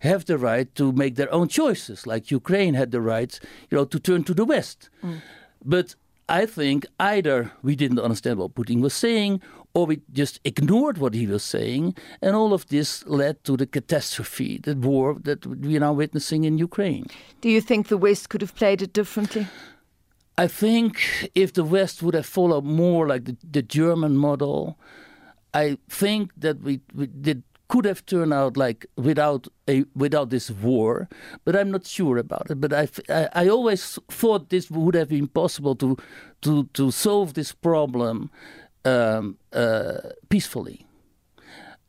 have 0.00 0.24
the 0.24 0.38
right 0.38 0.72
to 0.74 0.92
make 0.92 1.16
their 1.16 1.32
own 1.32 1.48
choices, 1.48 2.06
like 2.06 2.30
Ukraine 2.30 2.74
had 2.74 2.90
the 2.90 3.00
right, 3.00 3.38
you 3.70 3.76
know, 3.76 3.84
to 3.84 3.98
turn 3.98 4.24
to 4.24 4.34
the 4.34 4.44
West. 4.44 4.90
Mm. 5.02 5.20
But 5.64 5.94
I 6.28 6.46
think 6.46 6.86
either 7.00 7.52
we 7.62 7.74
didn't 7.74 7.98
understand 7.98 8.38
what 8.38 8.54
Putin 8.54 8.80
was 8.80 8.94
saying, 8.94 9.40
or 9.74 9.86
we 9.86 10.00
just 10.12 10.40
ignored 10.44 10.98
what 10.98 11.14
he 11.14 11.26
was 11.26 11.42
saying, 11.42 11.94
and 12.22 12.34
all 12.34 12.52
of 12.52 12.66
this 12.68 13.06
led 13.06 13.42
to 13.44 13.56
the 13.56 13.66
catastrophe, 13.66 14.58
the 14.58 14.74
war 14.74 15.16
that 15.22 15.46
we 15.46 15.76
are 15.76 15.80
now 15.80 15.92
witnessing 15.92 16.44
in 16.44 16.58
Ukraine. 16.58 17.06
Do 17.40 17.48
you 17.48 17.60
think 17.60 17.88
the 17.88 17.98
West 17.98 18.28
could 18.28 18.40
have 18.40 18.54
played 18.54 18.82
it 18.82 18.92
differently? 18.92 19.46
I 20.36 20.46
think 20.46 21.30
if 21.34 21.52
the 21.52 21.64
West 21.64 22.02
would 22.02 22.14
have 22.14 22.26
followed 22.26 22.64
more 22.64 23.08
like 23.08 23.24
the, 23.24 23.36
the 23.50 23.62
German 23.62 24.16
model, 24.16 24.78
I 25.52 25.78
think 25.88 26.32
that 26.36 26.60
we, 26.62 26.80
we 26.94 27.06
did 27.06 27.42
could 27.68 27.84
have 27.84 28.04
turned 28.06 28.32
out 28.32 28.56
like 28.56 28.86
without 28.96 29.46
a 29.68 29.84
without 29.94 30.30
this 30.30 30.50
war, 30.50 31.08
but 31.44 31.54
I'm 31.54 31.70
not 31.70 31.86
sure 31.86 32.16
about 32.16 32.50
it. 32.50 32.60
But 32.60 32.72
I, 32.72 32.88
I, 33.10 33.28
I 33.34 33.48
always 33.48 33.98
thought 34.10 34.48
this 34.48 34.70
would 34.70 34.94
have 34.94 35.10
been 35.10 35.28
possible 35.28 35.74
to 35.76 35.96
to 36.42 36.64
to 36.72 36.90
solve 36.90 37.34
this 37.34 37.52
problem 37.52 38.30
um, 38.88 39.36
uh, 39.52 39.98
peacefully. 40.28 40.84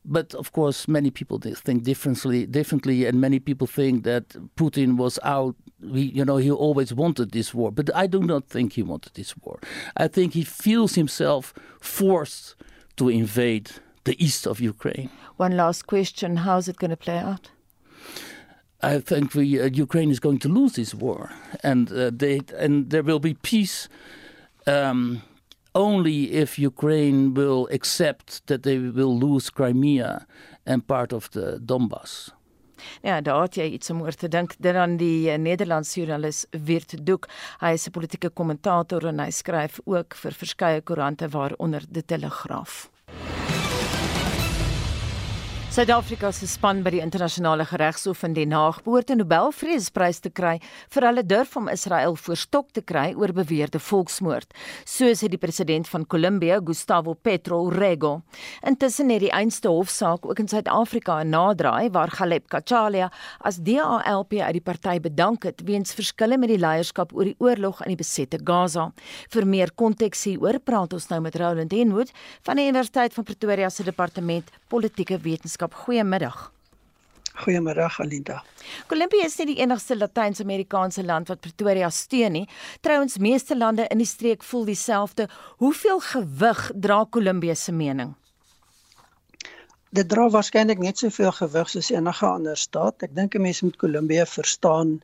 But 0.04 0.34
of 0.34 0.52
course, 0.52 0.88
many 0.88 1.10
people 1.10 1.38
think 1.38 1.82
differently. 1.82 2.46
Differently, 2.46 3.06
and 3.06 3.20
many 3.20 3.38
people 3.38 3.66
think 3.66 4.04
that 4.04 4.28
Putin 4.56 4.96
was 4.96 5.18
out. 5.22 5.56
We, 5.94 6.02
you 6.02 6.24
know, 6.24 6.38
he 6.38 6.50
always 6.50 6.92
wanted 6.94 7.32
this 7.32 7.54
war, 7.54 7.70
but 7.70 7.94
I 7.94 8.06
do 8.06 8.20
not 8.20 8.48
think 8.48 8.72
he 8.74 8.82
wanted 8.82 9.14
this 9.14 9.34
war. 9.42 9.58
I 9.96 10.08
think 10.08 10.32
he 10.32 10.44
feels 10.44 10.94
himself 10.94 11.54
forced 11.80 12.56
to 12.96 13.08
invade 13.08 13.70
the 14.04 14.16
east 14.24 14.46
of 14.46 14.60
Ukraine. 14.60 15.10
One 15.36 15.56
last 15.56 15.86
question: 15.86 16.36
How 16.36 16.56
is 16.58 16.68
it 16.68 16.76
going 16.76 16.90
to 16.90 16.96
play 16.96 17.18
out? 17.18 17.50
I 18.82 18.98
think 19.00 19.34
we, 19.34 19.60
uh, 19.60 19.66
Ukraine 19.66 20.10
is 20.10 20.20
going 20.20 20.38
to 20.38 20.48
lose 20.48 20.72
this 20.72 20.94
war, 20.94 21.30
and 21.62 21.92
uh, 21.92 22.10
they 22.10 22.40
and 22.58 22.88
there 22.90 23.02
will 23.02 23.20
be 23.20 23.34
peace 23.34 23.88
um, 24.66 25.22
only 25.74 26.32
if 26.32 26.58
Ukraine 26.58 27.34
will 27.34 27.68
accept 27.70 28.46
that 28.46 28.62
they 28.62 28.78
will 28.78 29.18
lose 29.18 29.50
Crimea 29.50 30.26
and 30.66 30.86
part 30.86 31.12
of 31.12 31.30
the 31.30 31.58
Donbass. 31.64 32.32
Ja, 33.02 33.20
daar 33.20 33.42
het 33.42 33.54
jy 33.54 33.66
iets 33.76 33.90
om 33.90 34.02
oor 34.02 34.16
te 34.16 34.28
dink. 34.28 34.54
Dit 34.58 34.74
aan 34.74 34.96
die 35.00 35.28
uh, 35.30 35.36
Nederlandse 35.38 36.00
joernalis 36.00 36.46
Wirt 36.50 36.96
Doek. 37.06 37.28
Hy 37.60 37.74
is 37.76 37.86
'n 37.86 37.92
politieke 37.92 38.30
kommentator 38.30 39.06
en 39.06 39.20
hy 39.20 39.30
skryf 39.30 39.80
ook 39.84 40.14
vir 40.14 40.32
verskeie 40.32 40.80
koerante 40.80 41.28
waaronder 41.28 41.84
Die 41.88 42.04
Telegraaf. 42.04 42.90
Suid-Afrika 45.70 46.32
se 46.34 46.48
span 46.50 46.80
by 46.82 46.90
die 46.90 46.98
internasionale 46.98 47.62
geregshof 47.62 48.24
in 48.26 48.32
Den 48.34 48.50
Haag 48.50 48.80
behoort 48.82 49.10
'n 49.10 49.20
Nobelvreesprys 49.22 50.18
te 50.18 50.30
kry 50.30 50.58
vir 50.90 51.04
hulle 51.06 51.22
durf 51.22 51.56
om 51.56 51.68
Israel 51.68 52.16
voorstok 52.16 52.72
te 52.72 52.82
kry 52.82 53.14
oor 53.14 53.32
beweerde 53.32 53.78
volksmoord, 53.78 54.50
soos 54.84 55.20
het 55.20 55.30
die 55.30 55.38
president 55.38 55.86
van 55.86 56.06
Kolumbia, 56.06 56.58
Gustavo 56.58 57.14
Petro 57.14 57.68
Rego. 57.68 58.22
Intussen 58.66 59.10
het 59.10 59.20
die 59.20 59.30
einste 59.30 59.68
hofsaak 59.68 60.26
ook 60.26 60.40
in 60.40 60.48
Suid-Afrika 60.48 61.22
'n 61.22 61.30
naderdraai 61.30 61.90
waar 61.90 62.10
Galeb 62.10 62.48
Kachalia 62.48 63.12
as 63.40 63.56
DALP 63.62 64.32
uit 64.32 64.52
die 64.52 64.60
party 64.60 64.98
bedank 64.98 65.44
het 65.44 65.62
weens 65.64 65.94
verskille 65.94 66.36
met 66.36 66.48
die 66.48 66.58
leierskap 66.58 67.12
oor 67.14 67.24
die 67.24 67.36
oorlog 67.38 67.80
in 67.82 67.94
die 67.94 68.02
besette 68.04 68.40
Gaza. 68.44 68.92
Vir 69.28 69.46
meer 69.46 69.70
konteks 69.72 70.24
hieroor 70.24 70.58
praat 70.58 70.92
ons 70.92 71.08
nou 71.08 71.20
met 71.20 71.36
Roland 71.36 71.70
Henwood 71.70 72.10
van 72.42 72.56
die 72.56 72.66
Universiteit 72.66 73.14
van 73.14 73.24
Pretoria 73.24 73.68
se 73.68 73.84
departement 73.84 74.50
politieke 74.68 75.18
wetenskap. 75.18 75.59
Goeiemiddag. 75.68 76.52
Goeiemôre 77.40 77.88
Alinda. 77.98 78.42
Kolumbie 78.86 79.24
is 79.24 79.36
nie 79.38 79.46
die 79.54 79.60
enigste 79.62 79.96
Latyns-Amerikaanse 79.96 81.04
land 81.06 81.30
wat 81.30 81.40
Pretoria 81.40 81.90
steun 81.90 82.32
nie. 82.36 82.46
Trouwens 82.84 83.18
meeste 83.18 83.56
lande 83.56 83.86
in 83.90 84.02
die 84.02 84.08
streek 84.08 84.44
voel 84.44 84.66
dieselfde. 84.68 85.28
Hoeveel 85.62 86.00
gewig 86.00 86.70
dra 86.74 87.04
Kolumbie 87.10 87.54
se 87.54 87.72
mening? 87.72 88.14
Dit 89.90 90.08
dra 90.08 90.28
waarskynlik 90.30 90.78
net 90.78 90.98
soveel 90.98 91.32
gewig 91.32 91.70
soos 91.72 91.90
enige 91.90 92.26
ander 92.26 92.56
staat. 92.56 93.02
Ek 93.02 93.14
dink 93.14 93.34
'n 93.34 93.42
mens 93.42 93.62
moet 93.62 93.76
Kolumbie 93.76 94.24
verstaan 94.26 95.00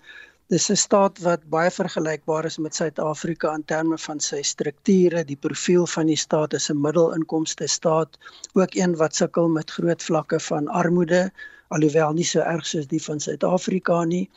Dis 0.52 0.66
'n 0.70 0.78
staat 0.78 1.16
wat 1.26 1.46
baie 1.52 1.70
vergelykbaar 1.74 2.46
is 2.48 2.56
met 2.64 2.76
Suid-Afrika 2.78 3.54
in 3.59 3.64
terme 3.70 3.96
van 3.98 4.20
sy 4.26 4.42
strukture, 4.46 5.24
die 5.30 5.38
profiel 5.46 5.88
van 5.94 6.06
die 6.06 6.18
staat 6.24 6.54
is 6.59 6.68
'n 6.70 6.82
middelinkomste 6.85 7.66
staat, 7.72 8.18
ook 8.54 8.76
een 8.78 8.94
wat 9.00 9.18
sukkel 9.20 9.48
met 9.48 9.74
groot 9.78 10.02
vlakke 10.02 10.40
van 10.40 10.68
armoede, 10.68 11.32
alhoewel 11.68 12.12
nie 12.12 12.28
so 12.35 12.46
erg 12.54 12.66
soos 12.66 12.87
die 12.87 13.02
van 13.09 13.20
Suid-Afrika 13.20 14.04
nie. 14.04 14.30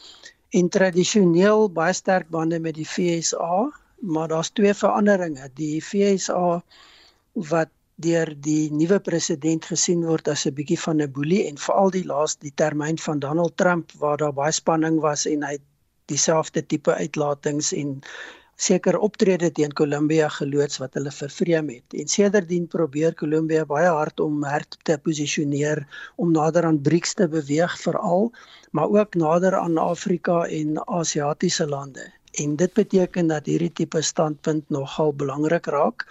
En 0.49 0.69
tradisioneel 0.69 1.69
baie 1.69 1.93
sterk 1.93 2.29
bande 2.29 2.59
met 2.59 2.75
die 2.81 2.89
FSA, 2.95 3.69
maar 4.01 4.27
daar's 4.27 4.49
twee 4.49 4.73
veranderinge. 4.73 5.49
Die 5.53 5.81
FSA 5.81 6.63
wat 7.33 7.69
deur 7.95 8.33
die 8.41 8.71
nuwe 8.71 8.99
president 8.99 9.65
gesien 9.65 10.05
word 10.09 10.27
as 10.27 10.47
'n 10.47 10.57
bietjie 10.57 10.79
van 10.79 11.01
'n 11.01 11.11
boelie 11.11 11.47
en 11.47 11.57
veral 11.57 11.91
die 11.91 12.05
laaste 12.05 12.41
die 12.41 12.55
termyn 12.55 12.97
van 12.97 13.19
Donald 13.19 13.57
Trump 13.57 13.91
waar 13.91 14.17
daar 14.17 14.33
baie 14.33 14.51
spanning 14.51 14.99
was 14.99 15.25
en 15.25 15.43
hy 15.43 15.57
dieselfde 16.09 16.65
tipe 16.65 16.93
uitlatings 16.93 17.71
en 17.77 17.99
seker 18.59 18.97
optrede 18.99 19.47
teen 19.55 19.71
Kolumbia 19.71 20.27
geloods 20.35 20.81
wat 20.83 20.97
hulle 20.97 21.11
vervreem 21.15 21.69
het. 21.71 21.95
En 21.95 22.09
sedertdien 22.11 22.65
probeer 22.67 23.15
Kolumbia 23.15 23.63
baie 23.65 23.87
hard 23.87 24.19
om 24.19 24.43
her 24.43 24.65
te 24.83 24.97
posisioneer 24.99 25.85
om 26.19 26.33
nader 26.35 26.67
aan 26.67 26.81
BRICS 26.83 27.15
te 27.21 27.27
beweeg 27.31 27.77
veral, 27.79 28.31
maar 28.75 28.91
ook 28.91 29.15
nader 29.15 29.55
aan 29.55 29.77
Afrika 29.77 30.43
en 30.45 30.75
Asiatiese 30.87 31.67
lande. 31.67 32.09
En 32.43 32.55
dit 32.55 32.73
beteken 32.73 33.31
dat 33.31 33.45
hierdie 33.45 33.71
tipe 33.71 34.01
standpunt 34.01 34.69
nogal 34.69 35.13
belangrik 35.13 35.65
raak. 35.65 36.05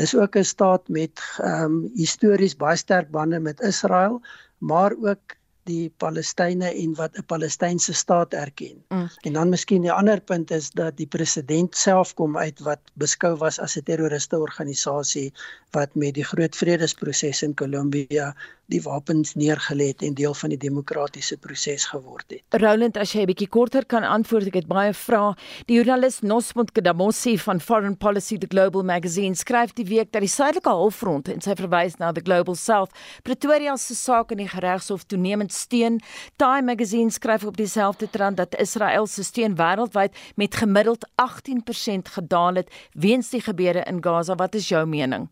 Dis 0.00 0.16
ook 0.16 0.36
'n 0.36 0.48
staat 0.48 0.88
met 0.88 1.20
ehm 1.38 1.64
um, 1.64 1.90
histories 1.94 2.56
baie 2.56 2.76
sterk 2.76 3.10
bande 3.10 3.38
met 3.38 3.60
Israel, 3.60 4.20
maar 4.58 4.92
ook 5.02 5.36
die 5.68 5.92
Palestynë 6.02 6.70
en 6.82 6.94
wat 6.98 7.18
'n 7.18 7.26
Palestynse 7.26 7.92
staat 7.94 8.34
erken. 8.34 8.82
Mm. 8.88 9.08
En 9.26 9.32
dan 9.32 9.48
miskien 9.48 9.82
die 9.82 9.92
ander 9.92 10.20
punt 10.20 10.50
is 10.50 10.70
dat 10.70 10.96
die 10.96 11.06
president 11.06 11.76
self 11.76 12.14
kom 12.14 12.38
uit 12.38 12.60
wat 12.60 12.80
beskou 12.94 13.36
was 13.36 13.58
as 13.58 13.76
'n 13.76 13.82
terroriste 13.82 14.38
organisasie 14.38 15.32
wat 15.70 15.94
met 15.94 16.14
die 16.14 16.24
groot 16.24 16.56
vredesproses 16.56 17.42
in 17.42 17.54
Kolumbia 17.54 18.34
die 18.72 18.82
wapens 18.82 19.34
neergelê 19.38 19.90
het 19.92 20.02
en 20.02 20.14
deel 20.18 20.34
van 20.34 20.52
die 20.54 20.58
demokratiese 20.60 21.36
proses 21.42 21.84
geword 21.90 22.24
het. 22.32 22.42
Roland, 22.62 22.96
as 22.96 23.12
jy 23.12 23.22
'n 23.22 23.30
bietjie 23.30 23.48
korter 23.48 23.84
kan 23.84 24.04
antwoord, 24.04 24.46
ek 24.46 24.54
het 24.54 24.68
baie 24.68 24.92
vrae. 24.92 25.34
Die 25.66 25.76
joernalis 25.76 26.20
Nosmond 26.20 26.72
Kedamossi 26.72 27.38
van 27.38 27.60
Foreign 27.60 27.96
Policy 27.96 28.38
the 28.38 28.46
Global 28.46 28.82
Magazine 28.82 29.34
skryf 29.34 29.72
die 29.72 29.84
week 29.84 30.12
dat 30.12 30.22
die 30.22 30.28
suidelike 30.28 30.68
halfrond 30.68 31.28
en 31.28 31.40
sy 31.40 31.54
verwys 31.54 31.98
na 31.98 32.12
the 32.12 32.20
Global 32.20 32.54
South 32.54 32.90
Pretoria 33.22 33.76
se 33.76 33.94
saak 33.94 34.30
in 34.32 34.38
die 34.38 34.48
regshof 34.48 35.04
toenemend 35.04 35.52
steun. 35.52 36.00
Time 36.36 36.62
Magazine 36.62 37.10
skryf 37.10 37.44
op 37.44 37.56
dieselfde 37.56 38.10
trant 38.10 38.36
dat 38.36 38.56
Israel 38.60 39.06
se 39.06 39.22
steun 39.22 39.56
wêreldwyd 39.56 40.16
met 40.36 40.54
gemiddeld 40.54 41.06
18% 41.16 42.12
gedaal 42.16 42.54
het 42.54 42.72
weens 42.92 43.30
die 43.30 43.40
gebeure 43.40 43.84
in 43.86 44.02
Gaza. 44.02 44.34
Wat 44.34 44.54
is 44.54 44.68
jou 44.68 44.86
mening? 44.86 45.28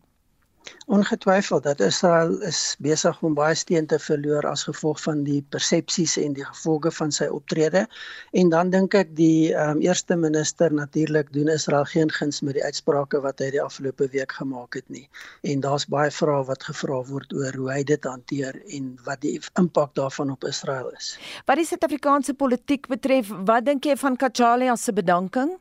Ongetwyfeld 0.85 1.63
dat 1.63 1.79
Israel 1.79 2.41
is 2.41 2.75
besig 2.79 3.21
om 3.23 3.33
baie 3.37 3.55
steun 3.55 3.85
te 3.87 3.99
verloor 3.99 4.45
as 4.49 4.63
gevolg 4.67 4.99
van 5.01 5.23
die 5.23 5.39
persepsies 5.53 6.17
en 6.21 6.33
die 6.37 6.45
gevolge 6.45 6.91
van 6.91 7.13
sy 7.15 7.27
optrede. 7.31 7.85
En 8.31 8.51
dan 8.53 8.73
dink 8.73 8.97
ek 8.97 9.15
die 9.15 9.53
um, 9.55 9.79
eerste 9.81 10.17
minister 10.19 10.73
natuurlik 10.73 11.31
doen 11.33 11.51
Israel 11.53 11.87
geen 11.93 12.11
guns 12.11 12.41
met 12.41 12.59
die 12.59 12.65
uitsprake 12.65 13.21
wat 13.23 13.39
hy 13.39 13.51
die 13.55 13.63
afgelope 13.63 14.09
week 14.11 14.35
gemaak 14.41 14.77
het 14.79 14.89
nie. 14.89 15.07
En 15.47 15.63
daar's 15.63 15.87
baie 15.87 16.11
vrae 16.11 16.43
wat 16.49 16.67
gevra 16.69 17.01
word 17.09 17.33
oor 17.33 17.57
hoe 17.61 17.71
hy 17.71 17.81
dit 17.87 18.03
hanteer 18.05 18.59
en 18.77 18.93
wat 19.07 19.23
die 19.25 19.37
impak 19.59 19.95
daarvan 19.95 20.35
op 20.35 20.45
Israel 20.49 20.91
is. 20.97 21.15
Wat 21.45 21.61
die 21.61 21.67
Suid-Afrikaanse 21.67 22.35
politiek 22.37 22.87
betref, 22.91 23.31
wat 23.47 23.65
dink 23.65 23.85
jy 23.85 23.97
van 23.99 24.17
Kachalia 24.19 24.75
se 24.75 24.93
bedanking? 24.93 25.57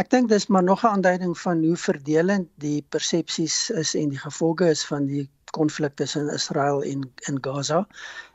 Ek 0.00 0.08
dink 0.08 0.30
dis 0.30 0.46
maar 0.48 0.62
nog 0.64 0.84
'n 0.84 0.86
aanduiding 0.86 1.38
van 1.38 1.64
hoe 1.64 1.76
verdelend 1.76 2.48
die 2.56 2.84
persepsies 2.88 3.70
is 3.70 3.94
en 3.94 4.08
die 4.08 4.18
gevolge 4.18 4.68
is 4.70 4.84
van 4.84 5.06
die 5.06 5.28
konflik 5.50 5.96
tussen 5.96 6.28
Israel 6.32 6.82
en 6.82 7.02
in 7.28 7.38
Gaza 7.40 7.86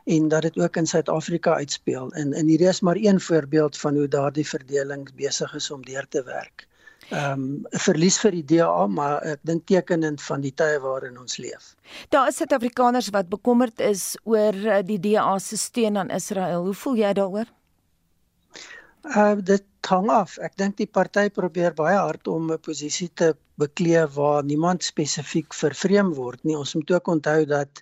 en 0.04 0.28
dat 0.28 0.42
dit 0.42 0.58
ook 0.58 0.76
in 0.76 0.86
Suid-Afrika 0.86 1.54
uitspeel. 1.54 2.12
En 2.12 2.32
en 2.32 2.46
hierdie 2.46 2.68
is 2.68 2.80
maar 2.80 2.96
een 2.96 3.20
voorbeeld 3.20 3.78
van 3.78 3.94
hoe 3.94 4.08
daardie 4.08 4.46
verdeling 4.46 5.14
besig 5.14 5.54
is 5.54 5.70
om 5.70 5.84
deur 5.84 6.06
te 6.08 6.22
werk. 6.22 6.66
Ehm 7.10 7.32
um, 7.32 7.66
'n 7.70 7.78
verlies 7.78 8.18
vir 8.20 8.30
die 8.30 8.44
DA, 8.44 8.86
maar 8.86 9.22
ek 9.22 9.40
dink 9.42 9.66
tekenend 9.66 10.22
van 10.22 10.40
die 10.40 10.54
tye 10.54 10.78
waarin 10.80 11.18
ons 11.18 11.36
leef. 11.36 11.74
Daar 12.08 12.28
is 12.28 12.36
Suid-Afrikaners 12.36 13.08
wat 13.08 13.28
bekommerd 13.28 13.80
is 13.80 14.16
oor 14.24 14.54
eh, 14.54 14.82
die 14.84 15.00
DA 15.00 15.38
se 15.38 15.56
steun 15.56 15.96
aan 15.96 16.10
Israel. 16.10 16.64
Hoe 16.64 16.74
voel 16.74 16.96
jy 16.96 17.12
daaroor? 17.12 17.46
Uh 19.02 19.34
dit 19.40 19.64
hang 19.88 20.08
af. 20.12 20.36
Ek 20.44 20.56
dink 20.60 20.76
die 20.78 20.86
party 20.98 21.28
probeer 21.34 21.74
baie 21.76 21.96
hard 21.96 22.28
om 22.28 22.50
'n 22.52 22.58
posisie 22.66 23.08
te 23.20 23.28
beklee 23.62 24.02
waar 24.14 24.44
niemand 24.44 24.84
spesifiek 24.86 25.54
vervreem 25.60 26.12
word 26.14 26.44
nie. 26.44 26.56
Ons 26.56 26.74
moet 26.78 26.90
ook 26.90 27.08
onthou 27.14 27.44
dat 27.44 27.80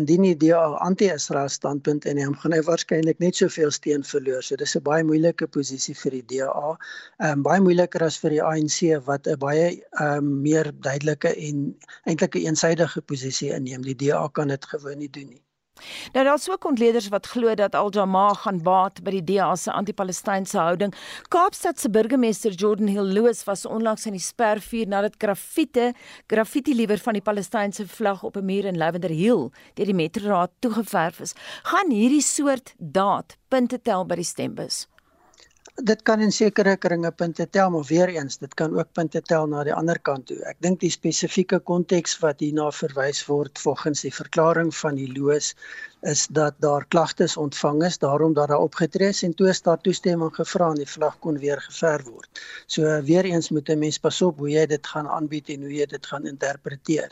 indien 0.00 0.22
die 0.22 0.36
DA 0.44 0.62
anti-Israel 0.86 1.48
standpunt 1.48 2.06
inneem, 2.12 2.36
gaan 2.42 2.54
hy 2.56 2.60
waarskynlik 2.68 3.18
net 3.24 3.36
soveel 3.36 3.70
steun 3.70 4.04
verloor. 4.12 4.42
So 4.42 4.56
dis 4.56 4.76
'n 4.76 4.82
baie 4.90 5.04
moeilike 5.04 5.46
posisie 5.58 5.94
vir 5.94 6.18
die 6.18 6.26
DA. 6.36 6.76
Ehm 7.18 7.32
um, 7.32 7.42
baie 7.42 7.60
moeiliker 7.60 8.04
as 8.04 8.20
vir 8.22 8.30
die 8.36 8.42
ANC 8.42 8.78
wat 9.10 9.26
'n 9.26 9.38
baie 9.38 9.66
ehm 9.74 10.16
um, 10.16 10.42
meer 10.42 10.72
duidelike 10.88 11.34
en 11.48 11.76
eintlik 12.06 12.34
'n 12.34 12.46
eensidedige 12.46 13.02
posisie 13.02 13.52
inneem. 13.52 13.82
Die 13.82 13.98
DA 14.06 14.28
kan 14.28 14.48
dit 14.48 14.64
gewoon 14.64 14.98
nie 14.98 15.10
doen 15.10 15.28
nie. 15.28 15.47
Nou 16.12 16.24
daar's 16.24 16.48
ook 16.50 16.64
ontleeders 16.64 17.08
wat 17.08 17.26
glo 17.26 17.54
dat 17.54 17.74
Al-Jamaa 17.74 18.34
gaan 18.34 18.62
baat 18.62 19.02
by 19.04 19.10
die 19.18 19.24
DA 19.24 19.54
se 19.56 19.72
anti-Palestynse 19.72 20.58
houding. 20.58 20.94
Kaapstad 21.28 21.80
se 21.80 21.90
burgemeester 21.90 22.52
Jordan 22.52 22.86
Hill 22.86 23.12
Lewis 23.16 23.44
was 23.44 23.66
onlangs 23.66 24.06
in 24.06 24.16
die 24.16 24.22
spervuur 24.22 24.88
nadat 24.88 25.16
graffite, 25.18 25.92
graffiti 26.26 26.74
liewer 26.74 26.98
van 26.98 27.18
die 27.18 27.22
Palestynse 27.22 27.88
vlag 27.88 28.22
op 28.22 28.36
'n 28.36 28.44
muur 28.44 28.64
in 28.64 28.78
Lavender 28.78 29.10
Hill 29.10 29.50
deur 29.74 29.86
die 29.86 29.94
metroraad 29.94 30.50
toegeverf 30.58 31.20
is. 31.20 31.34
Gaan 31.62 31.90
hierdie 31.90 32.22
soort 32.22 32.74
daad 32.78 33.36
punte 33.48 33.80
tel 33.82 34.06
by 34.06 34.14
die 34.14 34.24
stembus? 34.24 34.86
Dit 35.84 36.02
kan 36.02 36.20
in 36.20 36.32
sekere 36.34 36.76
kringe 36.76 37.10
punte 37.14 37.46
tel, 37.50 37.70
maar 37.70 37.84
weer 37.86 38.08
eens, 38.08 38.38
dit 38.38 38.54
kan 38.54 38.74
ook 38.78 38.92
punte 38.92 39.22
tel 39.22 39.46
na 39.46 39.62
die 39.64 39.74
ander 39.74 39.98
kant 40.02 40.26
toe. 40.26 40.38
Ek 40.50 40.58
dink 40.64 40.80
die 40.82 40.90
spesifieke 40.90 41.60
konteks 41.70 42.16
wat 42.22 42.42
hierna 42.42 42.70
verwys 42.74 43.22
word 43.28 43.58
volgens 43.62 44.02
die 44.06 44.14
verklaring 44.14 44.72
van 44.74 44.98
die 44.98 45.10
loos 45.12 45.54
is 46.06 46.26
dat 46.30 46.54
daar 46.62 46.84
klagtes 46.86 47.36
ontvang 47.36 47.82
is 47.84 47.98
daarom 47.98 48.34
dat 48.34 48.48
daar 48.48 48.62
opgetree 48.62 49.08
is 49.08 49.22
en 49.22 49.34
toe 49.34 49.48
is 49.48 49.62
daar 49.62 49.80
toestemming 49.82 50.30
gevra 50.34 50.70
en 50.70 50.78
die 50.78 50.86
vlag 50.86 51.18
kon 51.18 51.38
weer 51.38 51.60
geverf 51.60 52.04
word. 52.06 52.28
So 52.66 53.02
weer 53.02 53.24
eens 53.24 53.50
moet 53.50 53.68
'n 53.68 53.78
mens 53.78 53.98
pas 53.98 54.22
op 54.22 54.38
hoe 54.38 54.50
jy 54.50 54.66
dit 54.66 54.86
gaan 54.86 55.08
aanbied 55.08 55.48
en 55.48 55.60
hoe 55.60 55.74
jy 55.74 55.86
dit 55.86 56.06
gaan 56.06 56.26
interpreteer. 56.26 57.10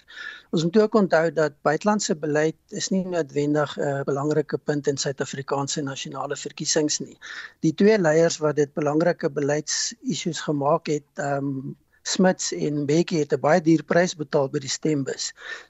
Ons 0.51 0.63
moet 0.63 0.79
ook 0.79 0.95
onthou 0.95 1.33
dat 1.33 1.53
buitelandse 1.63 2.15
beleid 2.17 2.57
is 2.69 2.89
nie 2.89 3.05
noodwendig 3.05 3.77
'n 3.77 3.81
uh, 3.81 4.03
belangrike 4.05 4.59
punt 4.59 4.87
in 4.87 4.97
Suid-Afrikaanse 4.97 5.83
nasionale 5.83 6.37
verkiesings 6.37 6.99
nie. 6.99 7.19
Die 7.61 7.75
twee 7.75 7.99
leiers 7.99 8.39
wat 8.39 8.56
dit 8.57 8.73
belangrike 8.75 9.31
beleidsissues 9.41 10.41
gemaak 10.49 10.93
het, 10.93 11.09
um, 11.23 11.77
Smits 12.07 12.53
en 12.55 12.85
Bekkie 12.87 13.19
het 13.19 13.33
'n 13.35 13.41
baie 13.45 13.61
duur 13.69 13.83
prys 13.93 14.13
betaal 14.19 14.49
by 14.51 14.61
die 14.63 14.71
stembus. 14.71 15.25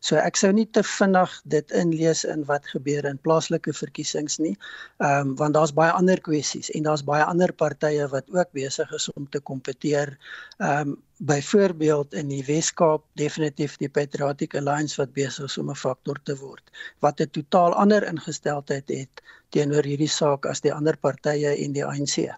So 0.07 0.17
ek 0.21 0.37
sou 0.37 0.51
nie 0.53 0.67
te 0.77 0.83
vinnig 0.89 1.33
dit 1.55 1.73
inlees 1.81 2.25
in 2.33 2.45
wat 2.51 2.69
gebeur 2.73 3.09
in 3.11 3.21
plaaslike 3.29 3.73
verkiesings 3.79 4.37
nie. 4.45 4.53
Ehm 5.01 5.31
um, 5.31 5.35
want 5.41 5.57
daar's 5.57 5.73
baie 5.81 5.95
ander 6.01 6.21
kwessies 6.29 6.71
en 6.77 6.83
daar's 6.83 7.05
baie 7.13 7.25
ander 7.25 7.53
partye 7.65 8.09
wat 8.13 8.29
ook 8.37 8.53
besig 8.53 8.93
is 8.93 9.09
om 9.13 9.31
te 9.31 9.41
kompeteer. 9.41 10.19
Ehm 10.59 10.93
um, 10.93 10.97
byvoorbeeld 11.33 12.15
in 12.15 12.29
die 12.29 12.45
Wes-Kaap 12.45 13.05
definitief 13.15 13.77
die 13.81 13.89
Patriotic 13.89 14.55
Alliance 14.55 15.01
wat 15.01 15.17
besig 15.17 15.45
is 15.45 15.59
om 15.59 15.71
'n 15.71 15.83
faktor 15.87 16.21
te 16.23 16.37
word 16.37 16.65
wat 17.01 17.21
'n 17.21 17.31
totaal 17.31 17.73
ander 17.73 18.05
ingesteldheid 18.05 18.89
het 18.89 19.23
teenoor 19.49 19.85
hierdie 19.85 20.15
saak 20.21 20.47
as 20.47 20.61
die 20.61 20.73
ander 20.73 20.97
partye 20.97 21.57
en 21.65 21.73
die 21.73 21.85
ANC. 21.85 22.37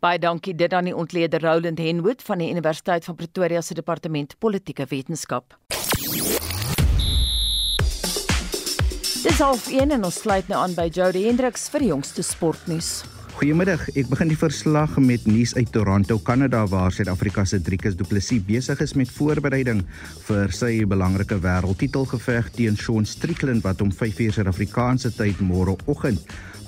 Baie 0.00 0.18
dankie 0.18 0.54
dit 0.54 0.72
aan 0.72 0.84
die 0.88 0.96
ontleder 0.96 1.42
Roland 1.42 1.78
Henwood 1.78 2.22
van 2.22 2.38
die 2.38 2.50
Universiteit 2.50 3.04
van 3.04 3.16
Pretoria 3.18 3.60
se 3.60 3.74
departement 3.74 4.36
politieke 4.38 4.86
wetenskap. 4.88 5.58
Dis 9.24 9.40
half 9.40 9.70
1 9.72 9.90
en 9.90 10.04
ons 10.04 10.20
sluit 10.20 10.48
nou 10.52 10.60
aan 10.60 10.74
by 10.76 10.90
Jody 10.92 11.24
Hendriks 11.24 11.70
vir 11.72 11.80
die 11.80 11.88
jongste 11.94 12.22
sportnuus. 12.22 13.02
Goeiemiddag. 13.34 13.88
Ek 13.98 14.06
begin 14.06 14.30
die 14.30 14.38
verslag 14.38 14.92
met 15.02 15.24
nuus 15.26 15.56
uit 15.56 15.72
Toronto, 15.74 16.20
Kanada 16.22 16.60
waar 16.70 16.92
Suid-Afrika 16.94 17.42
se 17.48 17.58
Driekus 17.58 17.96
Du 17.98 18.04
Plessis 18.06 18.44
besig 18.46 18.78
is 18.84 18.94
met 18.94 19.10
voorbereiding 19.10 19.80
vir 20.28 20.54
sy 20.54 20.84
belangrike 20.86 21.40
wêreldtitelgeveg 21.42 22.52
teen 22.54 22.78
Sean 22.78 23.08
Strickland 23.08 23.64
wat 23.66 23.82
om 23.82 23.90
5:00 23.90 24.36
Suid-Afrikaanse 24.38 25.10
tyd 25.16 25.42
môreoggend 25.42 26.22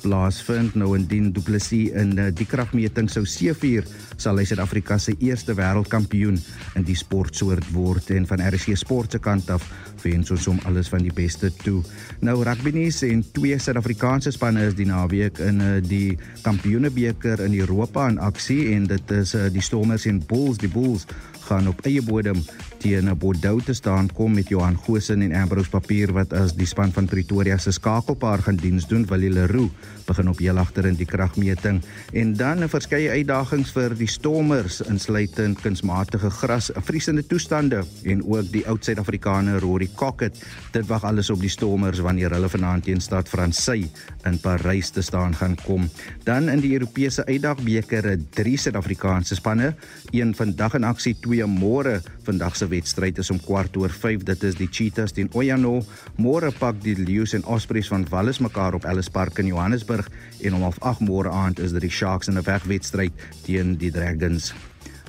plaasvind. 0.06 0.76
Nou 0.78 0.94
indien 0.96 1.32
Du 1.34 1.42
Plessis 1.44 1.92
in 1.98 2.14
uh, 2.18 2.28
die 2.34 2.46
kragmeting 2.48 3.10
sou 3.12 3.24
seëvier, 3.28 3.86
sal 4.20 4.38
hy 4.40 4.46
Suid-Afrika 4.48 4.98
se 5.02 5.16
eerste 5.18 5.56
wêreldkampioen 5.58 6.38
in 6.78 6.86
die 6.86 6.96
sportsoort 6.96 7.66
word 7.74 8.12
en 8.14 8.28
van 8.28 8.44
RC 8.46 8.76
Sport 8.78 9.16
se 9.16 9.22
kant 9.22 9.50
af 9.52 9.66
wens 10.06 10.30
ons 10.30 10.46
hom 10.46 10.60
alles 10.68 10.90
van 10.92 11.02
die 11.02 11.14
beste 11.14 11.50
toe. 11.64 11.80
Nou 12.24 12.38
rugby 12.46 12.72
nuus 12.76 13.02
en 13.06 13.24
twee 13.36 13.58
Suid-Afrikaanse 13.58 14.32
spanne 14.34 14.68
is 14.70 14.76
die 14.78 14.88
naweek 14.88 15.40
in 15.44 15.62
uh, 15.64 15.72
die 15.82 16.18
Kampioenebeker 16.46 17.42
in 17.46 17.56
Europa 17.58 18.06
in 18.12 18.20
aksie 18.22 18.72
en 18.76 18.86
dit 18.90 19.16
is 19.16 19.34
uh, 19.34 19.48
die 19.52 19.64
Stormers 19.64 20.06
en 20.10 20.22
Bulls, 20.28 20.60
die 20.62 20.70
Bulls 20.70 21.08
gaan 21.46 21.68
op 21.70 21.82
eie 21.86 22.02
bodem 22.02 22.40
teen 22.78 23.10
Bordeaux 23.18 23.64
te 23.64 23.74
staan 23.74 24.08
kom 24.12 24.34
met 24.34 24.48
Johan 24.48 24.78
Goosen 24.84 25.22
en 25.22 25.32
Ambrose 25.34 25.70
Papier 25.70 26.12
wat 26.12 26.32
as 26.36 26.54
die 26.56 26.66
span 26.66 26.92
van 26.92 27.08
Pretoria 27.10 27.58
se 27.58 27.72
skakelpaar 27.72 28.42
gaan 28.46 28.56
diens 28.60 28.86
doen 28.86 29.06
wil 29.06 29.20
hulle 29.20 29.40
Leroux 29.40 29.70
begin 30.06 30.28
op 30.30 30.38
heel 30.38 30.58
agter 30.58 30.86
in 30.86 30.96
die 30.96 31.06
kragmeting. 31.06 31.80
En 32.12 32.34
dan 32.36 32.62
'n 32.62 32.68
verskeie 32.68 33.10
uitdagings 33.10 33.72
vir 33.72 33.94
die 33.94 34.06
Stormers 34.06 34.80
insluitend 34.80 35.60
kunsmatige 35.60 36.30
gras, 36.30 36.70
vriesende 36.74 37.26
toestande 37.26 37.84
en 38.04 38.22
ook 38.24 38.52
die 38.52 38.66
oud 38.66 38.84
Suid-Afrikaner 38.84 39.60
Rory 39.60 39.88
Cockett. 39.94 40.44
Dit 40.72 40.86
wag 40.86 41.04
alles 41.04 41.30
op 41.30 41.40
die 41.40 41.48
Stormers 41.48 41.98
wanneer 41.98 42.30
hulle 42.30 42.48
vanaand 42.48 42.84
teen 42.84 43.00
Stad 43.00 43.28
Fransy 43.28 43.88
in 44.24 44.38
Parys 44.38 44.90
te 44.90 45.02
staan 45.02 45.34
gaan 45.34 45.56
kom. 45.64 45.90
Dan 46.24 46.48
in 46.48 46.60
die 46.60 46.72
Europese 46.72 47.26
uitdagbeker 47.26 48.16
drie 48.30 48.56
Suid-Afrikaanse 48.56 49.34
spanne 49.34 49.74
een 50.10 50.34
vandag 50.34 50.74
in 50.74 50.84
aksie 50.84 51.16
twee 51.20 51.46
môre 51.46 52.02
vandag 52.26 52.56
se 52.58 52.68
wedstryd 52.68 53.18
is 53.22 53.30
om 53.30 53.40
kwart 53.40 53.76
oor 53.78 53.92
5. 53.92 54.26
Dit 54.28 54.44
is 54.46 54.58
die 54.58 54.68
Cheetahs 54.70 55.14
teen 55.16 55.30
Oyano. 55.32 55.80
Môre 56.20 56.52
pak 56.58 56.78
die 56.84 56.96
Lions 56.98 57.36
en 57.38 57.46
Ospreys 57.46 57.90
van 57.92 58.06
Wallis 58.10 58.42
mekaar 58.42 58.74
op 58.74 58.84
Ellis 58.84 59.10
Park 59.12 59.38
in 59.42 59.52
Johannesburg 59.52 60.10
en 60.42 60.58
om 60.58 60.66
8 60.68 61.04
môre 61.06 61.32
aand 61.32 61.62
is 61.62 61.76
dit 61.76 61.86
die 61.86 61.92
Sharks 61.92 62.28
in 62.28 62.38
'n 62.38 62.46
wegwedstryd 62.46 63.12
teen 63.46 63.76
die 63.76 63.90
Dragons. 63.90 64.52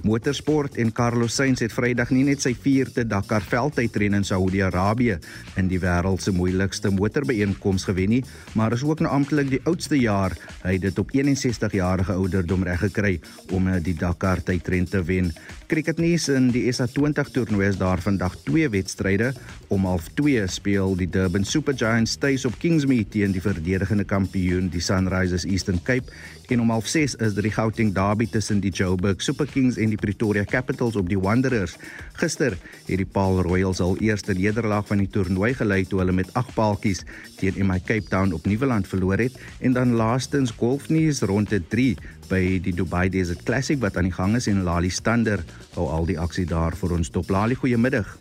Motorsport 0.07 0.77
en 0.79 0.91
Carlos 0.95 1.35
Sainz 1.35 1.59
het 1.59 1.73
Vrydag 1.75 2.13
nie 2.15 2.23
net 2.23 2.39
sy 2.43 2.53
4de 2.55 3.03
Dakar 3.09 3.43
veldtydren 3.43 4.15
in 4.15 4.23
Saudi-Arabië 4.27 5.17
in 5.59 5.67
die 5.67 5.79
wêreld 5.83 6.23
se 6.23 6.31
moeilikste 6.31 6.93
motorbeeenkoms 6.95 7.87
gewen 7.89 8.13
nie, 8.15 8.21
maar 8.55 8.75
is 8.77 8.85
ook 8.87 9.03
nou 9.03 9.11
amptelik 9.11 9.51
die 9.51 9.61
oudste 9.67 9.99
jaar 9.99 10.37
hy 10.63 10.77
het 10.77 10.85
dit 10.87 11.01
op 11.03 11.11
61 11.11 11.75
jarige 11.75 12.15
ouderdom 12.15 12.63
reg 12.63 12.85
gekry 12.85 13.17
om 13.51 13.67
eh, 13.67 13.81
die 13.83 13.97
Dakar 13.99 14.39
tydren 14.47 14.87
te 14.87 15.03
wen. 15.03 15.33
Cricketnuus 15.67 16.29
in 16.31 16.47
die 16.55 16.63
SA20 16.71 17.33
toernooi 17.35 17.65
is 17.67 17.79
daar 17.79 17.99
vandag 17.99 18.37
twee 18.45 18.69
wedstryde. 18.71 19.33
Om 19.67 19.83
0.2 19.83 20.45
speel 20.47 20.95
die 20.95 21.09
Durban 21.11 21.43
Super 21.43 21.75
Giants 21.75 22.15
tuis 22.15 22.45
op 22.47 22.55
Kingsmead 22.61 23.11
teen 23.11 23.35
die 23.35 23.43
verdedigende 23.43 24.07
kampioen 24.07 24.69
die 24.71 24.83
Sunrisers 24.83 25.43
Eastern 25.43 25.81
Cape 25.83 26.07
en 26.51 26.61
om 26.61 26.71
0.6 26.71 27.15
is 27.19 27.33
dit 27.35 27.43
die 27.43 27.51
Gauteng 27.51 27.93
Derby 27.95 28.27
tussen 28.31 28.59
die 28.63 28.71
Joburg 28.71 29.21
Super 29.21 29.47
Kings 29.51 29.77
en 29.77 29.91
die 29.91 29.99
Pretoria 29.99 30.45
Capitals 30.47 30.95
op 30.95 31.09
die 31.09 31.19
Wanderers. 31.19 31.75
Gister 32.21 32.55
het 32.87 33.01
die 33.01 33.05
Paul 33.05 33.41
Royals 33.43 33.81
al 33.83 33.97
eerste 34.03 34.33
nederlaag 34.37 34.87
van 34.87 35.01
die 35.03 35.09
toernooi 35.11 35.53
gelei 35.57 35.83
toe 35.85 35.99
hulle 36.03 36.15
met 36.15 36.31
8 36.39 36.53
paaltjies 36.55 37.03
teen 37.39 37.59
MI 37.67 37.79
Cape 37.83 38.07
Town 38.07 38.31
op 38.37 38.47
Nieuweland 38.47 38.87
verloor 38.87 39.19
het 39.19 39.35
en 39.59 39.75
dan 39.75 39.97
laastens 39.99 40.53
golfnuus 40.55 41.21
ronde 41.27 41.59
3 41.67 41.97
by 42.29 42.41
die 42.63 42.75
Dubai 42.75 43.09
Desert 43.09 43.43
Classic 43.43 43.79
wat 43.83 43.97
aan 43.97 44.07
die 44.07 44.15
gang 44.15 44.35
is 44.39 44.47
en 44.47 44.63
Lali 44.63 44.89
Stander 44.89 45.43
hou 45.75 45.89
al 45.91 46.07
die 46.07 46.19
aksie 46.19 46.47
daar 46.47 46.75
vir 46.75 46.95
ons 46.99 47.11
top. 47.11 47.29
Lali, 47.29 47.55
goeiemiddag. 47.55 48.17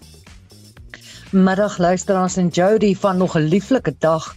Middag 1.30 1.78
luisteraars 1.78 2.36
en 2.36 2.48
Jody 2.48 2.94
van 2.94 3.16
nog 3.16 3.36
'n 3.36 3.48
lieflike 3.50 3.94
dag. 3.98 4.36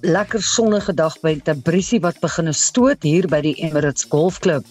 Lekker 0.00 0.42
sonnige 0.42 0.94
dag 0.94 1.16
by 1.20 1.34
Tabrisi 1.44 1.98
wat 2.00 2.20
begin 2.22 2.52
stoot 2.54 3.02
hier 3.02 3.28
by 3.28 3.40
die 3.44 3.54
Emirates 3.66 4.06
Golfklub. 4.08 4.66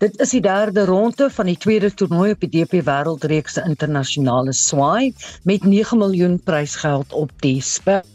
Dit 0.00 0.16
is 0.24 0.32
die 0.32 0.40
derde 0.40 0.86
ronde 0.88 1.28
van 1.30 1.46
die 1.50 1.58
tweede 1.60 1.90
toernooi 1.92 2.30
op 2.32 2.40
die 2.40 2.50
DP 2.54 2.80
Wêreldreeks 2.86 3.58
se 3.58 3.64
internasionale 3.68 4.54
swaai 4.56 5.12
met 5.44 5.66
9 5.68 5.98
miljoen 6.00 6.38
prysgeld 6.40 7.12
op 7.12 7.34
die 7.44 7.60
spel. 7.60 8.06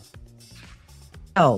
El. 1.36 1.58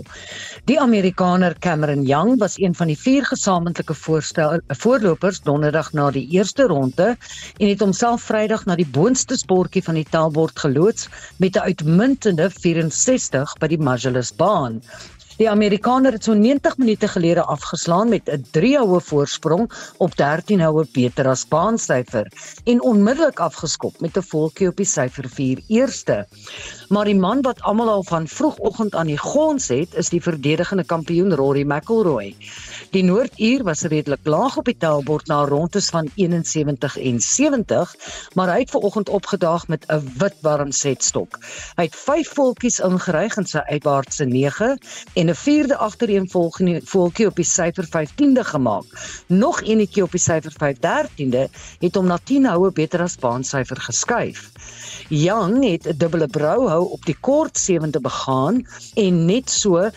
Die 0.65 0.79
Amerikaner 0.81 1.53
Cameron 1.61 2.01
Young 2.01 2.37
was 2.41 2.57
een 2.57 2.73
van 2.75 2.89
die 2.89 2.97
vier 2.97 3.25
gesamentlike 3.25 3.93
voorstel 3.93 4.57
voorlopers 4.81 5.39
donderdag 5.45 5.91
na 5.93 6.07
die 6.11 6.25
eerste 6.33 6.65
ronde 6.71 7.11
en 7.13 7.67
het 7.67 7.83
homself 7.85 8.25
Vrydag 8.25 8.65
na 8.65 8.75
die 8.79 8.87
boonste 8.97 9.37
sportjie 9.37 9.83
van 9.85 9.99
die 9.99 10.07
taalbord 10.09 10.57
geloods 10.65 11.05
met 11.37 11.55
'n 11.55 11.69
uitmuntende 11.69 12.49
64 12.49 13.53
by 13.61 13.67
die 13.67 13.81
Marcellus 13.89 14.33
baan. 14.35 14.81
Die 15.37 15.45
Amerikaner 15.49 16.15
het 16.15 16.25
so 16.25 16.33
90 16.33 16.79
minute 16.81 17.07
gelede 17.07 17.43
afgeslaan 17.45 18.09
met 18.09 18.29
'n 18.29 18.45
3 18.51 18.77
houe 18.77 19.01
voorsprong 19.01 19.69
op 19.97 20.15
13 20.17 20.61
houe 20.61 20.85
beter 20.91 21.27
as 21.27 21.47
baansyfer 21.47 22.31
en 22.65 22.81
onmiddellik 22.81 23.39
afgeskop 23.39 23.99
met 23.99 24.17
'n 24.17 24.21
volkie 24.21 24.67
op 24.67 24.75
die 24.75 24.85
syfer 24.85 25.29
4 25.29 25.61
eerste. 25.67 26.25
Maar 26.89 27.05
die 27.05 27.15
man 27.15 27.41
wat 27.41 27.61
almal 27.61 27.89
al 27.89 28.03
van 28.03 28.27
vroegoggend 28.27 28.95
aan 28.95 29.07
die 29.07 29.17
gons 29.17 29.67
het, 29.67 29.93
is 29.93 30.09
die 30.09 30.21
verdedigende 30.21 30.83
kampioen 30.83 31.35
Rory 31.35 31.63
McIlroy. 31.63 32.35
Die 32.91 33.03
Noorduur 33.03 33.63
was 33.63 33.81
redelik 33.81 34.23
laag 34.23 34.57
op 34.57 34.65
die 34.65 34.77
tellbord 34.77 35.27
na 35.27 35.45
rondes 35.45 35.89
van 35.89 36.09
71 36.15 36.97
en 36.97 37.19
70, 37.19 37.95
maar 38.33 38.49
hy 38.53 38.59
het 38.59 38.69
vanoggend 38.69 39.09
opgedaag 39.09 39.67
met 39.67 39.85
'n 39.87 40.11
wit 40.17 40.35
warm 40.41 40.71
setstok. 40.71 41.39
Hy 41.75 41.83
het 41.83 41.95
5 41.95 42.33
volkies 42.33 42.79
ingeryg 42.79 43.37
in 43.37 43.45
sy 43.45 43.57
uitwaartse 43.57 44.25
9 44.25 44.79
en 45.13 45.26
en 45.27 45.33
'n 45.33 45.35
vierde 45.35 45.77
agtereenvolgende 45.77 46.81
voeltjie 46.83 47.25
op 47.27 47.35
die 47.35 47.45
syfer 47.45 47.85
15de 47.85 48.43
gemaak. 48.43 48.85
Nog 49.27 49.61
eenetjie 49.61 50.03
op 50.03 50.11
die 50.11 50.19
syfer 50.19 50.53
513de 50.55 51.43
het 51.79 51.95
hom 51.95 52.07
na 52.07 52.17
10 52.23 52.45
houe 52.47 52.71
beter 52.71 53.01
as 53.01 53.17
baansyfer 53.19 53.81
geskuif. 53.89 54.51
Young 55.09 55.63
het 55.63 55.87
'n 55.87 55.97
dubbele 55.97 56.27
brouhou 56.27 56.91
op 56.91 57.05
die 57.05 57.17
kort 57.19 57.57
sewende 57.57 57.99
begaan 57.99 58.67
en 58.95 59.25
net 59.25 59.49
so 59.49 59.89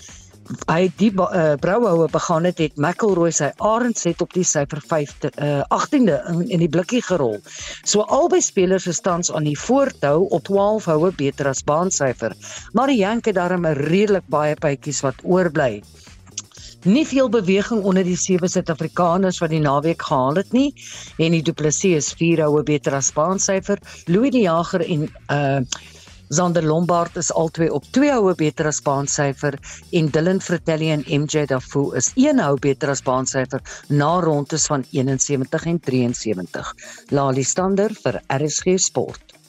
hy 0.66 0.88
die 0.98 1.10
uh, 1.14 1.54
brouhoue 1.60 2.08
begaan 2.10 2.46
het 2.48 2.58
het 2.58 2.78
McElroy 2.80 3.30
sy 3.34 3.50
Arends 3.62 4.04
het 4.08 4.22
op 4.24 4.32
die 4.34 4.44
syfer 4.46 4.82
5 4.82 5.14
uh, 5.30 5.60
18de 5.76 6.16
in, 6.32 6.42
in 6.48 6.64
die 6.64 6.70
blikkie 6.70 7.02
gerol. 7.06 7.38
So 7.84 8.02
albei 8.02 8.40
spelers 8.42 8.88
is 8.90 9.02
tans 9.04 9.30
aan 9.32 9.46
die 9.46 9.58
voortou 9.58 10.26
op 10.30 10.44
12 10.48 10.88
houe 10.90 11.12
beter 11.16 11.50
as 11.50 11.62
baansyfer. 11.62 12.34
Maar 12.72 12.90
die 12.90 13.00
Yank 13.02 13.30
het 13.30 13.38
daarom 13.38 13.66
'n 13.66 13.78
redelik 13.90 14.26
baie 14.26 14.54
pypies 14.54 15.00
wat 15.06 15.22
oorbly. 15.22 15.82
Nie 16.84 17.06
veel 17.06 17.28
beweging 17.28 17.82
onder 17.84 18.04
die 18.04 18.16
sewe 18.16 18.48
Suid-Afrikaners 18.48 19.38
wat 19.38 19.50
die 19.50 19.60
naweek 19.60 20.02
gehaal 20.02 20.40
het 20.40 20.52
nie. 20.52 20.72
En 21.18 21.32
die 21.36 21.42
Du 21.42 21.52
Plessis 21.52 21.96
is 21.96 22.12
4 22.16 22.40
houe 22.46 22.62
beter 22.62 22.94
as 22.94 23.12
baansyfer. 23.12 23.78
Louis 24.06 24.30
die 24.30 24.46
Jager 24.48 24.80
en 24.80 25.08
uh 25.28 25.60
Zander 26.30 26.62
Lombard 26.62 27.16
is 27.18 27.32
albei 27.34 27.66
op 27.74 27.86
2 27.90 28.10
houe 28.14 28.34
beter 28.38 28.68
as 28.70 28.78
baansyfer 28.86 29.56
en 29.98 30.10
Dylan 30.14 30.38
Fratelli 30.40 30.92
en 30.94 31.02
MJ 31.22 31.42
Dafu 31.50 31.82
is 31.98 32.12
1 32.14 32.38
hou 32.44 32.52
beter 32.66 32.92
as 32.94 33.02
baansyfer 33.02 33.64
na 33.88 34.12
rondes 34.22 34.68
van 34.70 34.86
71 34.92 35.66
en 35.72 35.80
73. 35.90 36.72
Lali 37.10 37.42
Stander 37.42 37.90
vir 38.04 38.20
RSG 38.38 38.78
Sport. 38.78 39.39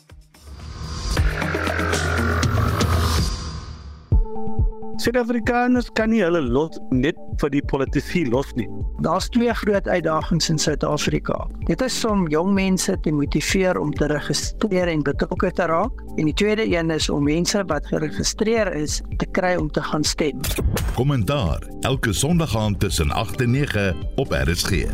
Suid-Afrikaners 5.02 5.88
kan 5.98 6.12
nie 6.14 6.20
hulle 6.22 6.44
lot 6.46 6.76
net 6.94 7.18
vir 7.42 7.50
die 7.50 7.62
politici 7.66 8.22
los 8.30 8.52
nie. 8.54 8.68
Daar's 9.02 9.32
twee 9.34 9.50
groot 9.58 9.88
uitdagings 9.90 10.52
in 10.54 10.62
Suid-Afrika. 10.62 11.40
Dit 11.66 11.82
is 11.82 11.98
om 12.06 12.28
jong 12.30 12.54
mense 12.54 12.94
te 13.02 13.14
motiveer 13.16 13.80
om 13.82 13.90
te 13.98 14.12
registreer 14.12 14.92
en 14.94 15.02
betrokke 15.02 15.50
te 15.58 15.66
raak, 15.72 16.06
en 16.22 16.30
die 16.30 16.38
tweede 16.38 16.70
een 16.70 16.94
is 16.94 17.10
om 17.10 17.26
mense 17.26 17.66
wat 17.74 17.90
geregistreer 17.90 18.70
is 18.78 19.02
te 19.18 19.26
kry 19.34 19.56
om 19.58 19.72
te 19.74 19.82
gaan 19.90 20.06
stem. 20.06 20.46
Kommentaar 20.94 21.66
elke 21.82 22.14
Sondag 22.14 22.54
aand 22.58 22.80
tussen 22.86 23.10
8 23.10 23.42
en 23.42 23.58
9 23.58 23.96
op 24.22 24.38
RSG. 24.38 24.86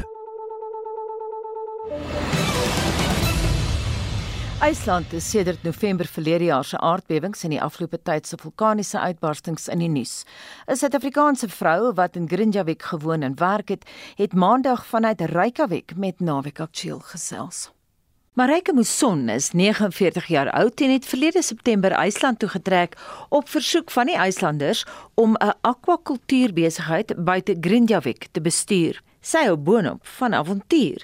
IJsland 4.58 5.12
het 5.12 5.24
sedert 5.24 5.64
November 5.64 6.06
verlede 6.06 6.44
jaar 6.44 6.66
se 6.66 6.78
aardbewings 6.78 7.44
en 7.44 7.52
die 7.54 7.62
afgelope 7.62 8.00
tyd 8.02 8.26
se 8.28 8.38
vulkaniese 8.42 9.00
uitbarstings 9.00 9.68
in 9.70 9.84
die 9.84 9.90
nuus. 9.90 10.24
'n 10.66 10.76
Suid-Afrikaanse 10.76 11.50
vrou 11.50 11.94
wat 11.94 12.16
in 12.16 12.28
Grindavik 12.28 12.84
gewoon 12.84 13.22
en 13.22 13.36
werk 13.36 13.70
het, 13.70 13.86
het 14.16 14.34
Maandag 14.34 14.86
vanuit 14.86 15.22
Reykjavik 15.22 15.94
met 15.96 16.20
Naweek 16.20 16.60
Aktueel 16.60 17.00
gesels. 17.00 17.72
Mareike 18.34 18.74
Muson 18.74 19.30
is 19.30 19.52
49 19.52 20.26
jaar 20.26 20.52
oud 20.52 20.82
en 20.82 20.92
het 20.92 21.06
verlede 21.06 21.42
September 21.42 21.92
IJsland 21.92 22.40
toe 22.40 22.50
getrek 22.50 22.98
op 23.30 23.50
versoek 23.50 23.92
van 23.92 24.06
die 24.06 24.16
IJslanders 24.16 24.86
om 25.14 25.36
'n 25.36 25.54
akwakultuurbesigheid 25.62 27.14
buite 27.18 27.58
Grindavik 27.62 28.28
te 28.32 28.42
bestuur. 28.42 29.02
Sy 29.28 29.42
hou 29.44 29.58
boonop 29.60 30.06
van 30.18 30.32
avontuur, 30.38 31.02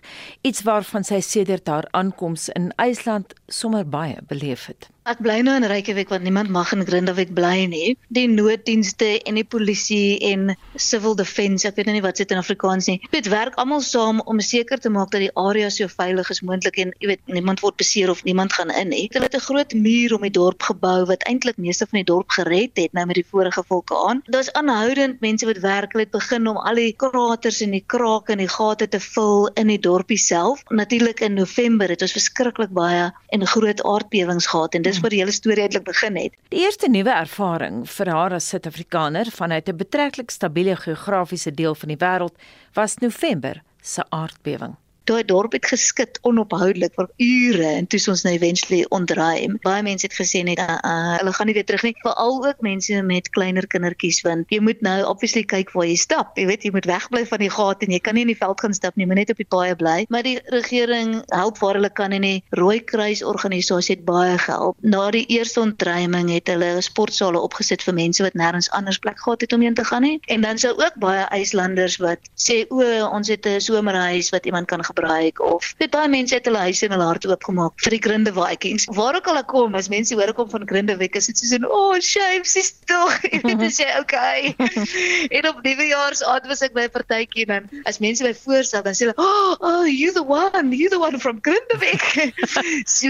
iets 0.48 0.62
waarvan 0.64 1.04
sy 1.04 1.18
sedert 1.20 1.68
haar 1.68 1.90
aankoms 1.92 2.46
in 2.56 2.70
IJsland 2.80 3.34
sommer 3.52 3.84
baie 3.84 4.22
beleef 4.30 4.70
het. 4.72 4.88
Ek 5.04 5.20
bly 5.20 5.42
nou 5.44 5.52
in 5.60 5.66
Reykjavik 5.68 6.13
want 6.13 6.24
niemand 6.24 6.48
mag 6.48 6.70
in 6.72 6.86
Grindavik 6.88 7.34
bly 7.36 7.66
nie. 7.68 7.98
Die 8.16 8.24
nooddienste 8.32 9.18
en 9.28 9.36
die 9.36 9.44
polisie 9.44 10.16
en 10.30 10.54
civil 10.80 11.18
defence, 11.20 11.68
ek 11.68 11.76
weet 11.76 11.89
nou 11.89 11.96
nie 11.98 12.04
wat 12.06 12.22
dit 12.22 12.30
in 12.32 12.39
Afrikaans 12.39 12.88
nie. 12.88 13.02
Dit 13.12 13.28
werk 13.28 13.58
almal 13.60 13.84
saam 13.84 14.22
om 14.32 14.39
seker 14.39 14.80
te 14.80 14.88
maak 14.94 15.12
dat 15.12 15.26
die 15.26 15.34
area 15.36 15.68
so 15.76 15.92
veilig 15.92 16.32
as 16.32 16.39
moontlik 16.48 16.80
en 16.80 16.94
jy 17.04 17.10
weet 17.12 17.34
niemand 17.36 17.60
word 17.66 17.76
beseer 17.82 18.13
of 18.13 18.22
niemand 18.24 18.56
gaan 18.56 18.72
in 18.72 18.94
nie. 18.94 19.10
Hulle 19.12 19.28
het 19.28 19.36
'n 19.36 19.44
groot 19.44 19.74
muur 19.74 20.16
om 20.16 20.24
die 20.24 20.32
dorp 20.32 20.63
gebou 20.63 21.04
wat 21.12 21.28
eintlik 21.28 21.60
meeste 21.60 21.84
van 21.84 22.00
die 22.00 22.08
dorp 22.08 22.32
gered 22.32 22.72
het 22.80 22.94
nou 22.94 23.06
met 23.06 23.20
die 23.20 23.28
vorige 23.28 23.63
vulkaan. 23.68 24.24
Daar's 24.32 24.54
aanhoudend 24.56 25.20
mense 25.20 25.46
wat 25.46 25.60
werk, 25.60 25.92
hulle 25.92 26.08
het 26.08 26.16
begin 26.16 26.48
om 26.48 26.58
al 26.58 26.76
die 26.76 26.96
kraters 26.96 27.60
en 27.60 27.72
die 27.72 27.84
krake 27.86 28.32
en 28.32 28.38
die 28.38 28.48
gate 28.48 28.88
te 28.88 29.00
vul 29.00 29.52
in 29.60 29.68
die 29.68 29.80
dorpie 29.80 30.18
self. 30.18 30.63
Natuurlik 30.70 31.20
in 31.20 31.34
November 31.34 31.89
het 31.89 32.02
ons 32.02 32.16
verskriklik 32.16 32.72
baie 32.72 33.12
en 33.36 33.48
groot 33.48 33.84
aardbewings 33.84 34.48
gehad 34.48 34.76
en 34.76 34.93
dis 34.94 35.02
waar 35.02 35.14
die 35.14 35.22
hele 35.24 35.34
storie 35.34 35.66
eintlik 35.66 35.86
begin 35.88 36.18
het. 36.20 36.38
Die 36.54 36.62
eerste 36.64 36.90
nuwe 36.90 37.14
ervaring 37.16 37.84
vir 37.90 38.14
haar 38.14 38.38
as 38.38 38.48
Suid-Afrikaner 38.54 39.32
vanuit 39.34 39.70
'n 39.70 39.78
betreklik 39.78 40.32
stabiele 40.32 40.76
geografiese 40.76 41.52
deel 41.52 41.76
van 41.76 41.90
die 41.90 42.02
wêreld 42.06 42.36
was 42.74 42.98
November 42.98 43.62
se 43.82 44.04
aardbewing. 44.10 44.76
Daai 45.10 45.24
dorp 45.28 45.52
het 45.58 45.66
geskit 45.68 46.20
onophoudelik 46.24 46.94
vir 46.96 47.10
ure 47.18 47.70
en 47.78 47.88
toe 47.92 48.00
ons 48.13 48.24
nou 48.24 48.34
eventually 48.34 48.86
ontruim. 48.96 49.58
Baie 49.66 49.84
mense 49.84 50.08
het 50.08 50.16
gesê 50.16 50.44
net 50.48 50.62
uh, 50.63 50.78
uh, 50.80 51.16
hulle 51.20 51.34
gaan 51.36 51.50
nie 51.50 51.56
weer 51.58 51.68
terug 51.68 51.84
nie. 51.88 51.94
Veral 52.04 52.39
ook 52.48 52.62
mense 52.63 53.02
met 53.04 53.28
kleiner 53.36 53.68
kindertjies 53.68 54.22
want 54.24 54.52
jy 54.54 54.62
moet 54.63 54.80
nou 54.86 54.96
obviously 55.10 55.44
kyk 55.44 55.74
waar 55.76 55.89
jy 55.89 55.98
stap. 56.00 56.38
Jy 56.39 56.48
weet 56.48 56.68
jy 56.68 56.72
moet 56.76 56.88
wegbly 56.88 57.26
van 57.28 57.44
die 57.44 57.52
gate 57.52 57.88
en 57.88 57.96
jy 57.96 58.00
kan 58.04 58.16
nie 58.16 58.24
in 58.28 58.32
die 58.32 58.39
veld 58.39 58.63
gaan 58.63 58.78
stap 58.78 58.96
nie, 58.96 59.08
moet 59.10 59.20
net 59.24 59.34
op 59.34 59.42
die 59.42 59.50
paaie 59.50 59.76
bly. 59.80 59.98
Maar 60.13 60.24
die 60.28 60.38
regering 60.54 61.16
help 61.34 61.60
waar 61.60 61.80
hulle 61.80 61.92
kan 61.92 62.16
en 62.16 62.24
die 62.24 62.39
Rooikruis 62.56 63.24
organisasie 63.28 63.98
het 63.98 64.06
baie 64.08 64.38
gehelp. 64.39 64.80
Na 64.82 65.10
die 65.12 65.26
eerste 65.36 65.63
ontruiming 65.63 66.32
het 66.32 66.52
hulle 66.52 66.78
sportsale 66.86 67.42
opgesit 67.44 67.84
vir 67.84 67.98
mense 68.00 68.24
wat 68.24 68.39
nêrens 68.39 68.72
anders 68.72 69.02
plek 69.04 69.20
gehad 69.20 69.44
het 69.44 69.54
om 69.54 69.68
heen 69.68 69.76
te 69.76 69.84
gaan 69.88 70.08
nie. 70.08 70.20
En 70.32 70.48
dan 70.48 70.62
sou 70.62 70.74
ook 70.80 71.00
baie 71.04 71.28
IJslanders 71.36 72.00
wat 72.04 72.24
sê 72.39 72.63
o, 72.70 72.84
ons 73.10 73.28
het 73.28 73.46
'n 73.48 73.60
somerhuis 73.60 74.32
wat 74.32 74.46
iemand 74.46 74.68
kan 74.72 74.84
gebruik 74.94 75.42
of 75.42 75.74
dit 75.82 75.92
baie 75.92 76.10
mense 76.10 76.36
het 76.36 76.46
hulle 76.46 76.62
huise 76.68 76.86
en 76.86 76.94
hulle 76.96 77.08
harte 77.08 77.30
oopgemaak 77.32 77.74
vir 77.84 77.96
die 77.96 78.02
Grinde 78.04 78.34
Vikings. 78.34 78.86
Waar 78.94 79.18
ook 79.18 79.28
al 79.32 79.42
ek 79.42 79.50
kom, 79.52 79.76
as 79.76 79.90
mense 79.90 80.16
hoor 80.16 80.32
ek 80.32 80.38
kom 80.38 80.50
van 80.52 80.68
Grindewek, 80.70 81.18
is 81.18 81.30
dit 81.32 81.38
soos 81.38 81.54
'n 81.58 81.66
oh, 81.66 81.98
shame, 82.00 82.46
sis 82.46 82.74
tog. 82.90 83.14
Weet 83.46 83.64
as 83.66 83.80
jy 83.82 83.90
okay. 84.00 84.54
en 85.38 85.50
op 85.50 85.64
nuwejaarsaand 85.66 86.48
was 86.48 86.62
ek 86.62 86.76
by 86.78 86.88
'n 86.88 86.94
partytjie 86.94 87.48
en 87.48 87.54
dan 87.54 87.84
as 87.90 88.00
mense 88.00 88.24
my 88.24 88.34
voorstel, 88.34 88.84
dan 88.84 88.94
sê 88.94 89.08
hulle, 89.08 89.18
"Oh, 89.18 89.58
oh 89.60 89.86
you 89.88 90.12
the 90.14 90.24
one, 90.24 90.76
you 90.76 90.90
the 90.90 91.00
one 91.00 91.20
from 91.20 91.42
Grindewek." 91.42 92.34
so 92.98 93.10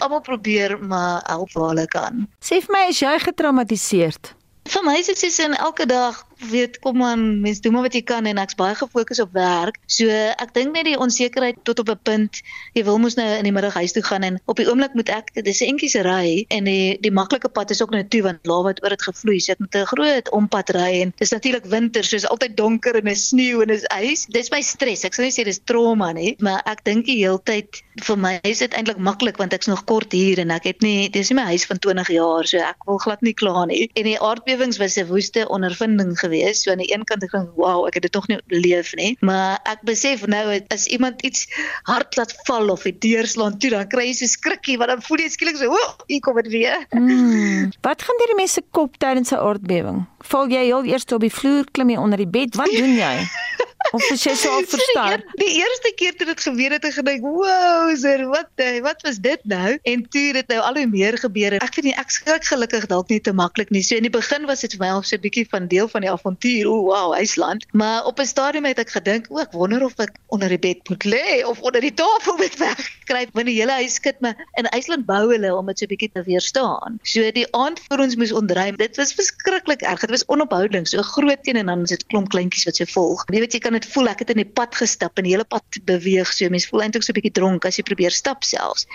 almal 0.00 0.20
probeer 0.20 0.78
maar 0.78 1.22
help 1.26 1.52
waar 1.52 1.74
hulle 1.74 1.86
kan. 1.86 2.26
Sê 2.40 2.62
vir 2.64 2.72
my, 2.72 2.88
is 2.88 3.00
jy 3.00 3.18
getraumatiseerd? 3.18 4.34
Vir 4.68 4.82
my 4.84 4.98
is 5.00 5.08
dit 5.08 5.18
soos 5.18 5.38
in 5.40 5.54
elke 5.56 5.86
dag 5.88 6.27
weet 6.50 6.78
kom 6.78 7.02
aan 7.02 7.40
mens 7.40 7.60
doen 7.60 7.72
maar 7.72 7.82
wat 7.82 7.94
jy 7.94 8.02
kan 8.02 8.26
en 8.26 8.38
ek's 8.38 8.56
baie 8.58 8.74
gefokus 8.78 9.20
op 9.20 9.32
werk. 9.32 9.78
So 9.86 10.08
ek 10.08 10.54
dink 10.54 10.74
net 10.74 10.86
die 10.88 10.98
onsekerheid 10.98 11.60
tot 11.64 11.78
op 11.78 11.90
'n 11.90 12.00
punt. 12.02 12.40
Jy 12.74 12.84
wil 12.84 12.98
mos 12.98 13.14
nou 13.14 13.26
in 13.36 13.44
die 13.44 13.52
middag 13.52 13.74
huis 13.74 13.92
toe 13.92 14.02
gaan 14.02 14.22
en 14.22 14.40
op 14.46 14.56
die 14.56 14.68
oomblik 14.68 14.94
moet 14.94 15.08
ek 15.08 15.32
dis 15.34 15.60
'n 15.60 15.74
entjie 15.74 15.88
se 15.88 16.02
ry 16.02 16.44
en 16.48 16.64
die 16.64 16.98
die 17.00 17.10
maklike 17.10 17.48
pad 17.48 17.70
is 17.70 17.82
ook 17.82 17.90
nou 17.90 18.04
toe 18.08 18.22
want 18.22 18.46
lawa 18.46 18.68
het 18.68 18.82
oor 18.82 18.90
dit 18.90 19.02
gevloei. 19.02 19.40
So 19.40 19.52
ek 19.52 19.58
moet 19.58 19.74
'n 19.74 19.86
groot 19.86 20.30
ompad 20.30 20.70
ry 20.70 21.02
en 21.02 21.12
dis 21.16 21.30
natuurlik 21.30 21.64
winter, 21.64 22.04
so 22.04 22.16
is 22.16 22.26
altyd 22.26 22.56
donker 22.56 22.96
en 22.96 23.06
is 23.06 23.28
sneeu 23.28 23.62
en 23.62 23.70
is 23.70 23.84
ys. 24.00 24.26
Dis 24.26 24.50
my 24.50 24.60
stres. 24.60 25.04
Ek 25.04 25.14
sal 25.14 25.24
nie 25.24 25.32
sê 25.32 25.44
dis 25.44 25.60
trauma 25.64 26.12
nie, 26.12 26.36
maar 26.38 26.62
ek 26.66 26.84
dink 26.84 27.06
die 27.06 27.18
heeltyd 27.24 27.82
vir 28.06 28.16
my 28.16 28.40
is 28.42 28.58
dit 28.58 28.72
eintlik 28.72 28.98
maklik 28.98 29.36
want 29.36 29.52
ek's 29.52 29.66
nog 29.66 29.84
kort 29.84 30.12
hier 30.12 30.38
en 30.38 30.50
ek 30.50 30.64
het 30.64 30.82
nie 30.82 31.08
dis 31.08 31.30
nie 31.30 31.36
my 31.36 31.46
huis 31.50 31.66
van 31.66 31.78
20 31.78 32.08
jaar, 32.08 32.46
so 32.46 32.58
ek 32.58 32.86
wil 32.86 32.98
glad 32.98 33.22
nie 33.22 33.34
kla 33.34 33.64
nie. 33.64 33.90
En 33.94 34.04
die 34.04 34.20
aardbewings 34.20 34.78
was 34.78 34.96
'n 34.98 35.06
woeste 35.06 35.48
ondervinding 35.48 36.18
gewees. 36.28 36.62
So 36.62 36.72
aan 36.72 36.82
die 36.84 36.92
een 36.92 37.04
kant 37.08 37.24
ek 37.24 37.32
dink, 37.32 37.56
"Wow, 37.56 37.86
ek 37.88 37.98
het 37.98 38.02
dit 38.02 38.14
nog 38.14 38.28
nie 38.28 38.38
beleef 38.46 38.94
nie." 38.94 39.16
Maar 39.20 39.58
ek 39.64 39.82
besef 39.82 40.26
nou 40.26 40.60
as 40.68 40.86
iemand 40.86 41.22
iets 41.22 41.48
hard 41.82 42.16
laat 42.16 42.34
val 42.44 42.70
of 42.70 42.82
die 42.82 42.96
deur 42.98 43.26
slaan 43.26 43.58
toe, 43.58 43.70
dan 43.70 43.88
kry 43.88 44.06
jy 44.06 44.12
so 44.12 44.26
skrikkie 44.26 44.78
want 44.78 44.90
dan 44.90 45.02
voel 45.02 45.18
jy 45.18 45.28
skielik 45.28 45.56
so, 45.56 45.70
"O, 45.70 45.78
hier 46.06 46.20
kom 46.20 46.34
dit 46.34 46.48
weer." 46.48 46.86
Hmm. 46.90 47.72
Wat 47.80 48.02
gaan 48.02 48.16
deur 48.18 48.32
die 48.34 48.42
mense 48.42 48.62
kop 48.70 48.98
tydens 48.98 49.32
'n 49.32 49.40
aardbewing? 49.40 50.06
Val 50.20 50.48
jy 50.48 50.64
heel 50.64 50.84
eers 50.84 51.04
op 51.12 51.20
die 51.20 51.32
vloer, 51.32 51.64
klim 51.72 51.90
jy 51.90 51.96
onder 51.96 52.18
die 52.18 52.28
bed? 52.28 52.54
Wat 52.54 52.70
doen 52.70 52.94
jy? 52.94 53.14
Of 53.92 54.04
as 54.12 54.24
jy 54.26 54.34
so 54.36 54.52
verstaan. 54.74 55.22
Die, 55.36 55.46
die 55.46 55.62
eerste 55.62 55.92
keer 55.96 56.16
toe 56.18 56.26
dit 56.28 56.40
gebeur 56.44 56.74
het, 56.76 56.84
ek 56.84 56.98
gedink, 56.98 57.24
"Wow, 57.24 57.94
sir, 57.96 58.24
wat 58.28 58.50
wat 58.84 59.02
was 59.06 59.18
dit 59.24 59.40
nou?" 59.44 59.78
En 59.82 60.04
toe 60.08 60.32
dit 60.32 60.48
nou 60.48 60.60
al 60.60 60.76
hoe 60.82 60.86
meer 60.86 61.18
gebeur 61.18 61.56
het. 61.56 61.62
Ek 61.62 61.78
weet 61.78 61.88
nie 61.90 61.96
ek 61.96 62.10
skrik 62.10 62.44
gelukkig 62.44 62.86
dalk 62.90 63.08
nie 63.08 63.20
te 63.20 63.32
maklik 63.32 63.70
nie. 63.70 63.82
So 63.82 63.96
in 63.96 64.04
die 64.04 64.12
begin 64.12 64.46
was 64.46 64.60
dit 64.60 64.76
vir 64.76 64.84
my 64.84 64.90
al 64.96 65.02
so 65.02 65.16
'n 65.16 65.24
bietjie 65.24 65.46
van 65.48 65.68
deel 65.68 65.88
van 65.88 66.04
die 66.04 66.10
avontuur. 66.10 66.68
O, 66.68 66.82
wow, 66.90 67.14
IJsland. 67.14 67.64
Maar 67.72 68.04
op 68.04 68.20
'n 68.20 68.26
stadium 68.26 68.64
het 68.64 68.78
ek 68.78 68.90
gedink, 68.90 69.30
"O, 69.30 69.38
ek 69.38 69.52
wonder 69.52 69.84
of 69.84 69.98
ek 69.98 70.18
onder 70.28 70.48
die 70.48 70.58
bed 70.58 70.88
moet 70.88 71.04
lê 71.04 71.44
of 71.46 71.60
onder 71.60 71.80
die 71.80 71.94
tafel 71.94 72.36
moet 72.36 72.56
wegkruip 72.66 73.30
want 73.32 73.46
die 73.46 73.56
hele 73.56 73.72
huis 73.72 73.94
skud 73.94 74.20
my. 74.20 74.34
In 74.60 74.68
IJsland 74.74 75.06
bou 75.06 75.30
hulle 75.32 75.54
om 75.56 75.66
dit 75.66 75.78
so 75.78 75.84
'n 75.84 75.92
bietjie 75.94 76.10
te 76.12 76.22
weerstaan. 76.22 76.98
So 77.02 77.30
die 77.30 77.46
aand 77.54 77.80
voor 77.88 77.98
ons 77.98 78.16
moes 78.16 78.32
ontruim, 78.32 78.76
dit 78.76 78.96
was 78.96 79.14
verskriklik 79.14 79.82
erg. 79.82 80.00
Dit 80.00 80.10
was 80.10 80.26
onophoudelik, 80.26 80.86
so 80.86 81.02
groot 81.02 81.42
teen 81.42 81.56
en 81.56 81.66
dan 81.66 81.82
is 81.82 81.94
dit 81.96 82.06
klomp 82.06 82.28
kleintjies 82.28 82.64
wat 82.64 82.76
so 82.76 82.84
volg. 82.84 83.24
Jy 83.32 83.40
weet 83.40 83.52
jy 83.52 83.60
kan 83.68 83.76
dit 83.76 83.88
voel 83.92 84.08
ek 84.08 84.22
het 84.24 84.30
in 84.32 84.40
die 84.40 84.48
pad 84.48 84.72
gestap 84.78 85.20
en 85.20 85.26
die 85.26 85.34
hele 85.34 85.44
pad 85.44 85.80
beweeg 85.88 86.30
so 86.32 86.48
mense 86.52 86.70
voel 86.70 86.86
eintlik 86.86 87.04
so 87.04 87.12
'n 87.12 87.18
bietjie 87.18 87.34
dronk 87.36 87.66
as 87.68 87.76
jy 87.76 87.84
probeer 87.84 88.14
stap 88.14 88.44
selfs. 88.44 88.86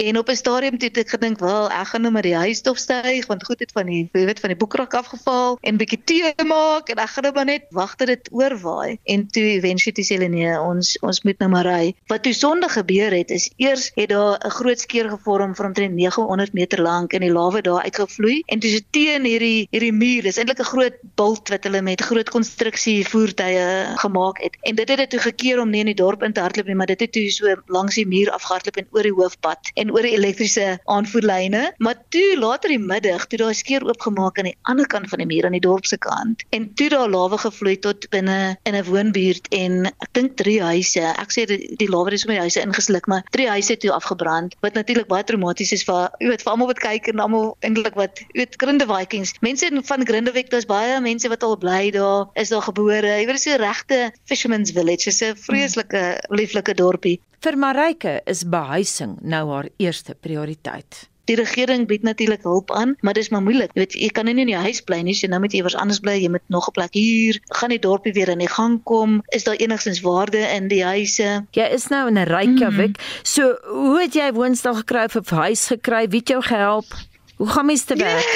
En 0.00 0.16
op 0.16 0.30
'n 0.32 0.36
stadium 0.36 0.78
toe 0.78 0.88
het 0.88 0.98
ek 1.04 1.10
gedink 1.16 1.40
wel 1.40 1.68
ek 1.70 1.88
gaan 1.92 2.02
nou 2.02 2.12
maar 2.12 2.24
die 2.24 2.34
huis 2.34 2.58
stofsuig 2.64 3.26
want 3.26 3.44
goed 3.44 3.60
het 3.60 3.72
van 3.72 3.86
die 3.86 4.08
jy 4.12 4.24
weet 4.24 4.40
van 4.40 4.50
die 4.50 4.56
boekrak 4.56 4.94
afgeval 4.94 5.58
en 5.60 5.76
bietjie 5.76 6.00
tee 6.04 6.32
maak 6.44 6.88
en 6.88 6.96
ek 6.96 7.10
gaan 7.10 7.24
nou 7.24 7.34
maar 7.34 7.44
net 7.44 7.64
wag 7.70 7.96
dat 7.96 8.08
dit 8.08 8.28
oorwaai. 8.32 8.98
En 9.04 9.26
toe 9.28 9.42
eventually 9.42 9.92
toe 9.92 10.04
sê 10.04 10.16
hulle 10.16 10.28
nee 10.28 10.56
ons 10.60 10.96
ons 11.02 11.22
moet 11.22 11.38
nou 11.38 11.50
maar 11.50 11.66
ry. 11.66 11.94
Wat 12.08 12.22
toe 12.22 12.32
sonde 12.32 12.68
gebeur 12.68 13.12
het 13.12 13.30
is 13.30 13.50
eers 13.56 13.90
het 13.94 14.08
daar 14.08 14.38
'n 14.40 14.50
groot 14.50 14.80
skeur 14.80 15.10
gevorm 15.10 15.54
van 15.54 15.66
omtrent 15.66 15.94
900 15.94 16.52
meter 16.52 16.80
lank 16.80 17.12
en 17.12 17.20
die 17.20 17.32
lawe 17.32 17.60
daar 17.60 17.82
uitgevloei. 17.82 18.42
En 18.46 18.58
toe 18.58 18.70
se 18.70 18.82
teen 18.90 19.24
hierdie 19.24 19.68
hierdie 19.70 19.92
muur 19.92 20.22
dis 20.22 20.38
eintlik 20.38 20.60
'n 20.60 20.72
groot 20.72 20.96
bult 21.14 21.48
wat 21.48 21.64
hulle 21.64 21.82
met 21.82 22.00
groot 22.00 22.30
konstruksie 22.30 23.04
voertuie 23.08 23.84
gemaak 23.96 24.13
het 24.14 24.56
En 24.64 24.74
dit 24.74 24.88
het 24.88 24.98
dit 24.98 25.10
toe 25.10 25.20
gekeer 25.20 25.60
om 25.60 25.70
nie 25.70 25.82
in 25.84 25.90
die 25.90 25.98
dorp 25.98 26.22
in 26.22 26.32
te 26.32 26.40
hardloop 26.40 26.66
nie, 26.70 26.74
maar 26.74 26.88
dit 26.88 27.00
het 27.00 27.12
toe 27.12 27.26
so 27.30 27.52
langs 27.66 27.98
die 27.98 28.06
muur 28.08 28.30
afgehardloop 28.32 28.78
en 28.80 28.86
oor 28.96 29.06
die 29.06 29.12
hoofpad 29.12 29.70
en 29.80 29.90
oor 29.92 30.06
die 30.06 30.14
elektriese 30.16 30.78
aanvoerlyne. 30.84 31.62
Maar 31.84 31.98
toe 32.14 32.38
later 32.40 32.72
die 32.72 32.80
middag, 32.80 33.26
toe 33.28 33.38
daar 33.42 33.54
skeur 33.54 33.84
oopgemaak 33.84 34.38
aan 34.40 34.48
die 34.48 34.56
ander 34.70 34.88
kant 34.88 35.10
van 35.12 35.20
die 35.20 35.28
muur 35.28 35.44
aan 35.44 35.56
die 35.56 35.62
dorp 35.64 35.84
se 35.84 35.98
kant 36.00 36.46
en 36.56 36.70
toe 36.78 36.88
daar 36.94 37.10
lawe 37.12 37.38
gevloei 37.42 37.76
tot 37.76 38.08
binne 38.14 38.56
in 38.62 38.74
'n 38.74 38.84
woonbuurt 38.88 39.48
en 39.52 39.84
ek 39.86 40.10
dink 40.12 40.36
drie 40.40 40.62
huise. 40.62 41.04
Ek 41.04 41.30
sê 41.36 41.44
die, 41.46 41.76
die 41.76 41.90
lawe 41.90 42.10
het 42.10 42.20
sommer 42.20 42.40
die 42.40 42.46
huise 42.48 42.64
ingesluk, 42.64 43.06
maar 43.06 43.22
drie 43.30 43.48
huise 43.48 43.76
toe 43.76 43.92
afgebrand 43.92 44.56
wat 44.60 44.74
natuurlik 44.74 45.08
baie 45.08 45.24
traumaties 45.24 45.72
is 45.72 45.84
vir 45.84 46.08
jy 46.20 46.28
weet 46.28 46.42
vir 46.42 46.52
almal 46.52 46.72
wat 46.72 46.80
kyk 46.80 47.08
en 47.12 47.20
almal 47.20 47.56
eintlik 47.60 47.94
wat 47.94 48.18
jy 48.18 48.40
weet 48.40 48.56
Grinde 48.56 48.86
Vikings. 48.86 49.34
Mense 49.40 49.70
van 49.84 50.06
Grindewek, 50.06 50.50
daar's 50.50 50.66
baie 50.66 51.00
mense 51.00 51.28
wat 51.28 51.42
al 51.42 51.56
bly 51.58 51.90
daar, 51.90 52.28
is 52.34 52.48
daar 52.48 52.62
gebore. 52.62 53.20
Jy 53.20 53.26
weet 53.26 53.40
so 53.40 53.56
regte 53.56 54.03
Fisherman's 54.24 54.70
Village 54.70 55.08
is 55.08 55.22
'n 55.22 55.34
vreeslike 55.36 56.02
lieflike 56.28 56.74
dorpie. 56.74 57.20
Vir 57.40 57.56
Marike 57.56 58.20
is 58.26 58.44
behuising 58.48 59.18
nou 59.20 59.50
haar 59.50 59.68
eerste 59.76 60.14
prioriteit. 60.14 61.08
Die 61.24 61.36
regering 61.36 61.86
bied 61.88 62.02
natuurlik 62.04 62.42
hulp 62.44 62.70
aan, 62.76 62.96
maar 63.00 63.16
dis 63.16 63.30
maar 63.32 63.42
moeilik. 63.42 63.70
Jy 63.72 63.80
weet, 63.80 63.94
jy 63.96 64.08
kan 64.12 64.28
nie 64.28 64.36
in 64.42 64.50
jou 64.52 64.60
huis 64.60 64.82
bly 64.84 64.98
nie, 65.06 65.14
so 65.16 65.28
nou 65.32 65.40
moet 65.40 65.52
jy 65.52 65.62
iewers 65.62 65.76
anders 65.80 66.02
bly. 66.04 66.18
Jy 66.20 66.28
moet 66.34 66.44
nog 66.52 66.68
'n 66.68 66.76
plek 66.76 66.92
huur. 66.92 67.40
Gaan 67.60 67.72
die 67.72 67.78
dorpie 67.78 68.12
weer 68.12 68.28
in 68.28 68.44
die 68.44 68.48
gang 68.48 68.82
kom? 68.82 69.22
Is 69.28 69.44
daar 69.44 69.56
enigstens 69.56 70.00
waarde 70.00 70.38
in 70.38 70.68
die 70.68 70.84
huise? 70.84 71.46
Jy 71.52 71.68
is 71.72 71.88
nou 71.88 72.08
in 72.08 72.18
'n 72.18 72.28
Reykjavik. 72.28 72.96
Mm. 72.96 73.04
So, 73.22 73.56
hoe 73.64 74.00
het 74.00 74.14
jy 74.14 74.32
woonstel 74.32 74.74
gekry 74.74 75.04
of 75.04 75.32
'n 75.32 75.34
huis 75.34 75.66
gekry? 75.66 76.08
Wie 76.08 76.18
het 76.18 76.28
jou 76.28 76.42
gehelp? 76.42 76.92
Hoe 77.36 77.48
gaan 77.48 77.66
mens 77.66 77.84
te 77.84 77.96
werk? 77.96 78.30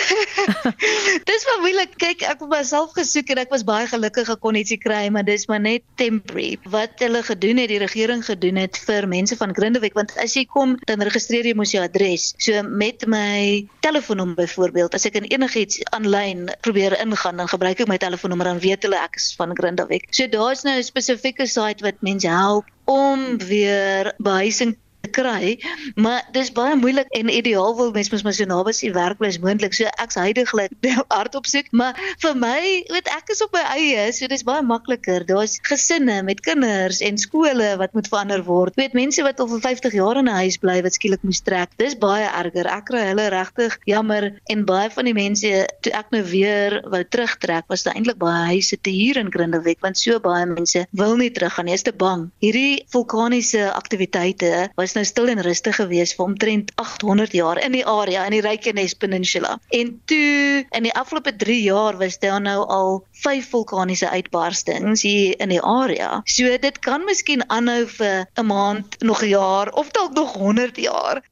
dis 1.31 1.45
maar 1.47 1.61
moeilik. 1.61 1.95
Kyk, 1.97 2.23
ek 2.27 2.41
het 2.43 2.51
myself 2.51 2.95
gesoek 2.97 3.31
en 3.31 3.41
ek 3.45 3.53
was 3.55 3.65
baie 3.67 3.87
gelukkig 3.87 4.31
ek 4.33 4.41
kon 4.43 4.59
ietsie 4.59 4.79
kry, 4.83 5.05
maar 5.15 5.27
dis 5.27 5.47
maar 5.51 5.63
net 5.63 5.85
temporary. 6.01 6.59
Wat 6.73 6.99
hulle 7.05 7.23
gedoen 7.23 7.63
het, 7.63 7.71
die 7.71 7.81
regering 7.83 8.25
gedoen 8.27 8.59
het 8.59 8.79
vir 8.89 9.07
mense 9.11 9.39
van 9.39 9.55
Grindewek, 9.55 9.95
want 9.99 10.17
as 10.19 10.35
jy 10.35 10.45
kom, 10.51 10.75
dan 10.91 11.05
registreer 11.07 11.47
jy 11.47 11.55
mos 11.59 11.75
jou 11.77 11.85
adres. 11.85 12.33
So 12.43 12.65
met 12.67 13.07
my 13.07 13.69
telefoonnommer 13.87 14.43
byvoorbeeld, 14.43 14.99
as 14.99 15.07
ek 15.07 15.21
in 15.23 15.31
enigiets 15.31 15.79
aanlyn 15.95 16.49
probeer 16.67 16.99
ingaan, 16.99 17.39
dan 17.39 17.51
gebruik 17.51 17.85
ek 17.85 17.91
my 17.91 18.01
telefoonnommer 18.03 18.51
en 18.51 18.63
weet 18.65 18.89
hulle 18.89 18.99
ek 18.99 19.21
is 19.23 19.31
van 19.39 19.55
Grindewek. 19.59 20.11
So 20.11 20.27
daar's 20.27 20.67
nou 20.67 20.75
'n 20.75 20.91
spesifieke 20.91 21.47
site 21.47 21.87
wat 21.87 22.03
mense 22.03 22.29
help 22.29 22.67
om 22.89 23.39
weer 23.39 24.15
behuising 24.19 24.77
kry, 25.13 25.57
maar 25.97 26.25
dis 26.33 26.51
baie 26.55 26.77
moeilik 26.77 27.11
en 27.17 27.31
ideaal 27.33 27.77
wil 27.79 27.93
mens 27.95 28.11
mos 28.13 28.25
maar 28.27 28.37
so 28.37 28.49
naby 28.49 28.75
sy 28.77 28.93
werk 28.95 29.19
bly 29.19 29.31
as 29.33 29.41
moontlik. 29.43 29.75
So 29.77 29.91
ek's 30.03 30.19
heidaglik 30.21 30.75
hard 31.15 31.35
op 31.39 31.47
soek, 31.49 31.71
maar 31.73 31.99
vir 32.23 32.37
my, 32.39 32.61
weet 32.93 33.11
ek 33.13 33.33
is 33.35 33.43
op 33.45 33.55
my 33.57 33.65
eie, 33.77 34.09
so 34.13 34.29
dis 34.31 34.45
baie 34.47 34.65
makliker. 34.65 35.27
Daar's 35.29 35.59
gesinne 35.67 36.21
met 36.27 36.43
kinders 36.45 37.01
en 37.05 37.19
skole 37.21 37.75
wat 37.81 37.95
moet 37.97 38.09
verander 38.11 38.45
word. 38.47 38.77
Weet 38.81 38.97
mense 38.99 39.23
wat 39.27 39.41
al 39.41 39.51
vir 39.55 39.65
50 39.69 39.99
jaar 39.99 40.21
in 40.21 40.29
'n 40.29 40.41
huis 40.45 40.59
bly 40.61 40.81
wat 40.83 40.95
skielik 40.99 41.23
moet 41.23 41.45
trek. 41.45 41.71
Dis 41.79 41.97
baie 41.99 42.27
erger. 42.27 42.67
Ek 42.67 42.85
kry 42.91 43.05
hulle 43.11 43.29
regtig 43.33 43.79
jammer 43.87 44.33
en 44.51 44.65
baie 44.65 44.91
van 44.91 45.05
die 45.05 45.17
mense 45.17 45.67
toe 45.83 45.93
ek 45.93 46.11
nou 46.15 46.23
weer 46.23 46.81
wou 46.91 47.03
terugtrek, 47.05 47.65
was 47.69 47.85
daar 47.87 47.95
eintlik 47.95 48.19
baie 48.19 48.55
huise 48.55 48.77
te 48.81 48.91
huur 48.91 49.17
in 49.17 49.33
Grindelwald 49.33 49.81
want 49.85 49.99
so 49.99 50.19
baie 50.21 50.47
mense 50.47 50.87
wil 50.93 51.17
nie 51.17 51.31
teruggaan 51.31 51.69
nie. 51.69 51.77
Is 51.79 51.83
te 51.87 51.93
bang. 51.93 52.31
Hierdie 52.43 52.85
vulkaniese 52.93 53.69
aktiwiteite 53.73 54.71
was 54.77 54.95
nou 54.99 55.07
stil 55.07 55.31
en 55.31 55.43
rustig 55.45 55.79
geweest 55.79 56.17
vir 56.19 56.27
omtrent 56.27 56.73
800 56.83 57.35
jaar 57.37 57.61
in 57.63 57.75
die 57.77 57.85
area 57.87 58.25
in 58.27 58.35
die 58.35 58.43
Reykjanes 58.45 58.97
Peninsula. 58.99 59.57
En 59.75 59.95
toe 60.11 60.65
in 60.65 60.87
die 60.89 60.95
afgelope 60.95 61.35
3 61.37 61.59
jaar 61.63 61.99
was 62.01 62.19
daar 62.19 62.41
nou 62.43 62.59
al 62.67 63.03
5 63.23 63.51
vulkaniese 63.53 64.11
uitbarstings 64.11 65.05
hier 65.07 65.39
in 65.39 65.55
die 65.55 65.63
area. 65.63 66.21
So 66.27 66.59
dit 66.59 66.79
kan 66.83 67.07
miskien 67.07 67.47
aanhou 67.47 67.87
vir 67.87 68.27
'n 68.35 68.47
maand, 68.47 69.01
nog 69.01 69.23
'n 69.23 69.35
jaar 69.35 69.73
of 69.73 69.91
dalk 69.91 70.15
nog 70.15 70.35
100 70.35 70.77
jaar. 70.77 71.23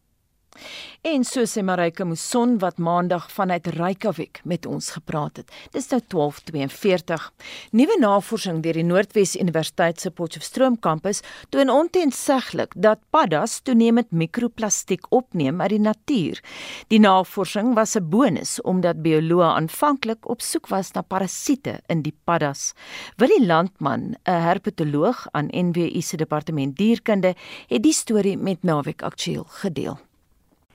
En 1.07 1.23
so 1.23 1.45
sê 1.47 1.63
Marika 1.63 2.03
Muson 2.05 2.57
wat 2.59 2.81
maandag 2.83 3.29
vanuit 3.31 3.67
Reykjavik 3.77 4.41
met 4.43 4.67
ons 4.67 4.89
gepraat 4.91 5.37
het. 5.39 5.53
Dis 5.71 5.87
nou 5.93 6.01
12:42. 6.15 7.29
Nuwe 7.71 7.97
navorsing 8.01 8.59
deur 8.63 8.75
die 8.75 8.83
Noordwes 8.85 9.37
Universiteit 9.37 10.01
se 10.01 10.11
Potchefstroom 10.11 10.79
kampus 10.79 11.21
toon 11.51 11.71
ontensiglik 11.71 12.75
dat 12.75 12.99
paddas 13.11 13.61
toenemend 13.61 14.11
mikroplastiek 14.11 15.07
opneem 15.09 15.61
uit 15.61 15.77
die 15.77 15.81
natuur. 15.81 16.43
Die 16.89 17.01
navorsing 17.01 17.75
was 17.75 17.95
'n 17.95 18.09
bonus 18.09 18.61
omdat 18.63 19.03
bioloë 19.03 19.55
aanvanklik 19.55 20.29
op 20.29 20.41
soek 20.41 20.67
was 20.67 20.93
na 20.93 21.03
parasiete 21.03 21.81
in 21.87 22.03
die 22.03 22.17
paddas. 22.25 22.73
Willie 23.17 23.47
Landman, 23.47 24.17
'n 24.25 24.43
herpetoloog 24.43 25.27
aan 25.31 25.49
NWU 25.53 26.01
se 26.01 26.17
departement 26.17 26.77
dierkunde, 26.77 27.35
het 27.67 27.83
die 27.83 27.93
storie 27.93 28.37
met 28.37 28.63
Naweek 28.63 29.03
Aktueel 29.03 29.45
gedeel 29.49 30.06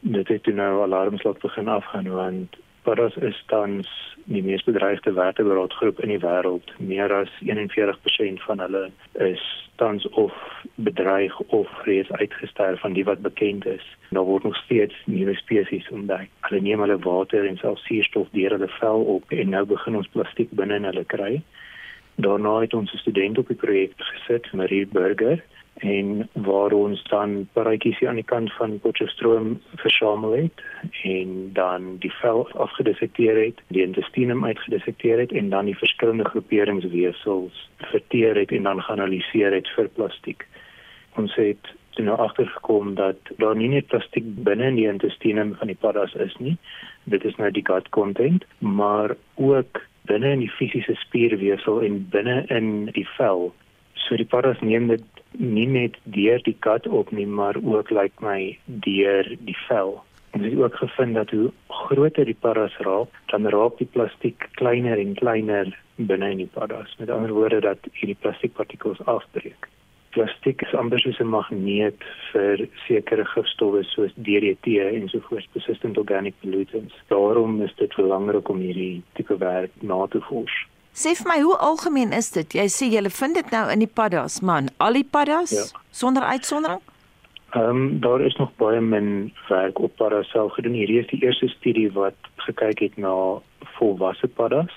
dit 0.02 0.28
het 0.28 0.44
toe 0.44 0.54
nou 0.54 0.82
alarmslag 0.82 1.38
begin 1.38 1.68
afgaan 1.68 2.10
want 2.10 2.58
paddas 2.82 3.16
is 3.16 3.44
tans 3.46 3.90
die 4.26 4.44
mees 4.44 4.64
bedreigde 4.64 5.14
vertebraatgroep 5.14 6.00
in 6.02 6.14
die 6.14 6.22
wêreld. 6.22 6.72
Meer 6.78 7.14
as 7.14 7.30
41% 7.46 8.42
van 8.46 8.60
hulle 8.60 8.84
is 9.14 9.44
tans 9.82 10.08
of 10.10 10.34
bedreig 10.76 11.40
of 11.40 11.70
reeds 11.86 12.12
uitgesterf 12.12 12.80
van 12.80 12.94
die 12.94 13.06
wat 13.06 13.22
bekend 13.22 13.66
is. 13.66 13.86
Daar 14.10 14.26
word 14.30 14.44
nog 14.44 14.56
steeds 14.56 14.98
nuwe 15.06 15.36
spesies 15.36 15.90
ontdek. 15.90 16.30
Hulle 16.48 16.62
neem 16.62 16.82
hulle 16.86 17.00
water 17.00 17.46
en 17.48 17.58
selfs 17.58 17.86
suurstof 17.86 18.30
deur 18.32 18.58
hulle 18.58 18.70
vel 18.80 19.06
op 19.16 19.32
en 19.32 19.50
nou 19.50 19.66
begin 19.66 19.98
ons 20.02 20.14
plastiek 20.14 20.54
binne 20.58 20.82
in 20.82 20.90
hulle 20.90 21.06
kry. 21.06 21.42
Daarna 22.22 22.60
het 22.62 22.74
ons 22.74 22.94
'n 22.94 22.98
student 22.98 23.38
op 23.38 23.48
die 23.48 23.58
projek 23.58 23.94
gesit, 23.98 24.54
Marie 24.54 24.86
Burger 24.86 25.42
en 25.74 26.30
waar 26.34 26.72
ons 26.72 27.04
dan 27.10 27.48
paraatjies 27.54 28.00
hier 28.00 28.10
aan 28.10 28.20
die 28.20 28.28
kant 28.28 28.54
van 28.54 28.80
Potchefstroom 28.80 29.62
versamel 29.82 30.32
het 30.32 30.64
en 31.04 31.50
dan 31.54 31.98
die 32.04 32.12
vel 32.22 32.48
afgedissekteer 32.52 33.40
het, 33.46 33.62
die 33.68 33.84
intestinum 33.84 34.46
uitgedissekteer 34.46 35.20
het 35.20 35.32
en 35.32 35.50
dan 35.50 35.66
die 35.66 35.78
verskillende 35.78 36.26
groeperingsweefsels 36.30 37.70
verteer 37.78 38.36
het 38.36 38.52
en 38.52 38.64
dan 38.64 38.82
geanaliseer 38.82 39.54
het 39.54 39.70
vir 39.76 39.90
plastiek. 39.96 40.48
Ons 41.16 41.36
het 41.36 41.74
toe 41.90 42.06
nou 42.06 42.18
agtergekom 42.18 42.96
dat 42.96 43.18
daar 43.38 43.56
nie 43.56 43.70
net 43.70 43.88
plastiek 43.88 44.28
binne 44.46 44.70
in 44.72 44.78
die 44.80 44.88
intestinum 44.88 45.56
van 45.60 45.72
die 45.72 45.80
paddas 45.80 46.14
is 46.14 46.36
nie. 46.40 46.58
Dit 47.04 47.26
is 47.26 47.36
nou 47.36 47.52
die 47.52 47.66
gut 47.66 47.90
content, 47.90 48.46
maar 48.60 49.16
ook 49.36 49.82
binne 50.10 50.32
in 50.38 50.46
die 50.46 50.54
fisiese 50.58 50.96
spierweefsel 50.96 51.82
en 51.82 52.06
binne 52.14 52.44
in 52.48 52.92
die 52.96 53.08
vel. 53.18 53.52
So 54.06 54.18
die 54.20 54.26
paddas 54.26 54.62
neem 54.62 54.88
dit 54.88 55.04
nie 55.38 55.68
net 55.68 55.98
deur 56.04 56.42
die 56.44 56.58
kat 56.60 56.88
op 56.88 57.12
nie, 57.12 57.28
maar 57.28 57.56
ook 57.62 57.92
lyk 57.92 58.00
like 58.02 58.26
my 58.26 58.58
deur 58.66 59.28
die 59.40 59.58
vel. 59.68 60.02
Ons 60.32 60.46
het 60.48 60.56
ook 60.56 60.76
gevind 60.80 61.16
dat 61.16 61.30
hoe 61.36 61.52
groter 61.68 62.26
die 62.26 62.38
paddas 62.40 62.78
raak, 62.88 63.12
dan 63.32 63.48
raak 63.48 63.78
die 63.78 63.90
plastiek 63.92 64.48
kleiner 64.60 65.00
en 65.00 65.14
kleiner 65.20 65.72
binne 65.96 66.32
in 66.32 66.44
die 66.46 66.52
paddas. 66.54 66.96
Met 67.00 67.10
ander 67.10 67.34
woorde 67.36 67.60
dat 67.60 67.92
hierdie 67.92 68.18
plastiekpartikels 68.20 69.04
afbreek. 69.06 69.68
Plastiek 70.12 70.62
is 70.62 70.74
amper 70.76 71.00
soos 71.00 71.20
'n 71.20 71.28
magneet 71.32 72.04
vir 72.32 72.68
sekere 72.88 73.26
gifstowwe 73.26 73.84
soos 73.84 74.12
DDT 74.16 74.80
en 74.80 75.08
sovoorts, 75.10 75.48
persistent 75.54 75.98
organic 75.98 76.34
pollutants. 76.42 76.96
Daarom 77.08 77.62
is 77.62 77.76
dit 77.76 77.96
belangrik 77.96 78.50
om 78.50 78.60
hierdie 78.60 79.04
tipe 79.14 79.38
werk 79.38 79.72
na 79.82 80.08
te 80.08 80.22
vors. 80.22 80.68
Sê 80.92 81.14
vir 81.16 81.28
my, 81.28 81.40
hoe 81.40 81.56
algemeen 81.58 82.12
is 82.12 82.32
dit? 82.36 82.54
Jy 82.60 82.68
sê 82.68 82.88
jy 82.92 83.02
vind 83.10 83.38
dit 83.40 83.52
nou 83.52 83.64
in 83.72 83.80
die 83.80 83.88
paddas, 83.88 84.42
man. 84.42 84.70
Al 84.78 85.00
die 85.00 85.08
paddas 85.08 85.54
ja. 85.56 85.64
sonder 85.92 86.24
uitsondering? 86.24 86.82
Ehm 87.52 87.70
um, 87.70 88.00
daar 88.00 88.22
is 88.22 88.36
nog 88.36 88.52
baie 88.60 88.82
min 88.82 89.34
werk 89.48 89.80
op 89.80 89.96
paddas 89.96 90.30
self 90.30 90.54
gedoen. 90.54 90.74
Hierdie 90.74 91.00
is 91.00 91.08
die 91.08 91.24
eerste 91.24 91.48
studie 91.48 91.92
wat 91.92 92.16
gekyk 92.36 92.80
het 92.80 92.98
na 92.98 93.40
volwasse 93.80 94.28
paddas. 94.28 94.72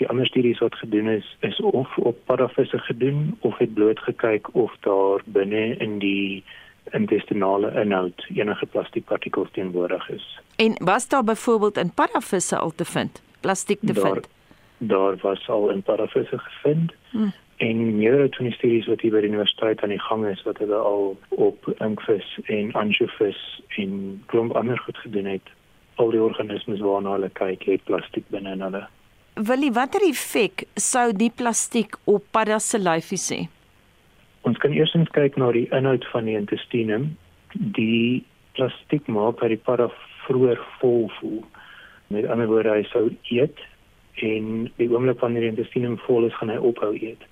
Die 0.00 0.08
ander 0.08 0.26
studies 0.26 0.60
wat 0.64 0.74
gedoen 0.74 1.08
is 1.08 1.36
is 1.40 1.60
of 1.60 1.96
op 1.98 2.16
paddavisse 2.24 2.78
gedoen 2.78 3.36
of 3.40 3.58
het 3.58 3.74
bloot 3.74 3.98
gekyk 3.98 4.48
of 4.54 4.72
daar 4.80 5.20
binne 5.24 5.76
in 5.76 5.98
die 5.98 6.44
intestinale 6.92 7.72
inhoud 7.80 8.26
enige 8.34 8.66
plastiekpartikels 8.66 9.48
teenwoordig 9.52 10.08
is. 10.08 10.40
En 10.56 10.76
was 10.84 11.08
daar 11.08 11.24
byvoorbeeld 11.24 11.76
in 11.76 11.92
paddavisse 11.92 12.56
al 12.58 12.72
te 12.74 12.84
vind? 12.84 13.22
Plastiek 13.40 13.80
te 13.80 13.92
daar, 13.92 14.04
vind? 14.04 14.28
Daar 14.80 15.16
was 15.16 15.48
al 15.48 15.68
in 15.70 15.82
paddavisse 15.82 16.38
gevind. 16.38 16.92
Hmm. 17.10 17.32
En 17.56 17.96
meerdere 17.96 18.28
die 18.38 18.52
studies 18.52 18.86
wat 18.88 19.00
hier 19.04 19.12
by 19.12 19.20
die 19.20 19.28
universiteit 19.28 19.82
aan 19.84 19.92
die 19.92 20.00
gang 20.00 20.24
is 20.26 20.40
wat 20.48 20.58
hulle 20.62 20.76
al 20.76 21.10
op 21.28 21.66
inkvis 21.84 22.28
en 22.48 22.72
ansjovis 22.72 23.40
en 23.76 24.22
klomp 24.32 24.54
ander 24.56 24.78
goed 24.78 24.96
gedoen 25.04 25.28
het, 25.28 25.52
al 26.00 26.10
die 26.14 26.22
organismes 26.22 26.80
waarna 26.80 27.12
hulle 27.18 27.28
kyk, 27.36 27.66
het 27.68 27.84
plastiek 27.84 28.24
binne 28.32 28.56
in 28.56 28.64
hulle. 28.64 28.86
Willie, 29.36 29.72
watter 29.76 30.00
effek 30.08 30.64
sou 30.80 31.10
die 31.12 31.30
plastiek 31.36 31.98
op 32.08 32.24
paddas 32.32 32.70
se 32.72 32.80
lyfies 32.80 33.28
hê? 33.34 33.42
Ons 34.48 34.56
kan 34.58 34.72
eers 34.72 34.96
kyk 35.12 35.36
na 35.36 35.52
die 35.52 35.68
inhoud 35.76 36.06
van 36.14 36.24
die 36.24 36.38
intestinum. 36.40 37.10
Die 37.76 38.24
plastiek 38.56 39.04
maak 39.06 39.44
dat 39.44 39.52
die 39.52 39.60
padda 39.60 39.90
vroeër 40.24 40.64
vol 40.80 41.10
voel. 41.18 41.44
Met 42.08 42.24
ander 42.24 42.48
woorde, 42.48 42.72
hy 42.80 42.88
sou 42.88 43.10
eet 43.28 43.60
en 44.22 44.70
die 44.76 44.88
oomblik 44.90 45.20
wanneer 45.20 45.46
die 45.46 45.52
intestinum 45.54 45.98
vol 46.06 46.26
is, 46.28 46.36
gaan 46.38 46.52
hy 46.52 46.56
ophou 46.56 46.92
eet. 46.94 47.22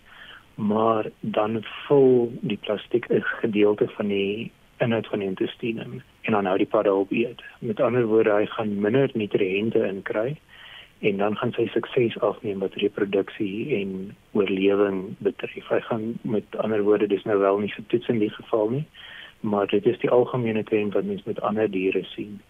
Maar 0.54 1.10
dan 1.20 1.60
vul 1.86 2.32
die 2.40 2.58
plastiek 2.66 3.08
'n 3.10 3.22
gedeelte 3.40 3.88
van 3.96 4.08
die 4.08 4.50
inhoud 4.78 5.06
van 5.06 5.18
die 5.18 5.28
intestinum 5.28 6.02
en 6.22 6.32
dan 6.32 6.46
hou 6.46 6.56
die 6.58 6.66
padda 6.66 6.92
op 6.92 7.10
eet. 7.10 7.42
Met 7.60 7.80
ander 7.80 8.06
woorde, 8.06 8.32
hy 8.32 8.46
gaan 8.46 8.80
minder 8.80 9.10
nutriënte 9.14 9.86
inkry 9.86 10.36
en 10.98 11.16
dan 11.16 11.36
gaan 11.36 11.52
sy 11.52 11.66
sukses 11.66 12.18
afneem 12.20 12.58
wat 12.58 12.74
reproduksie 12.74 13.74
en 13.76 14.16
oorlewing 14.32 15.14
betref. 15.18 15.68
Hy 15.68 15.80
gaan 15.80 16.18
met 16.22 16.56
ander 16.56 16.82
woorde, 16.82 17.06
dis 17.06 17.24
nou 17.24 17.38
wel 17.38 17.58
nie 17.58 17.72
getoets 17.72 18.08
in 18.08 18.18
die 18.18 18.30
geval 18.30 18.70
nie, 18.70 18.84
maar 19.40 19.66
dit 19.66 19.86
is 19.86 19.98
die 19.98 20.10
algemene 20.10 20.64
trend 20.64 20.94
wat 20.94 21.04
mens 21.04 21.22
met 21.24 21.40
ander 21.40 21.70
diere 21.70 22.04
sien 22.04 22.40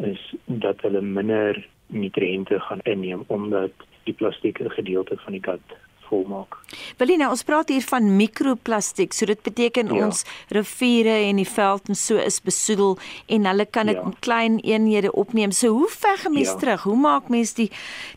is 0.00 0.34
dat 0.44 0.80
hulle 0.80 1.00
minder 1.00 1.58
nutriënte 1.90 2.60
gaan 2.60 2.80
inneem 2.82 3.24
omdat 3.26 3.72
die 4.04 4.14
plastiek 4.14 4.60
'n 4.60 4.70
gedeelte 4.70 5.16
van 5.24 5.32
die 5.32 5.42
gut 5.42 5.76
volmaak. 6.10 6.58
Belina, 6.98 7.30
ons 7.30 7.44
praat 7.46 7.70
hier 7.72 7.84
van 7.86 8.08
mikroplastiek, 8.18 9.14
so 9.16 9.28
dit 9.30 9.40
beteken 9.46 9.92
ja. 9.92 10.06
ons 10.06 10.24
riviere 10.54 11.14
en 11.28 11.40
die 11.40 11.48
veld 11.48 11.90
en 11.92 11.98
so 11.98 12.20
is 12.20 12.40
besoedel 12.44 12.96
en 13.30 13.48
hulle 13.50 13.66
kan 13.76 13.90
dit 13.90 13.98
ja. 13.98 14.04
in 14.08 14.16
klein 14.26 14.58
eenhede 14.66 15.12
opneem. 15.12 15.54
So 15.56 15.72
hoe 15.78 15.90
veg 15.94 16.26
'n 16.26 16.34
mens 16.34 16.52
ja. 16.52 16.58
terug? 16.62 16.82
Hoe 16.88 16.98
maak 16.98 17.28
mens 17.28 17.54
die 17.54 17.70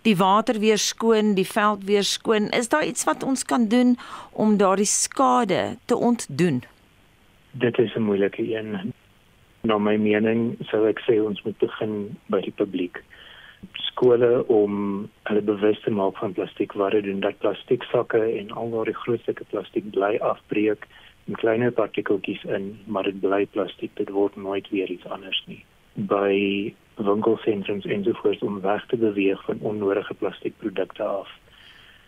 die 0.08 0.18
water 0.18 0.60
weer 0.60 0.78
skoon, 0.78 1.34
die 1.36 1.48
veld 1.48 1.84
weer 1.84 2.04
skoon? 2.04 2.50
Is 2.50 2.70
daar 2.70 2.86
iets 2.86 3.04
wat 3.04 3.24
ons 3.24 3.46
kan 3.46 3.68
doen 3.68 3.98
om 4.32 4.58
daardie 4.58 4.90
skade 4.90 5.78
te 5.86 5.96
ontdoen? 5.96 6.64
Dit 7.52 7.78
is 7.78 7.96
'n 7.96 8.02
moeilike 8.02 8.42
een. 8.42 8.94
Na 9.62 9.78
my 9.78 9.96
mening 9.96 10.58
sou 10.68 10.88
ek 10.88 11.00
sê 11.00 11.22
ons 11.24 11.42
moet 11.44 11.58
begin 11.58 12.18
by 12.28 12.42
die 12.42 12.52
publiek 12.52 13.04
skole 13.72 14.48
om 14.48 14.74
hulle 15.30 15.42
bewus 15.42 15.80
te 15.84 15.92
maak 15.92 16.18
van 16.18 16.34
plastiek 16.34 16.74
wat 16.80 16.98
doen 17.06 17.20
dat 17.20 17.38
plastiek 17.38 17.84
sakke 17.84 18.22
en 18.40 18.52
al 18.52 18.72
daardie 18.72 18.98
groot 19.04 19.22
stukke 19.22 19.46
plastiek 19.52 19.90
bly 19.92 20.18
afbreek 20.22 20.88
in 21.26 21.36
kleiner 21.40 21.72
partikeltjies 21.72 22.44
in 22.44 22.80
maar 22.86 23.04
dit 23.04 23.20
bly 23.20 23.46
plastiek. 23.46 23.92
Dit 23.96 24.10
word 24.10 24.36
nooit 24.36 24.70
weer 24.70 24.90
iets 24.92 25.08
anders 25.08 25.44
nie. 25.48 25.64
By 25.94 26.74
winkelsentrums 26.96 27.86
en 27.86 28.04
sovoorts 28.04 28.44
om 28.44 28.60
weg 28.62 28.86
te 28.88 28.98
beweeg 28.98 29.46
van 29.46 29.62
onnodige 29.62 30.14
plastiekprodukte 30.14 31.04
af. 31.04 31.30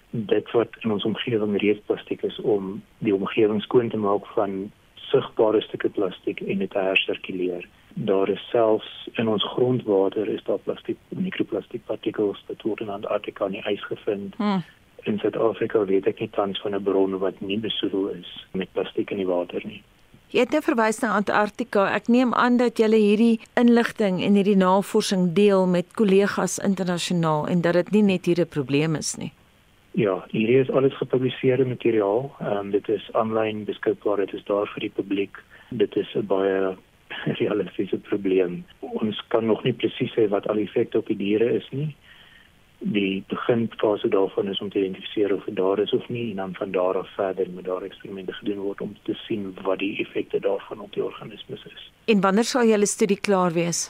Dit 0.10 0.52
wat 0.52 0.76
in 0.84 0.92
ons 0.92 1.06
omgewing 1.06 1.58
reeds 1.62 1.82
plastiek 1.86 2.24
is 2.24 2.40
om 2.42 2.82
die 2.98 3.16
omgewing 3.16 3.62
skoon 3.62 3.90
te 3.90 3.98
maak 3.98 4.28
van 4.36 4.72
sigbare 5.10 5.62
stukke 5.62 5.90
plastiek 5.90 6.42
en 6.42 6.64
dit 6.64 6.74
hersirkuleer. 6.74 7.68
Daar 7.96 8.30
is 8.30 8.50
selfs 8.50 9.08
in 9.14 9.28
ons 9.28 9.44
grondwater 9.44 10.28
is 10.28 10.44
daar 10.44 10.60
plastiek 10.64 10.98
mikroplastiekpartikels 11.10 12.44
wat 12.48 12.62
word 12.62 12.82
in 12.84 12.90
Antarktika 12.90 13.46
in 13.46 13.56
die 13.56 13.64
ys 13.72 13.84
gevind. 13.88 14.36
Hmm. 14.36 14.64
In 15.08 15.20
Suid-Afrika 15.22 15.86
weet 15.86 16.08
ek 16.12 16.20
nie 16.20 16.30
tans 16.36 16.60
van 16.62 16.76
'n 16.76 16.84
bron 16.84 17.18
wat 17.20 17.40
nie 17.40 17.60
besoedel 17.60 18.08
is 18.08 18.48
met 18.52 18.72
plastiek 18.74 19.12
in 19.12 19.24
die 19.24 19.32
water 19.32 19.62
nie. 19.64 19.82
Jy 20.36 20.40
het 20.40 20.52
nou 20.52 20.62
verwys 20.62 21.00
na 21.00 21.14
Antarktika. 21.16 21.86
Ek 21.96 22.08
neem 22.08 22.34
aan 22.34 22.58
dat 22.58 22.80
jy 22.82 22.90
hierdie 22.92 23.40
inligting 23.56 24.24
en 24.24 24.36
hierdie 24.36 24.58
navorsing 24.60 25.34
deel 25.34 25.68
met 25.68 25.94
kollegas 25.94 26.60
internasionaal 26.60 27.48
en 27.48 27.62
dat 27.62 27.74
dit 27.74 27.92
nie 27.92 28.04
net 28.04 28.26
hier 28.26 28.42
'n 28.42 28.48
probleem 28.48 28.96
is 28.96 29.16
nie. 29.16 29.32
Ja, 29.92 30.26
hier 30.30 30.60
is 30.60 30.70
alles 30.70 30.98
gepubliseerde 30.98 31.66
materiaal. 31.66 32.36
Ehm 32.40 32.58
um, 32.58 32.72
dit 32.72 32.90
is 32.90 33.10
aanlyn 33.14 33.64
beskikbaar. 33.64 34.18
Dit 34.18 34.34
is 34.34 34.44
daar 34.44 34.68
vir 34.68 34.80
die 34.80 34.92
publiek. 34.96 35.38
Dit 35.70 35.96
is 35.96 36.16
'n 36.16 36.26
baie 36.26 36.76
realistiese 37.24 37.98
probleem. 37.98 38.64
Ons 38.80 39.22
kan 39.28 39.46
nog 39.46 39.64
nie 39.64 39.74
presies 39.74 40.14
sê 40.16 40.28
wat 40.30 40.48
al 40.48 40.62
die 40.62 40.68
effekte 40.70 41.02
op 41.02 41.08
die 41.12 41.18
diere 41.20 41.50
is 41.60 41.68
nie. 41.72 41.90
Die 42.80 43.24
beginfase 43.32 44.10
daarvan 44.14 44.52
is 44.52 44.60
om 44.62 44.70
te 44.70 44.80
identifiseer 44.80 45.34
of 45.34 45.46
daar 45.60 45.80
is 45.80 45.94
of 45.96 46.08
nie 46.10 46.30
en 46.32 46.44
dan 46.44 46.56
van 46.56 46.72
daar 46.72 46.98
af 47.00 47.10
verder 47.16 47.50
met 47.50 47.66
daar 47.66 47.86
eksperimente 47.88 48.34
gedoen 48.34 48.64
word 48.68 48.82
om 48.82 48.96
te 49.04 49.16
sien 49.26 49.54
wat 49.64 49.80
die 49.80 49.96
effekte 50.04 50.40
daarvan 50.40 50.80
op 50.80 50.94
die 50.94 51.04
organismes 51.04 51.66
is. 51.66 51.92
En 52.06 52.22
wanneer 52.22 52.44
sal 52.44 52.68
julle 52.68 52.86
studie 52.86 53.20
klaar 53.20 53.54
wees? 53.54 53.88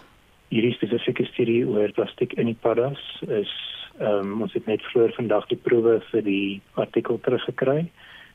Hierdie 0.53 0.75
spesifieke 0.77 1.25
studie 1.25 1.65
oor 1.67 1.91
plastiek 1.91 2.33
in 2.37 2.53
die 2.53 2.59
paddas 2.61 3.01
is 3.27 3.51
Ehm 3.99 4.31
um, 4.31 4.41
ons 4.43 4.53
het 4.53 4.65
net 4.67 4.81
vroeër 4.91 5.13
vandag 5.15 5.45
die 5.47 5.59
proewe 5.67 5.99
vir 6.09 6.23
die 6.25 6.61
artikel 6.81 7.19
teruggekry. 7.23 7.85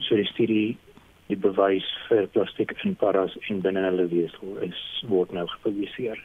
So 0.00 0.16
die 0.16 0.28
studie 0.30 0.78
die 1.30 1.40
bewys 1.40 1.86
vir 2.08 2.26
plastiek 2.34 2.74
in 2.84 2.96
paras 3.00 3.36
en 3.48 3.60
binne 3.64 3.82
hulle 3.86 4.06
wesel 4.12 4.56
is 4.66 4.80
word 5.10 5.32
nou 5.36 5.46
gepubliseer. 5.56 6.18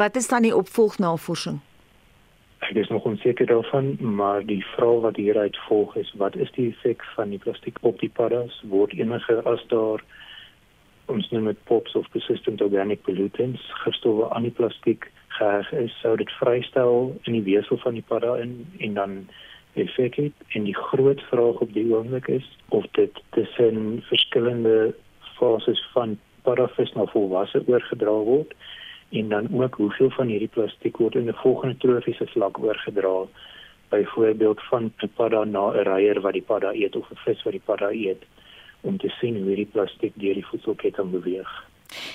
Wat 0.00 0.16
is 0.20 0.28
dan 0.32 0.46
die 0.46 0.54
opvolgnavorsing? 0.56 1.60
Ek 2.64 2.78
is 2.80 2.88
nog 2.88 3.04
onseker 3.04 3.46
daarvan, 3.46 3.96
maar 4.00 4.44
die 4.48 4.62
vraag 4.74 5.02
wat 5.04 5.16
hieruit 5.20 5.56
volg 5.68 5.96
is 6.00 6.12
wat 6.20 6.36
is 6.36 6.52
die 6.56 6.70
effek 6.70 7.04
van 7.16 7.34
die 7.34 7.40
plastiek 7.40 7.80
op 7.82 8.00
die 8.00 8.08
paras? 8.08 8.56
Word 8.72 8.94
enige 8.96 9.40
as 9.44 9.64
daar 9.72 10.04
ons 11.12 11.28
noem 11.30 11.50
dit 11.50 11.64
POPs 11.68 11.94
of 12.00 12.08
persistent 12.14 12.62
organic 12.64 13.02
pollutants 13.04 13.64
gestowwe 13.82 14.30
aan 14.32 14.46
die 14.48 14.54
plastiek 14.56 15.10
geheg 15.36 15.72
is, 15.72 15.96
sou 16.00 16.14
dit 16.16 16.30
vrystel 16.38 17.10
in 17.28 17.36
die 17.36 17.44
wesel 17.44 17.80
van 17.82 17.98
die 17.98 18.06
padda 18.06 18.36
in 18.40 18.54
en 18.78 18.96
dan 18.96 19.16
effek 19.74 20.14
het 20.14 20.32
en 20.48 20.64
die 20.64 20.76
groot 20.76 21.20
vraag 21.30 21.60
op 21.66 21.72
die 21.72 21.86
oomblik 21.94 22.28
is 22.28 22.46
of 22.68 22.86
dit 22.98 23.22
tussen 23.30 24.02
verskillende 24.10 24.94
fases 25.38 25.82
van 25.92 26.18
paddavis 26.42 26.92
na 26.92 27.06
volwasse 27.12 27.62
oorgedra 27.66 28.16
word 28.28 28.54
en 29.10 29.28
dan 29.28 29.48
ook 29.62 29.74
hoeveel 29.74 30.10
van 30.10 30.30
hierdie 30.32 30.52
plastiek 30.56 30.96
word 30.96 31.14
in 31.14 31.28
'n 31.28 31.42
volgende 31.42 31.76
trofiese 31.76 32.26
vlak 32.26 32.58
oorgedra 32.58 33.16
byvoorbeeld 33.88 34.60
van 34.70 34.92
'n 35.02 35.10
padda 35.16 35.44
na 35.44 35.64
'n 35.70 35.86
reier 35.90 36.20
wat 36.20 36.32
die 36.32 36.48
padda 36.50 36.72
eet 36.72 36.96
of 36.96 37.10
'n 37.10 37.22
vis 37.24 37.42
wat 37.42 37.52
die 37.52 37.66
padda 37.68 37.90
eet 37.90 38.22
om 38.80 38.98
te 38.98 39.08
sien 39.08 39.36
hoe 39.36 39.48
hierdie 39.48 39.72
plastiek 39.72 40.12
deur 40.14 40.34
die 40.34 40.46
voedselketting 40.46 41.10
beweeg. 41.10 41.52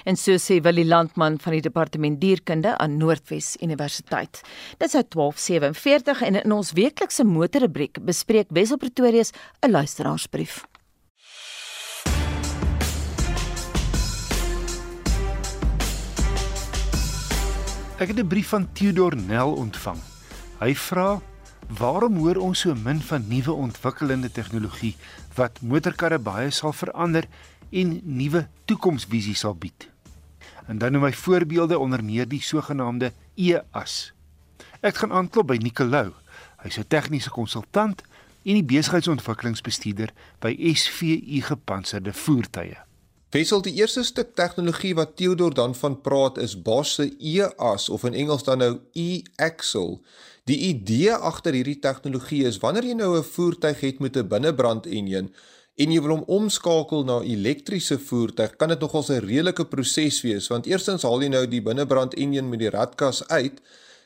En 0.04 0.16
so 0.16 0.38
sê 0.38 0.62
Willie 0.62 0.86
Landman 0.86 1.40
van 1.40 1.54
die 1.54 1.62
departement 1.62 2.22
dierkunde 2.22 2.78
aan 2.78 2.98
Noordwes 2.98 3.56
Universiteit. 3.62 4.42
Dit 4.78 4.94
is 4.94 5.04
12:47 5.16 6.22
en 6.22 6.44
in 6.44 6.52
ons 6.52 6.72
weeklikse 6.72 7.24
motorrubriek 7.24 7.98
bespreek 8.02 8.48
Wessel 8.50 8.78
Pretorius 8.78 9.32
'n 9.62 9.72
luisteraarsbrief. 9.72 10.66
Ek 18.00 18.08
het 18.08 18.20
'n 18.20 18.28
brief 18.28 18.48
van 18.48 18.72
Theodor 18.72 19.16
Nel 19.16 19.54
ontvang. 19.54 19.98
Hy 20.60 20.76
vra: 20.76 21.22
"Waarom 21.68 22.16
hoor 22.18 22.36
ons 22.36 22.60
so 22.60 22.74
min 22.76 23.02
van 23.02 23.28
nuwe 23.28 23.52
ontwikkelende 23.52 24.32
tegnologie 24.32 24.96
wat 25.36 25.62
motorkarre 25.62 26.20
baie 26.20 26.50
sal 26.50 26.72
verander 26.72 27.24
en 27.70 28.02
nuwe 28.04 28.48
toekomsvisie 28.66 29.36
sal 29.36 29.56
bied. 29.56 29.90
En 30.68 30.78
dan 30.78 30.92
noem 30.92 31.04
hy 31.10 31.14
voorbeelde 31.14 31.80
onder 31.80 32.04
meer 32.04 32.28
die 32.30 32.42
sogenaamde 32.42 33.12
E-as. 33.36 34.12
Ek 34.82 35.02
gaan 35.02 35.12
aanklop 35.12 35.48
by 35.48 35.58
Nicolou. 35.58 36.14
Hy's 36.64 36.78
'n 36.78 36.88
tegniese 36.88 37.30
konsultant 37.30 38.04
en 38.44 38.54
die 38.54 38.64
besigheidsontwikkelingsbestuurder 38.64 40.14
by 40.40 40.56
SVU 40.74 41.42
Gepantserde 41.42 42.14
Voertuie. 42.14 42.78
Wessel 43.30 43.62
die 43.62 43.76
eerste 43.78 44.02
stuk 44.04 44.32
tegnologie 44.34 44.96
wat 44.98 45.12
Theodor 45.20 45.54
dan 45.54 45.76
van 45.76 46.02
praat 46.02 46.40
is 46.42 46.56
Bosch 46.62 46.96
se 46.98 47.12
E-as 47.20 47.90
of 47.90 48.04
in 48.04 48.14
Engels 48.14 48.44
dan 48.44 48.58
nou 48.58 48.80
E-axle. 48.94 50.00
Die 50.50 50.58
idee 50.72 51.14
agter 51.14 51.54
hierdie 51.54 51.78
tegnologie 51.80 52.48
is 52.50 52.58
wanneer 52.58 52.88
jy 52.90 52.96
nou 52.98 53.18
'n 53.18 53.24
voertuig 53.24 53.80
het 53.82 54.00
met 54.00 54.18
'n 54.18 54.28
binnebrand 54.28 54.86
enjin, 54.86 55.30
en 55.80 55.94
jy 55.94 56.00
wil 56.04 56.18
hom 56.18 56.26
omskakel 56.28 57.06
na 57.08 57.22
elektriese 57.24 57.96
voertuig, 58.04 58.58
kan 58.60 58.74
dit 58.74 58.82
nogals 58.84 59.10
'n 59.10 59.24
redelike 59.24 59.66
proses 59.66 60.22
wees 60.22 60.50
want 60.52 60.68
eerstens 60.68 61.04
haal 61.04 61.22
jy 61.24 61.30
nou 61.30 61.46
die 61.48 61.62
binnebrand 61.62 62.14
enjin 62.16 62.50
met 62.50 62.60
die 62.60 62.70
radkas 62.70 63.24
uit 63.28 63.62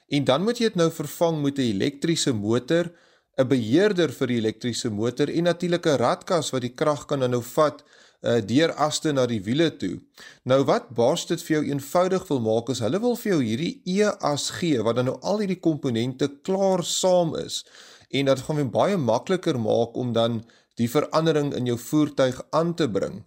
en 0.09 0.23
dan 0.23 0.43
moet 0.43 0.59
jy 0.59 0.69
dit 0.69 0.75
nou 0.75 0.91
vervang 0.91 1.41
met 1.41 1.57
'n 1.57 1.61
elektriese 1.73 2.33
motor, 2.33 2.91
'n 3.37 3.47
beheerder 3.47 4.09
vir 4.11 4.27
die 4.27 4.37
elektriese 4.37 4.89
motor 4.89 5.29
en 5.29 5.43
natuurlik 5.43 5.85
'n 5.85 5.97
radkas 5.97 6.51
wat 6.51 6.61
die 6.61 6.75
krag 6.75 7.07
kan 7.07 7.19
nou 7.19 7.41
vat 7.41 7.83
uh, 8.23 8.39
deur 8.41 8.71
aste 8.73 9.11
na 9.11 9.25
die 9.25 9.41
wiele 9.41 9.69
toe. 9.77 9.99
Nou 10.43 10.63
wat 10.63 10.89
Bosch 10.95 11.27
dit 11.27 11.41
vir 11.41 11.55
jou 11.57 11.63
eenvoudig 11.71 12.27
wil 12.27 12.39
maak 12.39 12.69
is 12.69 12.79
hulle 12.79 12.99
wil 12.99 13.15
vir 13.15 13.31
jou 13.31 13.41
hierdie 13.41 13.81
E-as 13.85 14.49
gee 14.59 14.81
wat 14.83 14.95
dan 14.95 15.05
nou 15.05 15.17
al 15.21 15.39
hierdie 15.43 15.59
komponente 15.59 16.29
klaar 16.43 16.83
saam 16.83 17.35
is 17.35 17.63
en 18.13 18.25
dit 18.25 18.39
gaan 18.39 18.69
baie 18.71 18.97
makliker 18.97 19.59
maak 19.59 19.97
om 19.97 20.13
dan 20.13 20.43
die 20.81 20.89
verandering 20.89 21.53
in 21.53 21.65
jou 21.65 21.77
voertuig 21.77 22.41
aan 22.49 22.73
te 22.73 22.89
bring. 22.89 23.23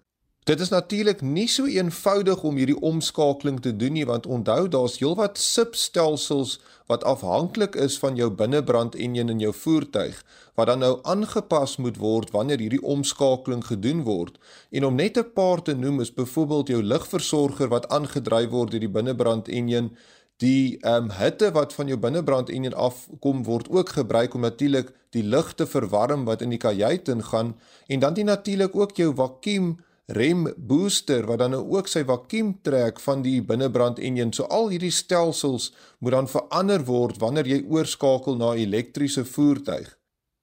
Dit 0.47 0.61
is 0.61 0.69
natuurlik 0.71 1.23
nie 1.27 1.49
so 1.51 1.67
eenvoudig 1.67 2.43
om 2.47 2.59
hierdie 2.61 2.79
omskakeling 2.79 3.57
te 3.61 3.73
doen 3.77 3.97
nie 3.99 4.05
want 4.07 4.29
onthou 4.31 4.69
daar's 4.71 5.01
heelwat 5.01 5.41
substelsels 5.43 6.53
wat 6.87 7.03
afhanklik 7.03 7.75
is 7.75 7.97
van 7.99 8.15
jou 8.15 8.29
binnebrand 8.31 8.95
enjin 8.95 9.33
in 9.35 9.43
jou 9.43 9.51
voertuig 9.63 10.21
wat 10.55 10.71
dan 10.71 10.85
nou 10.85 10.93
aangepas 11.03 11.75
moet 11.83 11.99
word 11.99 12.31
wanneer 12.31 12.63
hierdie 12.63 12.83
omskakeling 12.83 13.65
gedoen 13.67 14.05
word. 14.07 14.39
En 14.71 14.87
om 14.87 14.95
net 14.95 15.19
'n 15.19 15.33
paar 15.35 15.63
te 15.63 15.75
noem 15.75 16.01
is 16.01 16.15
byvoorbeeld 16.15 16.69
jou 16.69 16.83
ligversorger 16.83 17.69
wat 17.69 17.89
aangedryf 17.89 18.51
word 18.51 18.71
deur 18.71 18.87
die 18.87 18.97
binnebrand 18.99 19.49
enjin 19.49 19.97
Die 20.37 20.77
ehm 20.83 21.05
um, 21.05 21.11
hitte 21.17 21.49
wat 21.57 21.73
van 21.73 21.89
jou 21.89 21.97
binnebrand 21.99 22.51
enjin 22.53 22.75
afkom 22.77 23.45
word 23.45 23.71
ook 23.73 23.89
gebruik 23.89 24.35
om 24.35 24.41
natuurlik 24.45 24.93
die 25.17 25.23
lug 25.25 25.55
te 25.55 25.67
verwarm 25.67 26.27
wat 26.29 26.43
in 26.45 26.53
die 26.53 26.61
kajuit 26.61 27.09
ingaan 27.09 27.55
en 27.87 28.01
dan 28.01 28.15
die 28.15 28.25
natuurlik 28.25 28.77
ook 28.77 28.97
jou 28.97 29.15
vakuum 29.17 29.79
rem 30.07 30.47
booster 30.57 31.27
wat 31.27 31.39
dan 31.39 31.51
nou 31.51 31.63
ook 31.73 31.89
sy 31.89 32.05
vakuum 32.05 32.53
trek 32.63 33.01
van 33.01 33.23
die 33.23 33.41
binnebrand 33.43 33.99
enjin. 33.99 34.33
So 34.33 34.45
al 34.45 34.69
hierdie 34.69 34.93
stelsels 34.93 35.73
moet 35.99 36.13
dan 36.13 36.29
verander 36.29 36.85
word 36.85 37.19
wanneer 37.19 37.49
jy 37.49 37.65
oorskakel 37.69 38.37
na 38.37 38.53
elektriese 38.55 39.25
voertuig. 39.25 39.96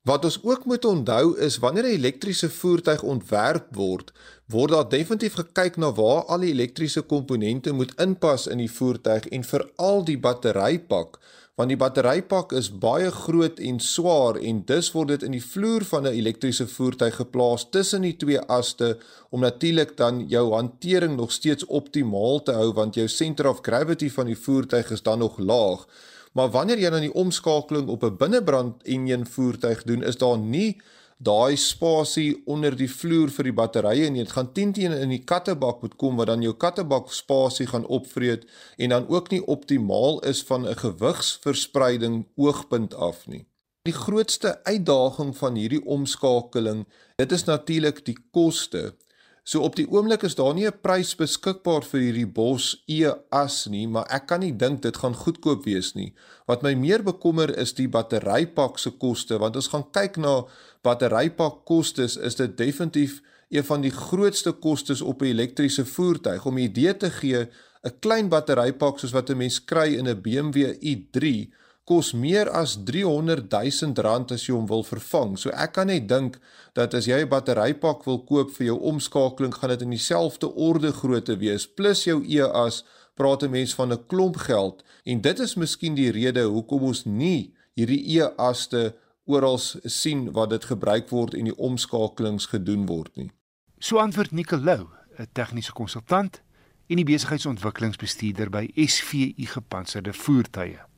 Wat 0.04 0.26
ons 0.28 0.36
ook 0.44 0.66
moet 0.68 0.86
onthou 0.86 1.38
is 1.40 1.58
wanneer 1.64 1.84
'n 1.84 1.96
elektriese 1.96 2.50
voertuig 2.50 3.04
ontwerp 3.04 3.68
word, 3.76 4.12
word 4.46 4.72
daar 4.72 4.90
definitief 4.90 5.34
gekyk 5.34 5.78
na 5.78 5.94
waar 5.94 6.26
al 6.26 6.40
die 6.40 6.52
elektriese 6.52 7.02
komponente 7.02 7.72
moet 7.72 7.94
inpas 7.96 8.48
in 8.48 8.58
die 8.58 8.72
voertuig 8.72 9.28
en 9.28 9.44
veral 9.44 10.04
die 10.04 10.18
batterypak, 10.18 11.20
want 11.56 11.70
die 11.70 11.78
batterypak 11.78 12.52
is 12.52 12.70
baie 12.80 13.12
groot 13.12 13.60
en 13.60 13.80
swaar 13.80 14.36
en 14.36 14.66
dus 14.66 14.92
word 14.92 15.08
dit 15.08 15.24
in 15.24 15.32
die 15.32 15.46
vloer 15.52 15.84
van 15.86 16.04
'n 16.04 16.20
elektriese 16.20 16.68
voertuig 16.68 17.16
geplaas 17.16 17.70
tussen 17.70 18.02
die 18.02 18.18
twee 18.18 18.40
aste 18.40 18.98
om 19.30 19.40
natuurlik 19.40 19.98
dan 19.98 20.28
jou 20.28 20.54
hantering 20.54 21.16
nog 21.16 21.32
steeds 21.32 21.66
optimaal 21.66 22.44
te 22.44 22.52
hou 22.52 22.74
want 22.74 22.96
jou 22.96 23.08
center 23.08 23.48
of 23.48 23.62
gravity 23.62 24.10
van 24.10 24.26
die 24.26 24.38
voertuig 24.38 24.92
is 24.92 25.02
dan 25.02 25.20
nog 25.20 25.38
laag. 25.38 25.88
Maar 26.34 26.50
wanneer 26.50 26.80
jy 26.82 26.90
dan 26.90 27.06
die 27.06 27.14
omskakeling 27.14 27.88
op 27.88 28.04
'n 28.04 28.18
binnebrand 28.18 28.84
enjin 28.84 29.26
voertuig 29.26 29.84
doen, 29.84 30.04
is 30.04 30.18
daar 30.18 30.38
nie 30.38 30.82
daai 31.18 31.56
spasie 31.58 32.42
onder 32.46 32.76
die 32.76 32.90
vloer 32.90 33.32
vir 33.32 33.44
die 33.44 33.56
batterye 33.56 34.10
nie. 34.10 34.24
Dit 34.26 34.36
gaan 34.36 34.52
teen 34.54 34.74
teen 34.74 34.92
in 34.92 35.14
die 35.14 35.24
kattebak 35.24 35.82
moet 35.82 35.96
kom 35.96 36.20
wat 36.20 36.28
dan 36.28 36.42
jou 36.42 36.54
kattebak 36.54 37.12
spasie 37.12 37.68
gaan 37.68 37.86
opvreet 37.86 38.46
en 38.78 38.90
dan 38.90 39.08
ook 39.08 39.32
nie 39.32 39.46
optimaal 39.46 40.20
is 40.20 40.44
van 40.44 40.68
'n 40.68 40.76
gewigsverspreiding 40.76 42.26
oogpunt 42.36 42.94
af 42.94 43.28
nie. 43.28 43.46
Die 43.84 43.94
grootste 43.94 44.64
uitdaging 44.64 45.38
van 45.38 45.56
hierdie 45.56 45.86
omskakeling, 45.86 46.86
dit 47.16 47.32
is 47.32 47.44
natuurlik 47.44 48.06
die 48.06 48.18
koste. 48.32 48.96
So 49.44 49.60
op 49.68 49.76
die 49.76 49.90
oomblik 49.92 50.22
is 50.24 50.38
daar 50.40 50.54
nie 50.56 50.66
'n 50.68 50.80
prys 50.82 51.16
beskikbaar 51.20 51.84
vir 51.84 52.00
hierdie 52.00 52.28
bos 52.28 52.84
E-as 52.88 53.68
nie, 53.68 53.88
maar 53.88 54.06
ek 54.10 54.28
kan 54.28 54.40
nie 54.40 54.56
dink 54.56 54.82
dit 54.82 54.98
gaan 54.98 55.16
goedkoop 55.16 55.66
wees 55.66 55.94
nie. 55.96 56.14
Wat 56.48 56.64
my 56.64 56.74
meer 56.74 57.04
bekommer 57.04 57.58
is 57.58 57.74
die 57.74 57.88
batterypak 57.88 58.80
se 58.80 58.92
koste, 58.92 59.38
want 59.40 59.56
ons 59.56 59.68
gaan 59.68 59.92
kyk 59.92 60.18
na 60.18 60.46
batterypak 60.82 61.66
kostes, 61.66 62.18
is 62.18 62.36
dit 62.36 62.58
definitief 62.58 63.22
een 63.50 63.64
van 63.64 63.82
die 63.82 63.92
grootste 63.92 64.52
kostes 64.52 65.02
op 65.02 65.22
'n 65.22 65.26
elektriese 65.26 65.86
voertuig 65.86 66.46
om 66.46 66.56
'n 66.56 66.64
idee 66.64 66.98
te 66.98 67.10
gee 67.10 67.48
'n 67.84 68.00
klein 68.00 68.30
batterypak 68.30 69.00
soos 69.00 69.12
wat 69.12 69.30
'n 69.30 69.38
mens 69.38 69.66
kry 69.66 69.94
in 70.00 70.08
'n 70.08 70.22
BMW 70.22 70.58
i3 70.80 71.52
kos 71.84 72.14
meer 72.14 72.50
as 72.50 72.78
300 72.88 73.50
000 73.52 74.04
rand 74.06 74.32
as 74.32 74.46
jy 74.48 74.56
hom 74.56 74.68
wil 74.70 74.86
vervang. 74.88 75.36
So 75.38 75.52
ek 75.52 75.76
kan 75.78 75.90
net 75.92 76.08
dink 76.08 76.40
dat 76.78 76.94
as 76.94 77.08
jy 77.08 77.22
'n 77.22 77.30
batterypak 77.30 78.06
wil 78.06 78.24
koop 78.24 78.52
vir 78.56 78.68
jou 78.68 78.80
omskakeling, 78.80 79.54
gaan 79.54 79.70
dit 79.70 79.82
in 79.82 79.90
dieselfde 79.90 80.48
orde 80.56 80.92
grootte 80.92 81.38
wees 81.38 81.68
plus 81.68 82.04
jou 82.06 82.24
EAS 82.24 82.84
praat 83.16 83.44
'n 83.44 83.52
mens 83.52 83.76
van 83.76 83.92
'n 83.92 84.06
klomp 84.08 84.38
geld 84.38 84.84
en 85.04 85.22
dit 85.22 85.40
is 85.40 85.56
miskien 85.56 85.96
die 85.96 86.12
rede 86.12 86.44
hoekom 86.44 86.84
ons 86.84 87.06
nie 87.06 87.54
hierdie 87.76 88.04
EASte 88.16 88.96
oral 89.26 89.58
sien 89.84 90.32
waar 90.32 90.48
dit 90.48 90.66
gebruik 90.66 91.10
word 91.10 91.34
en 91.34 91.46
die 91.46 91.58
omskakelings 91.58 92.46
gedoen 92.46 92.86
word 92.86 93.16
nie. 93.16 93.32
So 93.80 93.98
antwoord 93.98 94.32
Nicolou, 94.32 94.88
'n 95.18 95.28
tegniese 95.34 95.72
konsultant 95.72 96.42
en 96.88 96.96
die 96.96 97.06
besigheidsontwikkelingsbestuurder 97.06 98.50
by 98.50 98.72
SVU 98.76 99.46
gepantserde 99.46 100.14
voertuie. 100.14 100.93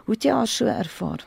Hoe 0.04 0.14
het 0.14 0.22
jy 0.22 0.30
haar 0.30 0.46
so 0.46 0.66
ervaar? 0.66 1.24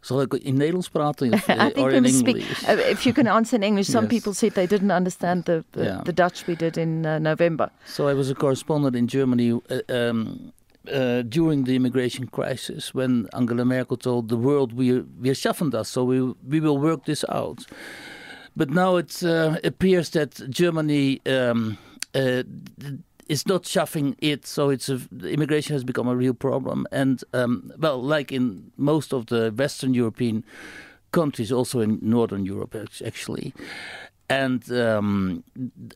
Sal 0.00 0.22
ek 0.22 0.34
in 0.34 0.56
Nederlands 0.56 0.88
praat 0.88 1.20
of 1.22 1.48
or 1.82 1.90
in 1.90 2.04
English? 2.04 2.62
Uh, 2.68 2.78
if 2.90 3.04
you 3.04 3.12
can 3.12 3.26
answer 3.26 3.56
in 3.56 3.62
English, 3.62 3.88
some 3.88 4.04
yes. 4.04 4.10
people 4.10 4.32
said 4.32 4.54
they 4.54 4.66
didn't 4.66 4.92
understand 4.92 5.44
the 5.44 5.64
the, 5.72 5.84
yeah. 5.84 6.02
the 6.04 6.12
Dutch 6.12 6.46
we 6.46 6.54
did 6.54 6.76
in 6.76 7.04
uh, 7.04 7.18
November. 7.18 7.70
So 7.84 8.08
I 8.08 8.14
was 8.14 8.30
a 8.30 8.34
correspondent 8.34 8.96
in 8.96 9.08
Germany 9.08 9.52
uh, 9.52 9.80
um, 9.88 10.52
uh, 10.92 11.22
during 11.22 11.64
the 11.64 11.74
immigration 11.74 12.28
crisis 12.28 12.94
when 12.94 13.28
Angela 13.32 13.64
Merkel 13.64 13.96
told 13.96 14.28
the 14.28 14.36
world 14.36 14.72
we 14.72 15.04
we 15.20 15.34
schaffen 15.34 15.70
das, 15.70 15.88
so 15.88 16.04
we 16.04 16.20
we 16.48 16.60
will 16.60 16.78
work 16.78 17.04
this 17.04 17.24
out. 17.28 17.66
But 18.56 18.70
now 18.70 18.96
it 18.96 19.22
uh, 19.22 19.56
appears 19.62 20.10
that 20.10 20.40
Germany 20.48 21.20
um, 21.26 21.76
uh, 21.76 21.87
it's 22.14 23.46
not 23.46 23.66
shoving 23.66 24.16
it, 24.18 24.46
so 24.46 24.70
it's 24.70 24.88
a, 24.88 25.00
immigration 25.24 25.74
has 25.74 25.84
become 25.84 26.08
a 26.08 26.16
real 26.16 26.34
problem. 26.34 26.86
And 26.90 27.22
um, 27.32 27.72
well, 27.78 28.02
like 28.02 28.32
in 28.32 28.72
most 28.76 29.12
of 29.12 29.26
the 29.26 29.52
Western 29.56 29.94
European 29.94 30.44
countries, 31.12 31.52
also 31.52 31.80
in 31.80 31.98
Northern 32.02 32.44
Europe, 32.44 32.74
actually, 33.04 33.54
and 34.28 34.70
um, 34.72 35.44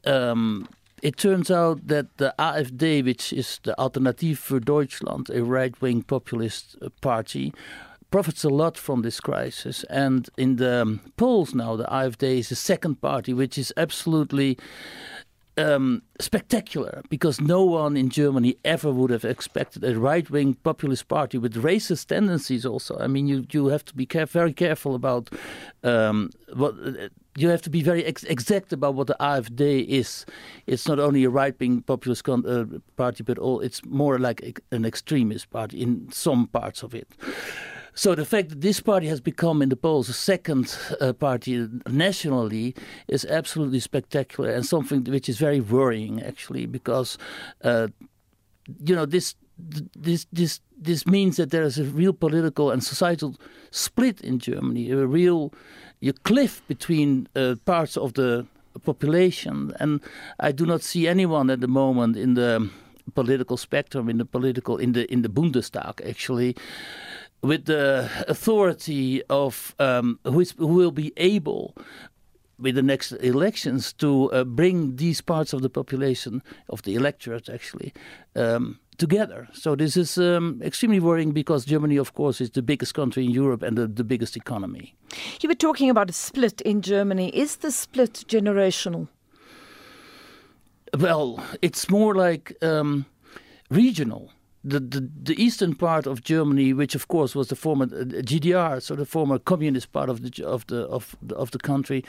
um, 0.05 0.69
it 1.03 1.17
turns 1.17 1.51
out 1.51 1.89
that 1.89 2.17
the 2.19 2.35
AfD, 2.39 3.05
which 3.05 3.33
is 3.33 3.59
the 3.65 3.79
Alternative 3.79 4.39
für 4.39 4.61
Deutschland, 4.61 5.31
a 5.31 5.43
right-wing 5.43 6.03
populist 6.03 6.77
uh, 6.81 6.89
party, 7.01 7.53
profits 8.11 8.45
a 8.45 8.49
lot 8.49 8.79
from 8.79 9.03
this 9.03 9.21
crisis. 9.21 9.85
And 9.91 10.31
in 10.37 10.57
the 10.57 11.01
polls 11.17 11.55
now, 11.55 11.77
the 11.77 11.85
AfD 11.85 12.39
is 12.39 12.51
the 12.51 12.57
second 12.57 13.01
party, 13.01 13.35
which 13.35 13.59
is 13.59 13.73
absolutely 13.77 14.59
um, 15.57 16.03
spectacular 16.19 17.03
because 17.09 17.41
no 17.41 17.65
one 17.65 17.97
in 17.97 18.09
Germany 18.09 18.57
ever 18.65 18.91
would 18.91 19.11
have 19.11 19.25
expected 19.25 19.85
a 19.85 19.99
right 19.99 20.29
wing 20.31 20.55
populist 20.55 21.09
party 21.09 21.39
with 21.39 21.55
racist 21.55 22.07
tendencies, 22.07 22.65
also. 22.65 22.97
I 22.99 23.07
mean, 23.07 23.27
you, 23.27 23.45
you 23.51 23.67
have 23.67 23.85
to 23.87 23.95
be 23.95 24.07
care- 24.07 24.27
very 24.27 24.53
careful 24.53 24.95
about 24.95 25.31
um, 25.83 26.31
what. 26.55 26.75
Uh, 26.85 27.09
you 27.35 27.49
have 27.49 27.63
to 27.63 27.71
be 27.71 27.83
very 27.83 28.05
ex- 28.05 28.25
exact 28.25 28.75
about 28.75 28.95
what 28.95 29.07
the 29.07 29.17
AfD 29.19 29.87
is. 29.87 30.27
It's 30.67 30.87
not 30.87 30.99
only 30.99 31.25
a 31.25 31.31
right-wing 31.31 31.81
populist 31.81 32.25
con- 32.25 32.45
uh, 32.47 32.79
party, 32.97 33.23
but 33.23 33.39
all 33.39 33.61
it's 33.61 33.83
more 33.87 34.19
like 34.19 34.61
an 34.71 34.85
extremist 34.85 35.49
party 35.51 35.81
in 35.81 36.13
some 36.13 36.47
parts 36.49 36.83
of 36.83 36.95
it. 36.95 37.09
So 37.95 38.15
the 38.15 38.25
fact 38.25 38.49
that 38.49 38.61
this 38.63 38.81
party 38.81 39.07
has 39.09 39.21
become 39.21 39.61
in 39.61 39.69
the 39.69 39.77
polls 39.77 40.09
a 40.09 40.15
second 40.15 40.77
uh, 41.01 41.13
party 41.13 41.69
nationally 41.87 42.75
is 43.07 43.25
absolutely 43.27 43.81
spectacular 43.81 44.51
and 44.51 44.65
something 44.65 45.05
which 45.05 45.29
is 45.29 45.37
very 45.39 45.61
worrying 45.61 46.23
actually 46.23 46.65
because 46.67 47.19
uh, 47.63 47.89
you 48.85 48.95
know 48.95 49.05
this 49.05 49.35
this 49.59 50.27
this 50.33 50.61
this 50.79 51.07
means 51.07 51.37
that 51.37 51.51
there 51.51 51.63
is 51.63 51.79
a 51.79 51.85
real 51.85 52.13
political 52.13 52.71
and 52.71 52.83
societal 52.83 53.37
split 53.71 54.21
in 54.21 54.39
Germany, 54.39 54.91
a 54.91 55.07
real 55.07 55.53
a 56.03 56.13
cliff 56.13 56.63
between 56.67 57.29
uh, 57.37 57.55
parts 57.65 57.97
of 57.97 58.15
the 58.15 58.47
population, 58.85 59.73
and 59.79 60.01
I 60.41 60.53
do 60.53 60.67
not 60.67 60.83
see 60.83 61.07
anyone 61.07 61.51
at 61.51 61.61
the 61.61 61.69
moment 61.69 62.17
in 62.17 62.35
the 62.35 62.71
political 63.15 63.57
spectrum, 63.57 64.09
in 64.09 64.19
the 64.19 64.25
political 64.25 64.79
in 64.79 64.93
the 64.93 65.11
in 65.13 65.23
the 65.23 65.29
Bundestag 65.29 66.01
actually 66.09 66.57
with 67.43 67.65
the 67.65 68.09
authority 68.29 69.23
of 69.29 69.75
um, 69.79 70.19
who, 70.25 70.41
is, 70.41 70.53
who 70.59 70.69
will 70.69 70.93
be 70.93 71.13
able 71.17 71.75
with 72.59 72.77
the 72.77 72.83
next 72.83 73.13
elections 73.13 73.93
to 73.95 74.31
uh, 74.33 74.45
bring 74.45 74.97
these 74.97 75.21
parts 75.21 75.53
of 75.53 75.63
the 75.63 75.69
population 75.69 76.43
of 76.69 76.83
the 76.83 76.95
electorate 76.95 77.49
actually 77.49 77.93
um, 78.37 78.79
together. 78.99 79.49
So 79.53 79.75
this 79.75 79.97
is 79.97 80.17
um, 80.17 80.61
extremely 80.63 81.01
worrying 81.01 81.33
because 81.33 81.65
Germany, 81.65 81.97
of 81.97 82.15
course, 82.15 82.41
is 82.41 82.51
the 82.51 82.63
biggest 82.63 82.95
country 82.95 83.25
in 83.25 83.31
Europe 83.31 83.63
and 83.63 83.77
the, 83.77 83.89
the 83.89 84.05
biggest 84.05 84.37
economy. 84.37 84.95
You 85.41 85.49
were 85.49 85.57
talking 85.57 85.91
about 85.91 86.09
a 86.09 86.13
split 86.13 86.61
in 86.61 86.83
Germany. 86.83 87.31
Is 87.31 87.57
the 87.57 87.73
split 87.73 88.25
generational? 88.29 89.09
Well, 90.97 91.43
it's 91.63 91.91
more 91.91 92.15
like 92.15 92.57
um, 92.63 93.07
regional 93.71 94.31
the, 94.65 94.81
the, 94.81 95.09
the 95.23 95.43
eastern 95.43 95.75
part 95.75 96.07
of 96.07 96.23
Germany, 96.23 96.73
which 96.73 96.95
of 96.95 97.09
course 97.09 97.35
was 97.35 97.49
the 97.49 97.57
former 97.57 97.85
uh, 97.85 98.05
GDR, 98.23 98.81
so 98.81 98.95
the 98.95 99.07
former 99.07 99.39
communist 99.39 99.93
part 99.93 100.09
of 100.09 100.23
the 100.23 100.45
of 100.45 100.67
the 100.69 100.83
of 100.87 101.17
the, 101.23 101.35
of 101.35 101.51
the 101.51 101.59
country, 101.59 102.05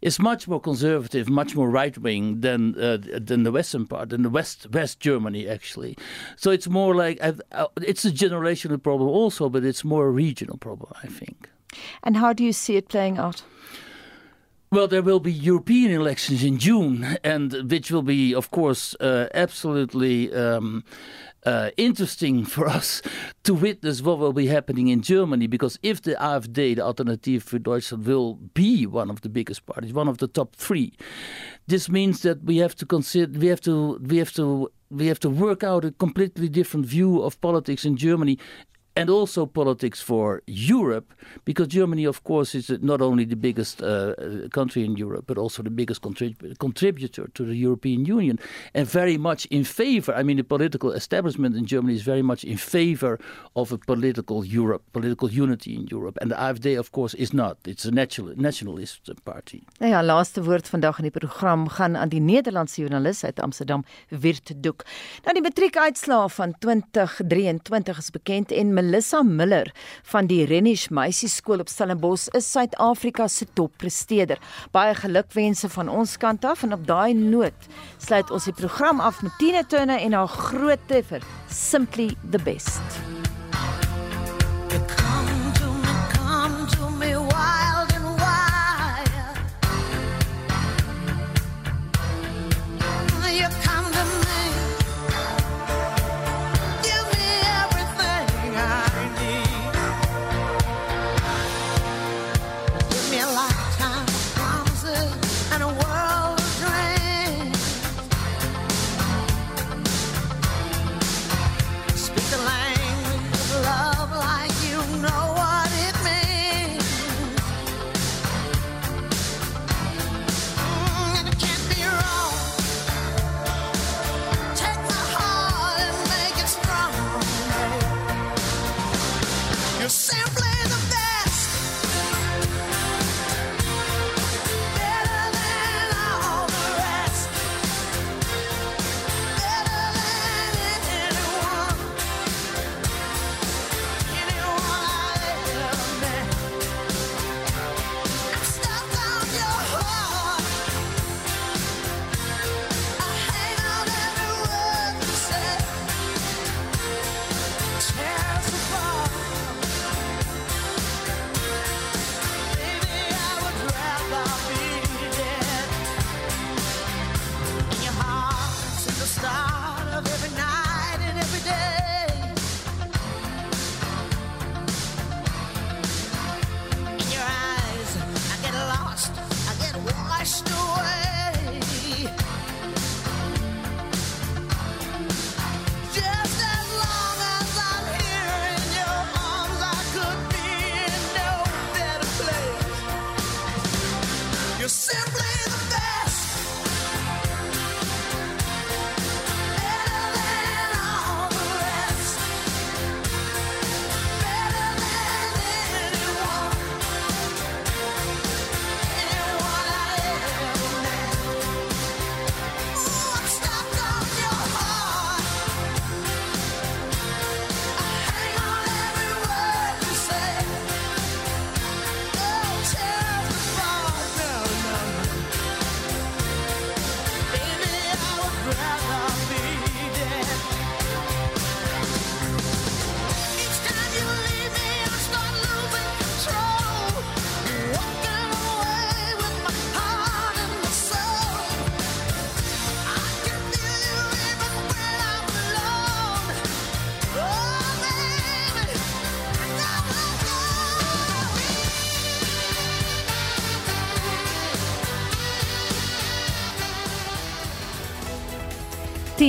is 0.00 0.18
much 0.18 0.48
more 0.48 0.60
conservative, 0.60 1.28
much 1.28 1.54
more 1.54 1.68
right 1.68 1.96
wing 1.98 2.40
than 2.40 2.80
uh, 2.80 2.98
than 3.00 3.42
the 3.42 3.52
western 3.52 3.86
part, 3.86 4.08
than 4.08 4.22
the 4.22 4.30
west 4.30 4.66
West 4.72 5.00
Germany 5.00 5.48
actually. 5.48 5.96
So 6.36 6.50
it's 6.50 6.68
more 6.68 6.94
like 6.94 7.18
uh, 7.22 7.66
it's 7.82 8.04
a 8.04 8.10
generational 8.10 8.82
problem 8.82 9.10
also, 9.10 9.48
but 9.48 9.64
it's 9.64 9.84
more 9.84 10.06
a 10.06 10.10
regional 10.10 10.56
problem, 10.56 10.92
I 11.02 11.08
think. 11.08 11.48
And 12.02 12.16
how 12.16 12.32
do 12.32 12.44
you 12.44 12.52
see 12.52 12.76
it 12.76 12.88
playing 12.88 13.18
out? 13.18 13.42
Well, 14.72 14.86
there 14.86 15.02
will 15.02 15.18
be 15.18 15.32
European 15.32 15.90
elections 15.90 16.44
in 16.44 16.58
June, 16.58 17.18
and 17.24 17.52
which 17.68 17.90
will 17.90 18.04
be, 18.04 18.32
of 18.32 18.52
course, 18.52 18.94
uh, 19.00 19.26
absolutely 19.34 20.32
um, 20.32 20.84
uh, 21.44 21.70
interesting 21.76 22.44
for 22.54 22.68
us 22.68 23.02
to 23.44 23.54
witness 23.54 24.02
what 24.02 24.18
will 24.18 24.32
be 24.32 24.46
happening 24.46 24.88
in 24.88 25.02
Germany. 25.02 25.46
Because 25.46 25.78
if 25.82 26.02
the 26.02 26.14
AfD, 26.14 26.76
the 26.76 26.80
Alternative 26.80 27.42
for 27.42 27.58
Deutschland, 27.58 28.06
will 28.06 28.34
be 28.54 28.86
one 28.86 29.10
of 29.10 29.20
the 29.22 29.28
biggest 29.28 29.66
parties, 29.66 29.92
one 29.92 30.08
of 30.08 30.18
the 30.18 30.28
top 30.28 30.54
three, 30.56 30.92
this 31.66 31.88
means 31.88 32.22
that 32.22 32.42
we 32.44 32.58
have 32.58 32.74
to 32.76 32.86
consider, 32.86 33.38
we 33.38 33.46
have 33.46 33.60
to, 33.62 33.98
we 34.02 34.18
have 34.18 34.32
to. 34.34 34.70
We 34.92 35.06
have 35.06 35.20
to 35.20 35.30
work 35.30 35.62
out 35.62 35.84
a 35.84 35.92
completely 35.92 36.48
different 36.48 36.84
view 36.84 37.22
of 37.22 37.40
politics 37.40 37.84
in 37.84 37.96
Germany 37.96 38.40
and 39.00 39.08
also 39.08 39.46
politics 39.46 40.02
for 40.02 40.42
Europe, 40.46 41.14
because 41.46 41.68
Germany, 41.68 42.04
of 42.04 42.22
course, 42.22 42.54
is 42.54 42.68
not 42.82 43.00
only 43.00 43.24
the 43.24 43.36
biggest 43.36 43.82
uh, 43.82 44.14
country 44.52 44.84
in 44.84 44.94
Europe, 44.96 45.24
but 45.26 45.38
also 45.38 45.62
the 45.62 45.70
biggest 45.70 46.02
contrib- 46.02 46.58
contributor 46.58 47.24
to 47.32 47.44
the 47.44 47.54
European 47.54 48.04
Union, 48.04 48.38
and 48.74 48.86
very 48.86 49.16
much 49.16 49.46
in 49.46 49.64
favor. 49.64 50.12
I 50.14 50.22
mean, 50.22 50.36
the 50.36 50.44
political 50.44 50.92
establishment 50.92 51.56
in 51.56 51.64
Germany 51.64 51.94
is 51.94 52.02
very 52.02 52.22
much 52.22 52.44
in 52.44 52.58
favor 52.58 53.18
of 53.54 53.72
a 53.72 53.78
political 53.78 54.44
Europe, 54.44 54.82
political 54.92 55.30
unity 55.30 55.74
in 55.74 55.86
Europe, 55.90 56.18
and 56.20 56.30
the 56.30 56.36
AfD, 56.36 56.78
of 56.78 56.92
course, 56.92 57.14
is 57.14 57.32
not. 57.32 57.56
It's 57.66 57.86
a 57.86 57.90
national, 57.90 58.34
nationalist 58.36 59.10
party. 59.24 59.62
Ja, 59.78 60.02
laaste 60.02 60.42
woord 60.42 60.68
vandag 60.68 61.00
in 61.00 61.08
die 61.08 61.14
program 61.18 61.68
gaan 61.68 61.96
aan 61.96 62.12
die 62.12 62.20
Nederlandse 62.20 62.80
joernalis 62.80 63.24
uit 63.24 63.40
Amsterdam, 63.40 63.84
Wirt 64.08 64.52
Doek. 64.62 64.84
Nou 65.24 65.32
die 65.32 65.42
matriekuitslae 65.42 66.28
van 66.28 66.54
2023 66.58 67.98
is 67.98 68.10
bekend 68.10 68.52
en 68.52 68.74
Melissa 68.90 69.22
Miller 69.22 69.70
van 70.10 70.26
die 70.26 70.44
Renish 70.50 70.88
Meisieskool 70.90 71.62
op 71.62 71.68
Stellenbosch 71.70 72.26
is 72.34 72.48
Suid-Afrika 72.50 73.28
se 73.30 73.46
toppresteerder. 73.54 74.40
Baie 74.74 74.96
gelukwense 74.98 75.70
van 75.70 75.88
ons 75.88 76.16
kant 76.18 76.44
af 76.44 76.64
en 76.66 76.74
op 76.74 76.82
daai 76.88 77.14
noot 77.14 77.70
sluit 78.02 78.34
ons 78.34 78.50
die 78.50 78.56
program 78.56 78.98
af 79.00 79.22
met 79.22 79.38
Tina 79.38 79.62
Turner 79.62 80.02
en 80.02 80.18
haar 80.18 80.34
groot 80.50 80.82
treffer 80.90 81.22
Simply 81.46 82.10
the 82.34 82.42
Best. 82.42 82.82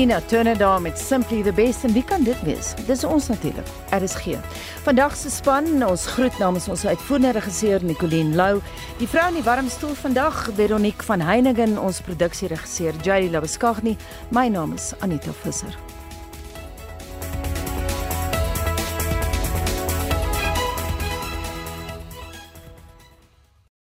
Tina 0.01 0.21
Turner 0.21 0.57
daar 0.57 0.81
met 0.81 0.99
Simply 0.99 1.43
the 1.43 1.53
Best 1.53 1.83
en 1.83 1.93
wie 1.93 2.03
kan 2.03 2.23
dit 2.23 2.41
wees? 2.41 2.73
Dis 2.85 3.03
ons 3.03 3.27
natuurlik. 3.27 3.67
RSG. 3.89 4.33
Vandag 4.81 5.15
se 5.15 5.29
span, 5.29 5.83
ons 5.85 6.05
groet 6.05 6.37
namens 6.41 6.67
ons 6.67 6.85
uitvoerende 6.85 7.31
regisseur 7.37 7.85
Nicoline 7.85 8.35
Lou, 8.35 8.63
die 8.97 9.07
vrou 9.07 9.27
in 9.29 9.37
die 9.37 9.45
warm 9.45 9.69
stoel 9.69 9.93
vandag, 9.93 10.47
Veronique 10.57 11.05
van 11.05 11.21
Heiningen, 11.21 11.77
ons 11.77 12.01
produksieregisseur 12.01 12.97
Jady 13.05 13.29
Labuskaghni. 13.29 13.97
My 14.33 14.47
naam 14.49 14.73
is 14.73 14.93
Anita 15.05 15.37
Visser. 15.43 15.90